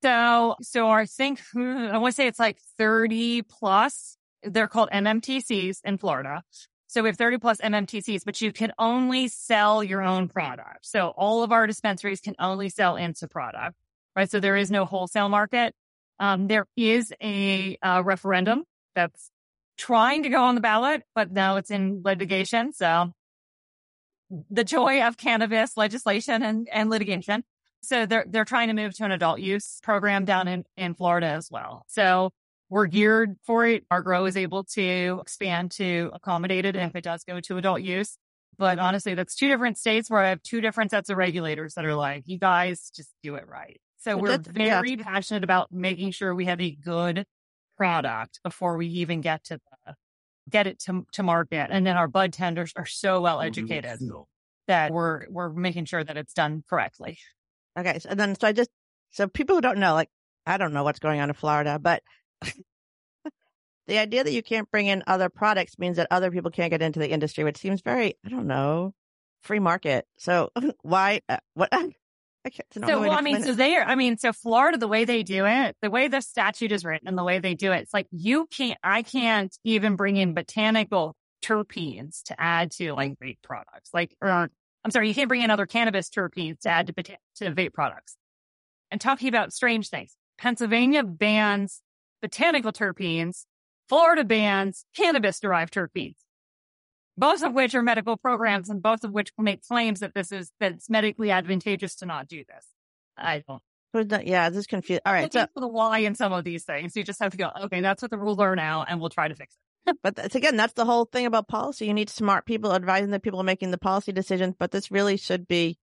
So, 0.04 0.56
so 0.62 0.90
I 0.90 1.06
think 1.06 1.42
I 1.56 1.98
want 1.98 2.14
to 2.14 2.16
say 2.16 2.28
it's 2.28 2.40
like 2.40 2.58
thirty 2.78 3.42
plus. 3.42 4.18
They're 4.44 4.68
called 4.68 4.90
MMTCs 4.92 5.78
in 5.86 5.98
Florida. 5.98 6.44
So 6.88 7.02
we 7.02 7.10
have 7.10 7.18
30 7.18 7.40
plus 7.40 7.58
MMTCs, 7.60 8.24
but 8.24 8.40
you 8.40 8.52
can 8.52 8.72
only 8.78 9.28
sell 9.28 9.84
your 9.84 10.04
own 10.04 10.28
product. 10.28 10.86
So 10.86 11.08
all 11.08 11.42
of 11.42 11.52
our 11.52 11.66
dispensaries 11.66 12.22
can 12.22 12.36
only 12.38 12.70
sell 12.70 12.96
INSA 12.96 13.32
product, 13.32 13.76
right? 14.16 14.30
So 14.30 14.40
there 14.40 14.56
is 14.56 14.70
no 14.70 14.86
wholesale 14.86 15.28
market. 15.28 15.74
Um, 16.20 16.46
there 16.46 16.68
is 16.78 17.12
a, 17.20 17.80
a 17.82 18.04
referendum 18.04 18.66
that's 18.96 19.32
trying 19.84 20.24
to 20.24 20.30
go 20.30 20.42
on 20.42 20.56
the 20.56 20.62
ballot, 20.62 21.04
but 21.14 21.32
now 21.32 21.58
it's 21.58 21.70
in 21.70 22.02
litigation. 22.06 22.72
So 22.72 23.12
the 24.50 24.64
joy 24.64 25.04
of 25.04 25.18
cannabis 25.18 25.76
legislation 25.76 26.42
and, 26.42 26.70
and 26.72 26.90
litigation. 26.90 27.44
So 27.82 28.06
they're, 28.06 28.26
they're 28.26 28.46
trying 28.46 28.70
to 28.70 28.74
move 28.74 28.96
to 28.96 29.04
an 29.04 29.12
adult 29.12 29.42
use 29.42 29.80
program 29.84 30.24
down 30.24 30.48
in, 30.48 30.64
in 30.78 30.96
Florida 30.96 31.28
as 31.28 31.50
well. 31.52 31.84
So 31.88 32.32
we're 32.70 32.86
geared 32.86 33.36
for 33.44 33.66
it. 33.66 33.84
Our 33.92 34.02
grow 34.02 34.26
is 34.26 34.38
able 34.38 34.64
to 34.76 35.20
expand 35.22 35.72
to 35.72 36.12
accommodate 36.14 36.64
it 36.64 36.78
if 36.78 36.96
it 36.96 37.04
does 37.04 37.26
go 37.26 37.42
to 37.42 37.58
adult 37.58 37.82
use. 37.82 38.18
But 38.58 38.80
honestly, 38.80 39.16
that's 39.16 39.36
two 39.36 39.50
different 39.50 39.78
states 39.78 40.10
where 40.10 40.22
I 40.22 40.30
have 40.30 40.42
two 40.44 40.62
different 40.62 40.92
sets 40.92 41.10
of 41.10 41.18
regulators 41.18 41.74
that 41.74 41.84
are 41.84 41.96
like, 41.96 42.24
you 42.26 42.40
guys 42.40 42.90
just 42.96 43.10
do 43.22 43.36
it 43.36 43.50
right. 43.50 43.82
So 44.00 44.16
we're 44.16 44.38
very 44.38 44.92
yeah. 44.92 45.04
passionate 45.04 45.44
about 45.44 45.74
making 45.74 46.12
sure 46.12 46.34
we 46.34 46.46
have 46.46 46.62
a 46.62 46.72
good 46.72 47.26
product 47.78 48.40
before 48.44 48.78
we 48.78 48.88
even 48.88 49.22
get 49.22 49.44
to 49.46 49.60
get 50.50 50.68
it 50.68 50.80
to, 50.80 51.06
to 51.14 51.24
market. 51.24 51.68
And 51.72 51.86
then 51.86 51.98
our 51.98 52.08
bud 52.08 52.34
tenders 52.34 52.74
are 52.76 52.86
so 52.86 53.22
well 53.22 53.42
educated 53.42 54.00
that 54.68 54.92
we're 54.92 55.26
we're 55.30 55.50
making 55.50 55.86
sure 55.86 56.04
that 56.04 56.18
it's 56.18 56.34
done 56.34 56.64
correctly. 56.70 57.18
Okay. 57.78 58.00
So, 58.00 58.10
and 58.10 58.20
then 58.20 58.36
so 58.40 58.48
I 58.48 58.52
just 58.52 58.70
so 59.12 59.28
people 59.28 59.56
who 59.56 59.62
don't 59.62 59.80
know, 59.80 59.94
like 59.94 60.10
I 60.46 60.58
don't 60.58 60.74
know 60.74 60.84
what's 60.84 61.00
going 61.00 61.20
on 61.20 61.30
in 61.30 61.36
Florida, 61.36 61.80
but 61.80 62.02
the 63.88 63.98
idea 63.98 64.24
that 64.24 64.34
you 64.34 64.44
can't 64.44 64.70
bring 64.72 64.88
in 64.88 65.04
other 65.08 65.30
products 65.30 65.78
means 65.78 65.98
that 65.98 66.08
other 66.12 66.32
people 66.32 66.52
can't 66.52 66.72
get 66.72 66.82
into 66.82 67.00
the 67.00 67.10
industry, 67.10 67.44
which 67.44 67.58
seems 67.58 67.82
very, 67.82 68.16
I 68.26 68.30
don't 68.30 68.48
know, 68.48 68.94
free 69.42 69.60
market. 69.60 70.06
So 70.18 70.52
why, 70.82 71.22
uh, 71.30 71.38
what, 72.44 72.54
so, 72.88 73.00
well, 73.02 73.12
I 73.12 73.22
mean, 73.22 73.42
so 73.44 73.54
they 73.54 73.76
are, 73.76 73.84
I 73.84 73.96
mean, 73.96 74.18
so 74.18 74.34
Florida, 74.34 74.78
the 74.78 74.88
way 74.88 75.06
they 75.06 75.24
do 75.24 75.46
it, 75.46 75.76
the 75.82 75.90
way 75.90 76.08
the 76.08 76.22
statute 76.22 76.72
is 76.72 76.84
written 76.84 77.08
and 77.08 77.18
the 77.18 77.24
way 77.24 77.40
they 77.40 77.56
do 77.56 77.72
it, 77.72 77.82
it's 77.82 77.94
like 77.94 78.08
you 78.12 78.48
can't, 78.48 78.78
I 78.84 79.02
can't 79.02 79.56
even 79.64 79.96
bring 79.96 80.18
in 80.18 80.34
botanical 80.34 81.16
terpenes 81.44 82.24
to 82.24 82.40
add 82.40 82.72
to 82.72 82.94
like 82.94 83.18
vape 83.20 83.42
products. 83.44 83.90
Like, 83.94 84.16
or 84.22 84.30
I'm 84.30 84.92
sorry, 84.92 85.08
you 85.08 85.16
can't 85.16 85.30
bring 85.30 85.42
in 85.42 85.52
other 85.52 85.66
cannabis 85.66 86.10
terpenes 86.10 86.60
to 86.62 86.70
add 86.70 86.88
to, 86.88 87.04
to 87.04 87.52
vape 87.52 87.74
products. 87.74 88.18
And 88.92 89.00
talking 89.00 89.30
about 89.30 89.54
strange 89.54 89.90
things, 89.90 90.16
Pennsylvania 90.38 91.04
bans 91.04 91.82
botanical 92.22 92.72
terpenes. 92.72 93.46
Florida 93.90 94.24
bans 94.24 94.86
cannabis 94.96 95.40
derived 95.40 95.74
terpenes 95.74 96.16
both 97.18 97.44
of 97.44 97.54
which 97.54 97.76
are 97.76 97.84
medical 97.84 98.18
programs 98.18 98.70
and 98.70 98.82
both 98.82 99.04
of 99.04 99.12
which 99.12 99.32
make 99.38 99.66
claims 99.66 100.00
that 100.00 100.14
this 100.14 100.32
is 100.32 100.52
that 100.60 100.74
it's 100.74 100.90
medically 100.90 101.32
advantageous 101.32 101.96
to 101.96 102.06
not 102.06 102.28
do 102.28 102.44
this. 102.48 102.66
I 103.18 103.44
don't. 103.48 103.62
Yeah, 104.26 104.50
this 104.50 104.60
is 104.60 104.68
confused. 104.68 105.02
All 105.06 105.14
right, 105.14 105.32
so 105.32 105.46
for 105.54 105.60
the 105.60 105.68
why 105.68 106.00
in 106.00 106.16
some 106.16 106.34
of 106.34 106.44
these 106.44 106.64
things, 106.64 106.96
you 106.96 107.04
just 107.04 107.22
have 107.22 107.32
to 107.32 107.38
go. 107.38 107.52
Okay, 107.66 107.82
that's 107.82 108.02
what 108.02 108.10
the 108.10 108.18
rules 108.18 108.40
are 108.40 108.56
now, 108.56 108.84
and 108.88 109.00
we'll 109.00 109.10
try 109.10 109.28
to 109.28 109.36
fix 109.36 109.54
it. 109.54 109.60
but 110.04 110.16
that's, 110.16 110.36
again, 110.36 110.58
that's 110.58 110.74
the 110.74 110.86
whole 110.86 111.06
thing 111.06 111.26
about 111.26 111.48
policy. 111.48 111.86
You 111.86 111.94
need 111.94 112.10
smart 112.10 112.46
people 112.46 112.74
advising 112.74 113.12
the 113.12 113.20
people 113.20 113.44
making 113.44 113.72
the 113.72 113.78
policy 113.78 114.12
decisions. 114.12 114.56
But 114.58 114.72
this 114.72 114.92
really 114.92 115.18
should 115.18 115.48
be 115.48 115.78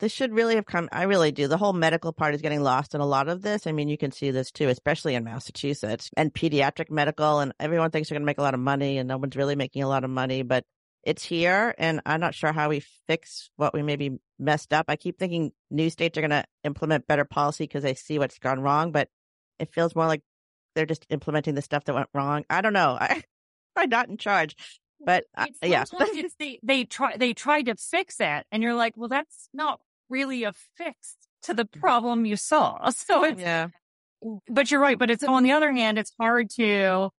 this 0.00 0.12
should 0.12 0.32
really 0.32 0.54
have 0.54 0.66
come. 0.66 0.88
I 0.92 1.04
really 1.04 1.32
do. 1.32 1.48
The 1.48 1.56
whole 1.56 1.72
medical 1.72 2.12
part 2.12 2.34
is 2.34 2.42
getting 2.42 2.62
lost 2.62 2.94
in 2.94 3.00
a 3.00 3.06
lot 3.06 3.28
of 3.28 3.42
this. 3.42 3.66
I 3.66 3.72
mean, 3.72 3.88
you 3.88 3.98
can 3.98 4.12
see 4.12 4.30
this 4.30 4.50
too, 4.50 4.68
especially 4.68 5.14
in 5.14 5.24
Massachusetts 5.24 6.10
and 6.16 6.32
pediatric 6.32 6.90
medical. 6.90 7.40
And 7.40 7.52
everyone 7.58 7.90
thinks 7.90 8.08
they're 8.08 8.16
going 8.16 8.22
to 8.22 8.26
make 8.26 8.38
a 8.38 8.42
lot 8.42 8.54
of 8.54 8.60
money, 8.60 8.98
and 8.98 9.08
no 9.08 9.16
one's 9.16 9.36
really 9.36 9.56
making 9.56 9.82
a 9.82 9.88
lot 9.88 10.04
of 10.04 10.10
money. 10.10 10.42
But 10.42 10.64
it's 11.02 11.24
here, 11.24 11.74
and 11.78 12.00
I'm 12.06 12.20
not 12.20 12.34
sure 12.34 12.52
how 12.52 12.68
we 12.68 12.80
fix 13.06 13.50
what 13.56 13.74
we 13.74 13.82
maybe 13.82 14.18
messed 14.38 14.72
up. 14.72 14.86
I 14.88 14.96
keep 14.96 15.18
thinking 15.18 15.52
new 15.70 15.90
states 15.90 16.16
are 16.18 16.22
going 16.22 16.30
to 16.30 16.44
implement 16.64 17.06
better 17.06 17.24
policy 17.24 17.64
because 17.64 17.82
they 17.82 17.94
see 17.94 18.18
what's 18.18 18.38
gone 18.38 18.60
wrong, 18.60 18.92
but 18.92 19.08
it 19.58 19.72
feels 19.72 19.96
more 19.96 20.06
like 20.06 20.22
they're 20.74 20.86
just 20.86 21.06
implementing 21.10 21.54
the 21.54 21.62
stuff 21.62 21.84
that 21.84 21.94
went 21.94 22.08
wrong. 22.14 22.44
I 22.48 22.60
don't 22.60 22.72
know. 22.72 22.96
I, 23.00 23.22
I'm 23.74 23.88
not 23.88 24.08
in 24.08 24.16
charge. 24.16 24.56
But 25.00 25.24
uh, 25.36 25.46
yeah, 25.62 25.84
they 26.40 26.58
they 26.62 26.84
try 26.84 27.16
they 27.16 27.32
tried 27.32 27.66
to 27.66 27.76
fix 27.76 28.16
it, 28.18 28.46
and 28.50 28.62
you're 28.62 28.74
like, 28.74 28.96
well, 28.96 29.08
that's 29.08 29.48
not 29.54 29.80
really 30.08 30.44
affixed 30.44 31.28
to 31.42 31.54
the 31.54 31.64
mm. 31.64 31.80
problem 31.80 32.24
you 32.24 32.36
saw. 32.36 32.90
So 32.96 33.24
it's, 33.24 33.40
yeah. 33.40 33.68
But 34.48 34.70
you're 34.70 34.80
right. 34.80 34.98
But 34.98 35.10
it's 35.10 35.22
on 35.22 35.42
the 35.42 35.52
other 35.52 35.72
hand, 35.72 35.98
it's 35.98 36.12
hard 36.18 36.50
to, 36.50 37.10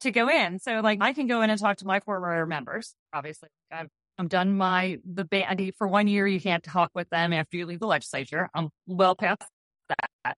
to 0.00 0.10
go 0.10 0.28
in. 0.28 0.58
So 0.58 0.80
like 0.80 0.98
I 1.00 1.12
can 1.12 1.26
go 1.26 1.42
in 1.42 1.50
and 1.50 1.60
talk 1.60 1.78
to 1.78 1.86
my 1.86 2.00
former 2.00 2.44
members. 2.46 2.94
Obviously, 3.12 3.48
I've, 3.70 3.88
I'm 4.18 4.28
done 4.28 4.56
my, 4.56 4.98
the 5.04 5.24
bandy 5.24 5.70
for 5.70 5.86
one 5.86 6.08
year. 6.08 6.26
You 6.26 6.40
can't 6.40 6.64
talk 6.64 6.90
with 6.94 7.08
them 7.10 7.32
after 7.32 7.56
you 7.56 7.66
leave 7.66 7.78
the 7.78 7.86
legislature. 7.86 8.50
I'm 8.54 8.70
well 8.86 9.14
past 9.14 9.42
that. 9.88 10.36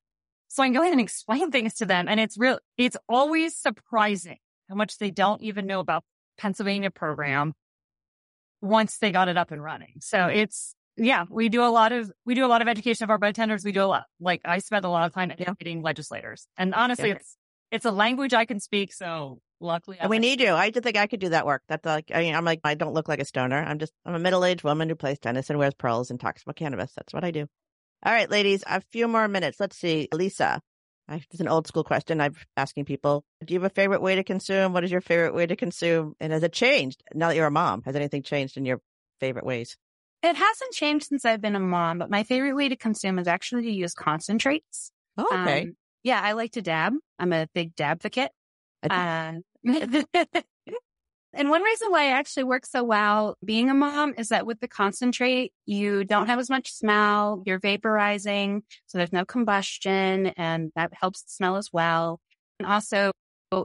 So 0.49 0.63
I 0.63 0.67
can 0.67 0.75
go 0.75 0.83
in 0.83 0.93
and 0.93 1.01
explain 1.01 1.51
things 1.53 1.75
to 1.75 1.87
them. 1.87 2.07
And 2.09 2.21
it's 2.21 2.37
real, 2.39 2.59
it's 2.77 2.97
always 3.09 3.57
surprising 3.57 4.39
how 4.69 4.75
much 4.75 4.99
they 4.99 5.11
don't 5.11 5.43
even 5.43 5.67
know 5.67 5.81
about 5.81 6.05
Pennsylvania 6.39 6.91
program 6.91 7.55
once 8.61 8.99
they 8.99 9.11
got 9.11 9.29
it 9.29 9.39
up 9.39 9.51
and 9.51 9.63
running. 9.63 9.95
So 10.01 10.27
it's, 10.27 10.75
yeah, 11.01 11.25
we 11.31 11.49
do 11.49 11.63
a 11.63 11.73
lot 11.73 11.93
of 11.93 12.13
we 12.27 12.35
do 12.35 12.45
a 12.45 12.49
lot 12.49 12.61
of 12.61 12.69
education 12.69 13.05
of 13.05 13.11
our 13.11 13.19
bud 13.19 13.35
tenders. 13.35 13.65
We 13.65 13.73
do 13.73 13.83
a 13.83 13.87
lot. 13.87 14.05
Like 14.21 14.43
I 14.45 14.59
spend 14.59 14.85
a 14.85 14.91
lot 14.91 15.07
of 15.07 15.15
time 15.15 15.31
educating 15.31 15.79
yeah. 15.79 15.85
legislators, 15.85 16.47
and 16.59 16.75
honestly, 16.75 17.09
yeah. 17.09 17.15
it's 17.17 17.37
it's 17.71 17.85
a 17.87 17.91
language 17.91 18.35
I 18.35 18.45
can 18.45 18.61
speak. 18.61 18.93
So 18.93 19.41
luckily, 19.61 19.97
we 20.09 20.19
need 20.19 20.41
you. 20.41 20.53
I 20.53 20.71
just 20.71 20.85
think 20.85 20.99
I 20.99 21.07
could 21.07 21.21
do 21.21 21.31
that 21.31 21.47
work. 21.47 21.63
That's 21.69 21.87
like 21.87 22.11
I 22.15 22.21
mean, 22.21 22.35
I'm 22.35 22.45
like 22.45 22.61
I 22.65 22.75
don't 22.75 22.93
look 22.93 23.09
like 23.09 23.21
a 23.21 23.25
stoner. 23.25 23.57
I'm 23.57 23.79
just 23.79 23.95
I'm 24.05 24.15
a 24.15 24.19
middle 24.19 24.45
aged 24.45 24.63
woman 24.63 24.91
who 24.91 24.95
plays 24.95 25.19
tennis 25.19 25.49
and 25.49 25.59
wears 25.59 25.75
pearls 25.75 26.11
and 26.11 26.21
talks 26.21 26.43
about 26.43 26.57
cannabis. 26.57 26.93
That's 26.95 27.15
what 27.15 27.25
I 27.25 27.31
do. 27.31 27.47
All 28.05 28.13
right, 28.13 28.31
ladies, 28.31 28.63
a 28.67 28.83
few 28.93 29.09
more 29.09 29.27
minutes. 29.27 29.59
Let's 29.59 29.77
see, 29.77 30.09
Lisa. 30.13 30.61
It's 31.09 31.41
an 31.41 31.49
old 31.49 31.67
school 31.67 31.83
question. 31.83 32.21
I'm 32.21 32.35
asking 32.59 32.85
people: 32.85 33.25
Do 33.45 33.55
you 33.55 33.61
have 33.61 33.71
a 33.71 33.75
favorite 33.75 34.03
way 34.03 34.17
to 34.17 34.23
consume? 34.23 34.75
What 34.75 34.85
is 34.85 34.93
your 34.93 35.01
favorite 35.01 35.35
way 35.35 35.47
to 35.47 35.57
consume? 35.57 36.15
And 36.21 36.33
has 36.33 36.43
it 36.43 36.53
changed 36.53 37.03
now 37.15 37.29
that 37.29 37.37
you're 37.37 37.47
a 37.47 37.51
mom? 37.51 37.83
Has 37.85 37.97
anything 37.97 38.23
changed 38.23 38.59
in 38.59 38.67
your 38.67 38.81
favorite 39.19 39.47
ways? 39.47 39.77
It 40.23 40.37
hasn't 40.37 40.73
changed 40.73 41.07
since 41.07 41.25
I've 41.25 41.41
been 41.41 41.57
a 41.57 41.61
mom, 41.61 41.99
but 41.99 42.11
my 42.11 42.25
favorite 42.25 42.55
way 42.55 42.69
to 42.69 42.77
consume 42.77 43.19
is 43.19 43.27
actually 43.27 43.63
to 43.63 43.71
use 43.71 43.95
concentrates. 43.95 44.93
Oh, 45.17 45.27
okay. 45.33 45.63
Um, 45.63 45.77
yeah, 46.03 46.21
I 46.23 46.33
like 46.33 46.53
to 46.53 46.63
dab. 46.63 46.95
I'm 47.19 47.33
a 47.33 47.47
big 47.55 47.75
dab 47.75 47.99
advocate. 47.99 48.31
Uh, 48.89 49.35
and 51.33 51.51
one 51.51 51.63
reason 51.63 51.91
why 51.91 52.05
it 52.05 52.13
actually 52.13 52.45
works 52.45 52.71
so 52.71 52.83
well 52.83 53.37
being 53.45 53.69
a 53.71 53.75
mom 53.75 54.15
is 54.17 54.29
that 54.31 54.47
with 54.47 54.61
the 54.61 54.69
concentrate, 54.69 55.53
you 55.67 56.05
don't 56.05 56.27
have 56.27 56.39
as 56.39 56.49
much 56.49 56.73
smell. 56.73 57.43
You're 57.45 57.61
vaporizing. 57.61 58.63
So 58.87 58.99
there's 58.99 59.13
no 59.13 59.25
combustion 59.25 60.29
and 60.37 60.73
that 60.77 60.93
helps 60.95 61.23
the 61.23 61.31
smell 61.31 61.57
as 61.57 61.71
well. 61.73 62.21
And 62.59 62.67
also 62.67 63.13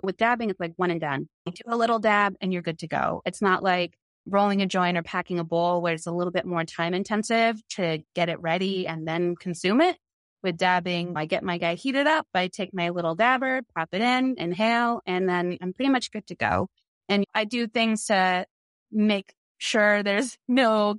with 0.04 0.18
dabbing, 0.18 0.50
it's 0.50 0.60
like 0.60 0.74
one 0.76 0.92
and 0.92 1.02
done. 1.02 1.30
You 1.46 1.54
do 1.54 1.62
a 1.68 1.78
little 1.78 2.00
dab 2.00 2.36
and 2.42 2.52
you're 2.52 2.62
good 2.62 2.80
to 2.80 2.88
go. 2.88 3.22
It's 3.26 3.42
not 3.42 3.64
like 3.64 3.96
rolling 4.28 4.62
a 4.62 4.66
joint 4.66 4.98
or 4.98 5.04
packing 5.04 5.40
a 5.40 5.44
bowl 5.44 5.82
where 5.82 5.94
it's 5.94 6.08
a 6.08 6.12
little 6.12 6.32
bit 6.32 6.46
more 6.46 6.64
time 6.64 6.94
intensive 6.94 7.58
to 7.70 8.00
get 8.16 8.30
it 8.30 8.42
ready 8.42 8.88
and 8.88 9.08
then 9.08 9.36
consume 9.36 9.82
it. 9.82 9.98
with 10.44 10.58
dabbing. 10.58 11.14
I 11.18 11.26
get 11.26 11.44
my 11.44 11.58
guy 11.58 11.76
heated 11.76 12.08
up. 12.08 12.28
I 12.34 12.48
take 12.48 12.74
my 12.74 12.90
little 12.90 13.16
dabber, 13.16 13.62
pop 13.76 13.90
it 13.94 14.02
in, 14.02 14.36
inhale, 14.38 15.02
and 15.06 15.28
then 15.28 15.58
I'm 15.62 15.74
pretty 15.74 15.90
much 15.90 16.12
good 16.12 16.28
to 16.28 16.36
go. 16.36 16.70
And 17.10 17.26
I 17.34 17.46
do 17.46 17.68
things 17.68 18.06
to 18.06 18.46
make 18.92 19.34
sure 19.58 20.04
there's 20.04 20.38
no 20.48 20.96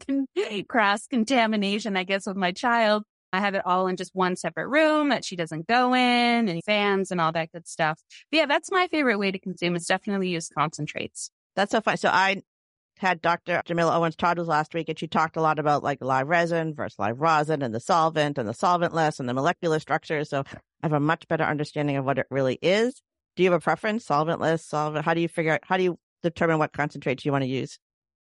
cross 0.68 1.06
contamination, 1.06 1.96
I 1.96 2.04
guess, 2.04 2.26
with 2.26 2.36
my 2.36 2.52
child. 2.52 3.04
I 3.32 3.40
have 3.40 3.54
it 3.54 3.62
all 3.66 3.86
in 3.88 3.96
just 3.96 4.14
one 4.14 4.36
separate 4.36 4.68
room 4.68 5.10
that 5.10 5.24
she 5.24 5.36
doesn't 5.36 5.66
go 5.66 5.94
in, 5.94 6.48
and 6.48 6.64
fans 6.64 7.10
and 7.10 7.20
all 7.20 7.32
that 7.32 7.52
good 7.52 7.68
stuff. 7.68 8.00
But 8.30 8.38
yeah, 8.38 8.46
that's 8.46 8.70
my 8.72 8.88
favorite 8.88 9.18
way 9.18 9.30
to 9.30 9.38
consume 9.38 9.76
is 9.76 9.86
definitely 9.86 10.30
use 10.30 10.48
concentrates. 10.48 11.30
That's 11.54 11.72
so 11.72 11.80
fun. 11.80 11.96
So 11.98 12.08
I 12.08 12.42
had 12.98 13.20
Dr. 13.20 13.62
Jamila 13.64 13.98
Owens 13.98 14.16
Toddles 14.16 14.48
last 14.48 14.74
week, 14.74 14.88
and 14.88 14.98
she 14.98 15.06
talked 15.06 15.36
a 15.36 15.40
lot 15.40 15.58
about 15.58 15.82
like 15.82 16.02
live 16.02 16.28
resin 16.28 16.74
versus 16.74 16.98
live 16.98 17.20
rosin 17.20 17.62
and 17.62 17.74
the 17.74 17.80
solvent 17.80 18.38
and 18.38 18.48
the 18.48 18.54
solventless 18.54 19.20
and 19.20 19.28
the 19.28 19.34
molecular 19.34 19.78
structure. 19.78 20.24
So 20.24 20.44
I 20.48 20.86
have 20.86 20.92
a 20.92 21.00
much 21.00 21.28
better 21.28 21.44
understanding 21.44 21.96
of 21.96 22.04
what 22.04 22.18
it 22.18 22.26
really 22.30 22.58
is. 22.62 23.00
Do 23.36 23.42
you 23.42 23.50
have 23.50 23.60
a 23.60 23.62
preference? 23.62 24.06
Solventless, 24.06 24.60
solvent? 24.60 25.04
How 25.04 25.14
do 25.14 25.20
you 25.20 25.28
figure 25.28 25.52
out, 25.52 25.60
how 25.64 25.76
do 25.76 25.82
you 25.82 25.98
determine 26.22 26.58
what 26.58 26.72
concentrates 26.72 27.24
you 27.24 27.32
want 27.32 27.42
to 27.42 27.48
use? 27.48 27.78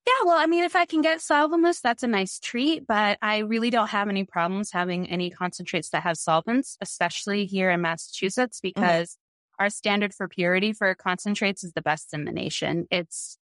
Yeah, 0.07 0.27
well, 0.27 0.37
I 0.37 0.47
mean, 0.47 0.65
if 0.65 0.77
I 0.77 0.85
can 0.85 1.01
get 1.01 1.21
solventless, 1.21 1.81
that's 1.81 2.03
a 2.03 2.07
nice 2.07 2.39
treat, 2.39 2.87
but 2.87 3.19
I 3.23 3.39
really 3.39 3.71
don't 3.71 3.89
have 3.89 4.09
any 4.09 4.25
problems 4.25 4.71
having 4.71 5.09
any 5.09 5.31
concentrates 5.31 5.91
that 5.91 6.03
have 6.03 6.19
solvents, 6.19 6.77
especially 6.83 7.47
here 7.47 7.71
in 7.71 7.81
Massachusetts, 7.81 8.59
mm-hmm. 8.59 8.81
because 8.81 9.13
mm-hmm. 9.13 9.65
our 9.65 9.71
standard 9.71 10.13
for 10.13 10.29
purity 10.29 10.75
for 10.75 10.95
concentrates 10.95 11.65
is 11.65 11.73
the 11.73 11.81
best 11.83 12.13
in 12.13 12.25
the 12.25 12.33
nation. 12.33 12.87
It's 12.91 13.39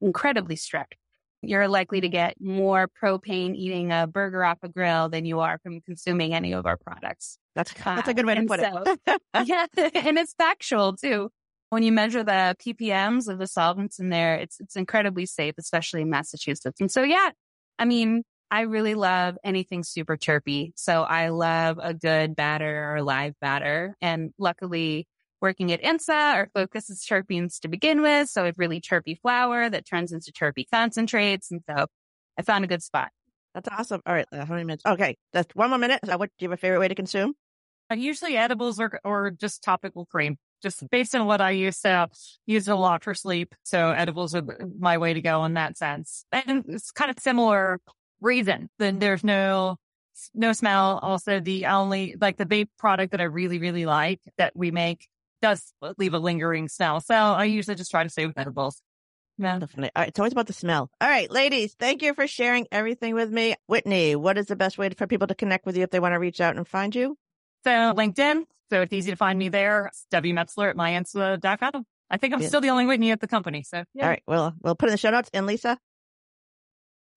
incredibly 0.00 0.56
strict. 0.56 0.96
You're 1.42 1.68
likely 1.68 2.00
to 2.02 2.06
mm-hmm. 2.06 2.12
get 2.12 2.36
more 2.40 2.88
propane 3.02 3.54
eating 3.54 3.92
a 3.92 4.06
burger 4.06 4.44
off 4.44 4.58
a 4.62 4.68
grill 4.68 5.08
than 5.08 5.24
you 5.24 5.40
are 5.40 5.58
from 5.62 5.80
consuming 5.80 6.34
any 6.34 6.52
of 6.52 6.66
our 6.66 6.76
products. 6.76 7.38
That's 7.54 7.72
that's 7.72 8.08
a 8.08 8.10
uh, 8.10 8.12
good 8.12 8.26
way 8.26 8.34
to 8.34 8.44
put 8.44 8.60
so, 8.60 8.84
it. 8.84 9.22
yeah, 9.46 9.66
and 9.94 10.18
it's 10.18 10.34
factual 10.34 10.94
too 10.96 11.30
when 11.70 11.84
you 11.84 11.92
measure 11.92 12.22
the 12.22 12.56
ppms 12.60 13.28
of 13.28 13.38
the 13.38 13.46
solvents 13.46 13.98
in 13.98 14.10
there, 14.10 14.34
it's 14.34 14.60
it's 14.60 14.76
incredibly 14.76 15.24
safe, 15.24 15.54
especially 15.56 16.02
in 16.02 16.10
Massachusetts. 16.10 16.80
And 16.80 16.90
so, 16.90 17.02
yeah, 17.02 17.30
I 17.78 17.84
mean, 17.84 18.24
I 18.50 18.62
really 18.62 18.94
love 18.94 19.38
anything 19.44 19.84
super 19.84 20.16
terpy. 20.16 20.72
So 20.74 21.02
I 21.02 21.28
love 21.28 21.78
a 21.80 21.94
good 21.94 22.34
batter 22.34 22.92
or 22.92 23.02
live 23.02 23.34
batter. 23.40 23.96
And 24.00 24.32
luckily, 24.38 25.06
working 25.40 25.72
at 25.72 25.82
INSA, 25.82 26.34
our 26.34 26.50
focus 26.54 26.90
is 26.90 27.04
terpenes 27.08 27.60
to 27.60 27.68
begin 27.68 28.02
with. 28.02 28.28
So 28.28 28.44
it's 28.44 28.58
really 28.58 28.80
terpy 28.80 29.18
flower 29.20 29.68
that 29.68 29.86
turns 29.86 30.12
into 30.12 30.32
terpy 30.32 30.64
concentrates. 30.70 31.50
And 31.50 31.62
so 31.68 31.86
I 32.38 32.42
found 32.42 32.64
a 32.64 32.68
good 32.68 32.82
spot. 32.82 33.10
That's 33.54 33.68
awesome. 33.68 34.00
All 34.06 34.14
right. 34.14 34.26
Uh, 34.32 34.44
how 34.44 34.54
many 34.54 34.64
minutes? 34.64 34.84
Okay. 34.86 35.16
That's 35.32 35.54
one 35.54 35.70
more 35.70 35.78
minute. 35.78 36.00
What 36.04 36.30
do 36.38 36.44
you 36.44 36.50
have 36.50 36.58
a 36.58 36.60
favorite 36.60 36.78
way 36.78 36.88
to 36.88 36.94
consume? 36.94 37.34
Uh, 37.90 37.96
usually 37.96 38.36
edibles 38.36 38.78
or, 38.78 39.00
or 39.04 39.30
just 39.30 39.62
topical 39.62 40.06
cream 40.06 40.36
just 40.62 40.88
based 40.90 41.14
on 41.14 41.26
what 41.26 41.40
I 41.40 41.50
used 41.52 41.82
to 41.82 42.08
use 42.46 42.68
a 42.68 42.76
lot 42.76 43.02
for 43.02 43.14
sleep. 43.14 43.54
So 43.64 43.90
edibles 43.90 44.34
are 44.34 44.42
my 44.78 44.98
way 44.98 45.14
to 45.14 45.20
go 45.20 45.44
in 45.44 45.54
that 45.54 45.78
sense. 45.78 46.24
And 46.30 46.64
it's 46.68 46.90
kind 46.90 47.10
of 47.10 47.18
similar 47.18 47.80
reason. 48.20 48.68
Then 48.78 48.98
there's 48.98 49.24
no, 49.24 49.76
no 50.34 50.52
smell. 50.52 51.00
Also 51.02 51.40
the 51.40 51.66
only, 51.66 52.14
like 52.20 52.36
the 52.36 52.46
vape 52.46 52.68
product 52.78 53.12
that 53.12 53.20
I 53.20 53.24
really, 53.24 53.58
really 53.58 53.86
like 53.86 54.20
that 54.36 54.52
we 54.54 54.70
make 54.70 55.08
does 55.40 55.72
leave 55.98 56.14
a 56.14 56.18
lingering 56.18 56.68
smell. 56.68 57.00
So 57.00 57.14
I 57.14 57.44
usually 57.44 57.76
just 57.76 57.90
try 57.90 58.02
to 58.02 58.08
stay 58.08 58.26
with 58.26 58.38
edibles. 58.38 58.82
Yeah. 59.38 59.58
Definitely. 59.58 59.90
All 59.96 60.02
right. 60.02 60.08
It's 60.08 60.18
always 60.18 60.32
about 60.32 60.46
the 60.48 60.52
smell. 60.52 60.90
All 61.00 61.08
right, 61.08 61.30
ladies, 61.30 61.74
thank 61.78 62.02
you 62.02 62.12
for 62.12 62.26
sharing 62.26 62.66
everything 62.70 63.14
with 63.14 63.30
me. 63.30 63.54
Whitney, 63.66 64.14
what 64.14 64.36
is 64.36 64.46
the 64.46 64.56
best 64.56 64.76
way 64.76 64.90
for 64.90 65.06
people 65.06 65.28
to 65.28 65.34
connect 65.34 65.64
with 65.64 65.78
you 65.78 65.82
if 65.82 65.90
they 65.90 66.00
want 66.00 66.12
to 66.12 66.18
reach 66.18 66.42
out 66.42 66.56
and 66.56 66.68
find 66.68 66.94
you? 66.94 67.16
So 67.64 67.70
LinkedIn, 67.70 68.44
so 68.70 68.82
it's 68.82 68.92
easy 68.92 69.10
to 69.10 69.16
find 69.16 69.38
me 69.38 69.48
there. 69.48 69.86
It's 69.86 70.06
W 70.10 70.34
Metzler 70.34 70.70
at 70.70 70.76
myinsa.com. 70.76 71.86
I 72.10 72.16
think 72.18 72.34
I'm 72.34 72.42
yeah. 72.42 72.48
still 72.48 72.60
the 72.60 72.68
only 72.68 72.86
Whitney 72.86 73.12
at 73.12 73.20
the 73.20 73.28
company. 73.28 73.62
So 73.62 73.84
yeah. 73.94 74.04
All 74.04 74.10
right. 74.10 74.22
Well, 74.26 74.54
we'll 74.60 74.74
put 74.74 74.90
in 74.90 74.92
the 74.92 74.98
show 74.98 75.10
notes. 75.10 75.30
And 75.32 75.46
Lisa? 75.46 75.78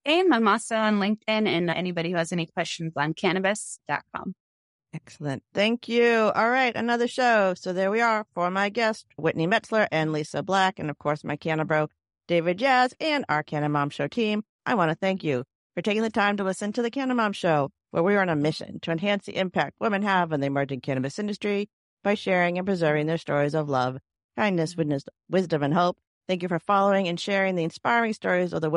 And 0.05 0.33
I'm 0.33 0.47
also 0.47 0.75
on 0.75 0.99
LinkedIn 0.99 1.17
and 1.27 1.69
anybody 1.69 2.11
who 2.11 2.17
has 2.17 2.31
any 2.31 2.45
questions 2.45 2.93
on 2.95 3.13
cannabis.com. 3.13 4.33
Excellent. 4.93 5.43
Thank 5.53 5.89
you. 5.89 6.31
All 6.35 6.49
right. 6.49 6.75
Another 6.75 7.07
show. 7.07 7.55
So 7.55 7.73
there 7.73 7.89
we 7.89 7.99
are 7.99 8.25
for 8.35 8.51
my 8.51 8.69
guest, 8.69 9.07
Whitney 9.17 9.47
Metzler 9.47 9.87
and 9.91 10.11
Lisa 10.11 10.43
Black. 10.43 10.77
And 10.77 10.89
of 10.89 10.99
course, 10.99 11.23
my 11.23 11.35
Canna 11.35 11.87
David 12.27 12.59
Jazz 12.59 12.93
and 12.99 13.25
our 13.27 13.43
Canna 13.43 13.69
Mom 13.69 13.89
Show 13.89 14.07
team. 14.07 14.43
I 14.65 14.75
want 14.75 14.91
to 14.91 14.95
thank 14.95 15.23
you 15.23 15.43
for 15.75 15.81
taking 15.81 16.03
the 16.03 16.09
time 16.09 16.37
to 16.37 16.43
listen 16.43 16.71
to 16.73 16.81
the 16.81 16.91
Canna 16.91 17.15
Mom 17.15 17.33
Show 17.33 17.71
where 17.93 18.01
we 18.01 18.15
are 18.15 18.21
on 18.21 18.29
a 18.29 18.35
mission 18.35 18.79
to 18.79 18.91
enhance 18.91 19.25
the 19.25 19.37
impact 19.37 19.75
women 19.79 20.01
have 20.01 20.33
on 20.33 20.39
the 20.39 20.47
emerging 20.47 20.81
cannabis 20.81 21.19
industry 21.19 21.69
by 22.03 22.15
sharing 22.15 22.57
and 22.57 22.65
preserving 22.65 23.05
their 23.05 23.19
stories 23.19 23.53
of 23.53 23.69
love, 23.69 23.97
kindness, 24.35 24.73
mm-hmm. 24.73 24.97
wisdom, 25.29 25.61
and 25.61 25.73
hope. 25.75 25.97
Thank 26.27 26.41
you 26.41 26.49
for 26.49 26.57
following 26.57 27.07
and 27.07 27.19
sharing 27.19 27.55
the 27.55 27.63
inspiring 27.63 28.13
stories 28.13 28.51
of 28.51 28.61
the 28.61 28.69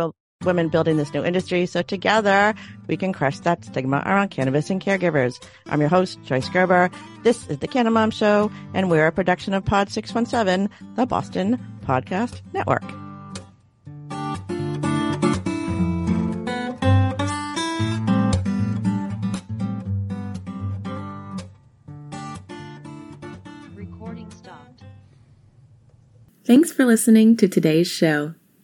women 0.44 0.68
building 0.68 0.96
this 0.96 1.12
new 1.14 1.24
industry 1.24 1.66
so 1.66 1.82
together 1.82 2.54
we 2.88 2.96
can 2.96 3.12
crush 3.12 3.38
that 3.40 3.64
stigma 3.64 4.02
around 4.04 4.30
cannabis 4.30 4.70
and 4.70 4.82
caregivers. 4.82 5.42
I'm 5.66 5.80
your 5.80 5.88
host, 5.88 6.22
Joyce 6.24 6.48
Gerber. 6.48 6.90
This 7.22 7.48
is 7.48 7.58
the 7.58 7.68
Canna 7.68 7.90
Mom 7.90 8.10
Show, 8.10 8.50
and 8.74 8.90
we're 8.90 9.06
a 9.06 9.12
production 9.12 9.54
of 9.54 9.64
Pod 9.64 9.90
617, 9.90 10.70
the 10.94 11.06
Boston 11.06 11.58
Podcast 11.84 12.42
Network. 12.52 12.84
Recording 23.74 24.30
stopped. 24.30 24.82
Thanks 26.44 26.70
for 26.70 26.84
listening 26.84 27.36
to 27.38 27.48
today's 27.48 27.88
show. 27.88 28.34